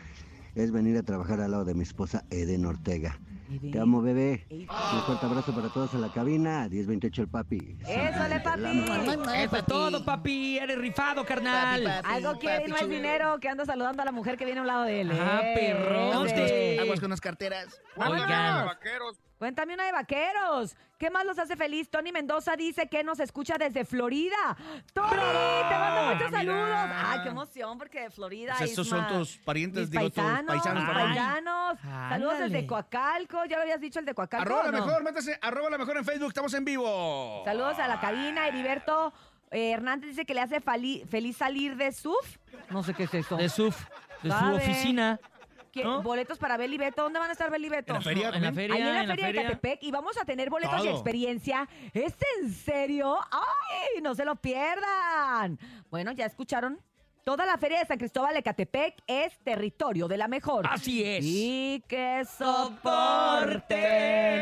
es 0.57 0.72
venir 0.72 0.96
a 0.96 1.05
trabajar 1.05 1.40
al 1.40 1.53
lado 1.53 1.64
de 1.64 1.74
mi 1.74 1.84
esposa 1.84 2.24
Eden 2.30 2.66
Ortega. 2.66 3.20
Te 3.72 3.78
amo, 3.80 4.03
bebé. 4.03 4.46
Un 4.51 4.66
fuerte 5.07 5.24
abrazo 5.24 5.55
para 5.55 5.68
todos 5.68 5.94
en 5.94 6.03
la 6.03 6.12
cabina. 6.12 6.68
1028 6.68 7.22
el 7.22 7.28
papi. 7.28 7.78
¡Ésale, 7.86 8.40
papi! 8.40 8.84
Eso 9.36 9.57
es 9.57 9.66
todo, 9.66 10.05
papi. 10.05 10.59
Eres 10.59 10.78
rifado, 10.78 11.24
carnal. 11.24 11.86
Algo 12.05 12.38
quiere 12.38 12.66
y 12.66 12.70
no 12.70 12.76
es 12.76 12.88
dinero 12.88 13.38
que 13.40 13.49
anda 13.49 13.64
saludando 13.64 14.03
a 14.03 14.05
la 14.05 14.12
mujer 14.12 14.36
que 14.36 14.44
viene 14.44 14.61
a 14.61 14.62
un 14.62 14.66
lado 14.66 14.84
de 14.84 15.01
él. 15.01 15.12
Ah, 15.12 15.40
¡Eh! 15.42 15.55
perrote. 15.55 16.44
Ese. 16.44 16.80
Aguas 16.80 17.01
con 17.01 17.11
las 17.11 17.20
carteras. 17.20 17.80
Oigan. 17.96 18.68
Cuéntame 19.39 19.74
una 19.74 19.84
de 19.86 19.93
vaqueros. 19.93 20.76
¿Qué 20.99 21.11
más 21.11 21.24
los 21.24 21.39
hace 21.39 21.55
feliz? 21.57 21.89
Tony 21.89 22.11
Mendoza 22.11 22.57
dice 22.57 22.89
que 22.89 23.05
nos 23.05 23.20
escucha 23.20 23.57
desde 23.57 23.84
Florida. 23.84 24.57
¡Tony! 24.93 25.11
Te 25.11 25.78
mando 25.78 26.12
muchos 26.12 26.30
mira. 26.30 26.39
saludos. 26.41 26.91
¡Ay, 27.07 27.20
qué 27.22 27.28
emoción! 27.28 27.78
Porque 27.78 28.01
de 28.01 28.11
Florida 28.11 28.55
Pues 28.59 28.70
estos 28.70 28.89
son 28.89 29.07
tus 29.07 29.36
parientes, 29.39 29.91
digo, 29.93 30.05
tus 30.11 30.14
paisanos, 30.14 30.57
paisanos, 30.57 30.84
paisanos. 30.93 31.78
Saludos 31.80 32.32
Ándale. 32.34 32.53
desde 32.53 32.66
Coacalco. 32.66 33.45
¿Ya 33.45 33.57
lo 33.59 33.62
habías 33.62 33.80
dicho 33.80 34.01
el 34.01 34.07
de 34.07 34.14
Coacalco 34.14 34.43
Arroba 34.43 34.64
la 34.64 34.72
no? 34.72 34.86
mejor, 34.86 35.05
métase, 35.05 35.39
arroba 35.41 35.70
la 35.70 35.78
mejor 35.78 35.97
en 35.99 36.05
Facebook, 36.05 36.28
estamos 36.28 36.53
en 36.55 36.64
vivo. 36.64 37.43
Saludos 37.45 37.78
a 37.78 37.86
la 37.86 38.01
cabina. 38.01 38.49
Heriberto 38.49 39.12
eh, 39.53 39.70
Hernández 39.70 40.09
dice 40.11 40.26
que 40.26 40.34
le 40.34 40.41
hace 40.41 40.61
feliz 40.61 41.36
salir 41.36 41.76
de 41.76 41.93
SUF. 41.93 42.39
No 42.70 42.82
sé 42.82 42.93
qué 42.95 43.05
es 43.05 43.14
eso. 43.14 43.36
De 43.36 43.49
su, 43.49 43.72
de 44.22 44.30
su 44.30 44.45
oficina. 44.55 45.20
¿Qué- 45.73 45.85
¿no? 45.85 46.03
Boletos 46.03 46.39
para 46.39 46.57
Beli 46.57 46.79
Beto. 46.79 47.03
¿Dónde 47.03 47.19
van 47.19 47.29
a 47.31 47.33
estar 47.33 47.51
Beli 47.51 47.69
Beto? 47.69 47.93
En 47.93 47.99
la 47.99 48.01
feria 48.03 48.29
En 48.31 48.43
la 48.43 48.53
feria, 48.53 48.75
Ahí 48.77 48.81
en 48.83 48.87
la 48.95 49.01
en 49.03 49.09
la 49.09 49.14
feria 49.14 49.27
de 49.27 49.33
feria. 49.33 49.43
Catepec 49.51 49.83
y 49.83 49.91
vamos 49.91 50.16
a 50.19 50.25
tener 50.25 50.51
boletos 50.51 50.81
y 50.81 50.85
Todo. 50.85 50.91
experiencia. 50.95 51.69
¿Es 51.95 52.14
en 52.43 52.53
serio? 52.53 53.16
¡Ay! 53.31 54.01
No 54.03 54.14
se 54.14 54.25
lo 54.25 54.37
pierdan. 54.37 55.59
Bueno, 55.91 56.12
ya 56.12 56.27
escucharon. 56.27 56.81
Toda 57.29 57.45
la 57.45 57.59
feria 57.59 57.81
de 57.81 57.85
San 57.85 57.99
Cristóbal 57.99 58.33
de 58.33 58.43
Catepec 58.43 59.03
es 59.07 59.39
territorio 59.41 60.09
de 60.09 60.16
la 60.16 60.29
mejor. 60.29 60.66
Así 60.66 61.05
es. 61.05 61.22
Y 61.22 61.85
que 61.87 62.24
soporten 62.24 63.66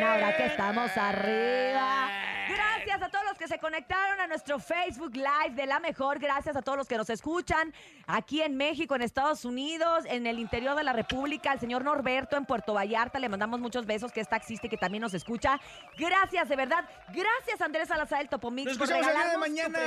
ahora 0.04 0.36
que 0.36 0.46
estamos 0.46 0.96
arriba. 0.96 2.08
Gracias 2.48 3.02
a 3.02 3.08
todos 3.08 3.24
los 3.28 3.36
que 3.36 3.48
se 3.48 3.58
conectaron 3.58 4.20
a 4.20 4.28
nuestro 4.28 4.60
Facebook 4.60 5.16
Live 5.16 5.56
de 5.56 5.66
la 5.66 5.80
mejor. 5.80 6.20
Gracias 6.20 6.54
a 6.54 6.62
todos 6.62 6.78
los 6.78 6.86
que 6.86 6.96
nos 6.96 7.10
escuchan 7.10 7.74
aquí 8.06 8.40
en 8.40 8.56
México, 8.56 8.94
en 8.94 9.02
Estados 9.02 9.44
Unidos, 9.44 10.04
en 10.06 10.26
el 10.26 10.38
interior 10.38 10.76
de 10.76 10.84
la 10.84 10.92
República. 10.92 11.50
Al 11.50 11.58
señor 11.58 11.82
Norberto 11.82 12.36
en 12.36 12.44
Puerto 12.44 12.72
Vallarta 12.72 13.18
le 13.18 13.28
mandamos 13.28 13.58
muchos 13.58 13.84
besos, 13.84 14.12
que 14.12 14.20
es 14.20 14.28
taxista 14.28 14.68
y 14.68 14.70
que 14.70 14.76
también 14.76 15.02
nos 15.02 15.14
escucha. 15.14 15.60
Gracias, 15.98 16.48
de 16.48 16.54
verdad. 16.54 16.88
Gracias, 17.08 17.60
Andrés 17.60 17.88
Salazar 17.88 18.20
del 18.20 18.28
Topomix, 18.28 18.68
Nos 18.68 18.78
por 18.78 18.86
escuchamos 18.86 19.08
el 19.08 19.22
día 19.22 19.32
de 19.32 19.38
mañana, 19.38 19.78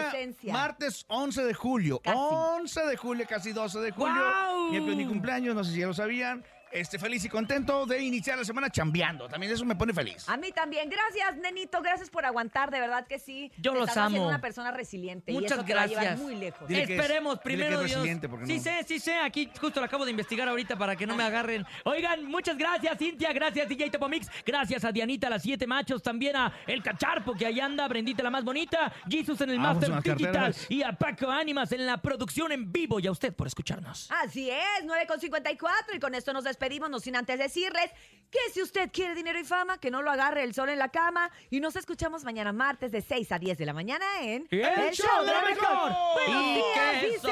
martes 0.52 1.06
11 1.08 1.44
de 1.46 1.54
julio. 1.54 2.02
Casi. 2.04 2.18
11 2.20 2.86
de 2.88 2.89
julio, 2.98 3.26
casi 3.28 3.52
12 3.52 3.80
de 3.80 3.92
julio. 3.92 4.14
¡Guau! 4.16 4.70
Miércoles 4.72 4.98
mi 4.98 5.06
cumpleaños, 5.06 5.56
no 5.56 5.64
sé 5.64 5.72
si 5.72 5.80
ya 5.80 5.88
lo 5.88 5.94
sabían. 5.94 6.44
Este, 6.72 7.00
feliz 7.00 7.24
y 7.26 7.30
contento 7.30 7.86
de 7.86 8.02
iniciar 8.02 8.38
la 8.38 8.44
semana 8.46 8.70
chambeando. 8.70 9.28
También 9.28 9.52
eso 9.52 9.66
me 9.66 9.76
pone 9.76 9.94
feliz. 9.94 10.28
A 10.30 10.38
mí 10.38 10.52
también. 10.52 10.90
Gracias, 10.90 11.36
nenito. 11.38 11.82
Gracias 11.82 12.10
por 12.10 12.26
aguantar. 12.26 12.70
De 12.72 12.80
verdad 12.80 13.08
que 13.08 13.18
sí. 13.20 13.52
Yo 13.58 13.74
Te 13.74 13.80
los 13.80 13.90
estás 13.90 14.06
amo. 14.06 14.28
una 14.28 14.40
persona 14.42 14.72
resiliente. 14.72 15.32
y 15.32 15.36
Muchas 15.36 15.54
eso 15.54 15.64
te 15.66 15.74
va 15.74 15.82
a 15.82 15.88
llevar 15.88 16.04
gracias. 16.06 16.24
muy 16.24 16.36
lejos. 16.36 16.68
Dile 16.68 16.86
que 16.86 16.94
es- 16.96 17.00
Esperemos, 17.02 17.34
dile 17.36 17.44
primero 17.44 17.70
que 17.80 17.86
es 17.86 17.90
Dios. 17.92 17.92
resiliente, 18.00 18.30
porque 18.30 18.46
Sí 18.46 18.58
no. 18.58 18.64
sé, 18.64 18.84
sí 18.88 19.00
sé. 19.00 19.16
Aquí 19.16 19.50
justo 19.60 19.80
lo 19.80 19.86
acabo 19.86 20.06
de 20.06 20.12
investigar 20.12 20.48
ahorita 20.48 20.78
para 20.78 20.96
que 20.96 21.08
no 21.08 21.16
me 21.16 21.24
agarren. 21.24 21.66
Oigan, 21.86 22.26
muchas 22.26 22.58
gracias, 22.58 22.98
Cintia. 22.98 23.34
Gracias, 23.34 23.68
DJ 23.68 23.90
Topomix. 23.90 24.28
Gracias 24.46 24.84
a 24.86 24.92
Dianita, 24.92 25.30
las 25.30 25.42
siete 25.42 25.66
machos. 25.66 26.02
También 26.04 26.36
a 26.36 26.54
El 26.68 26.84
Cacharpo, 26.84 27.34
que 27.34 27.46
ahí 27.46 27.60
anda. 27.60 27.88
Brendita, 27.88 28.22
la 28.24 28.30
más 28.30 28.44
bonita. 28.44 28.92
Jesus 29.10 29.42
en 29.42 29.50
el 29.52 29.58
Vamos, 29.58 29.74
Master 29.76 29.92
unas 29.92 30.04
Digital. 30.04 30.32
carteras. 30.34 30.66
Y 30.70 30.84
a 30.84 30.92
Paco 30.94 31.30
Ánimas 31.32 31.72
en 31.72 31.86
la 31.86 31.98
producción 32.02 32.52
en 32.52 32.72
vivo. 32.72 33.00
Y 33.00 33.08
a 33.08 33.12
usted 33.12 33.34
por 33.34 33.48
escucharnos. 33.48 34.10
Así 34.12 34.50
es, 34.50 34.84
9.54 34.86 35.96
y 35.96 36.00
con 36.00 36.14
esto 36.16 36.32
nos 36.34 36.44
despedimos, 36.44 36.59
no 36.90 37.00
sin 37.00 37.16
antes 37.16 37.40
decirles 37.40 37.92
que 38.30 38.40
si 38.54 38.62
usted 38.62 38.92
quiere 38.92 39.16
dinero 39.16 39.40
y 39.40 39.44
fama, 39.44 39.80
que 39.80 39.90
no 39.90 40.02
lo 40.02 40.12
agarre 40.12 40.44
el 40.44 40.54
sol 40.54 40.70
en 40.70 40.78
la 40.80 40.90
cama 40.90 41.32
y 41.50 41.60
nos 41.60 41.76
escuchamos 41.76 42.24
mañana 42.24 42.52
martes 42.52 42.92
de 42.92 43.02
6 43.02 43.32
a 43.32 43.40
10 43.40 43.58
de 43.58 43.66
la 43.66 43.74
mañana 43.74 44.06
en 44.22 44.48
El 44.52 44.92
Show 44.94 45.26
de 45.26 45.32
la 45.32 45.42
Mejor. 45.42 45.92
Buenos 46.14 46.44
Y 46.44 46.54
días, 46.56 47.02
dice. 47.02 47.32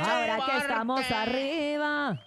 Ahora 0.00 0.40
que 0.46 0.56
estamos 0.58 1.10
arriba. 1.10 2.20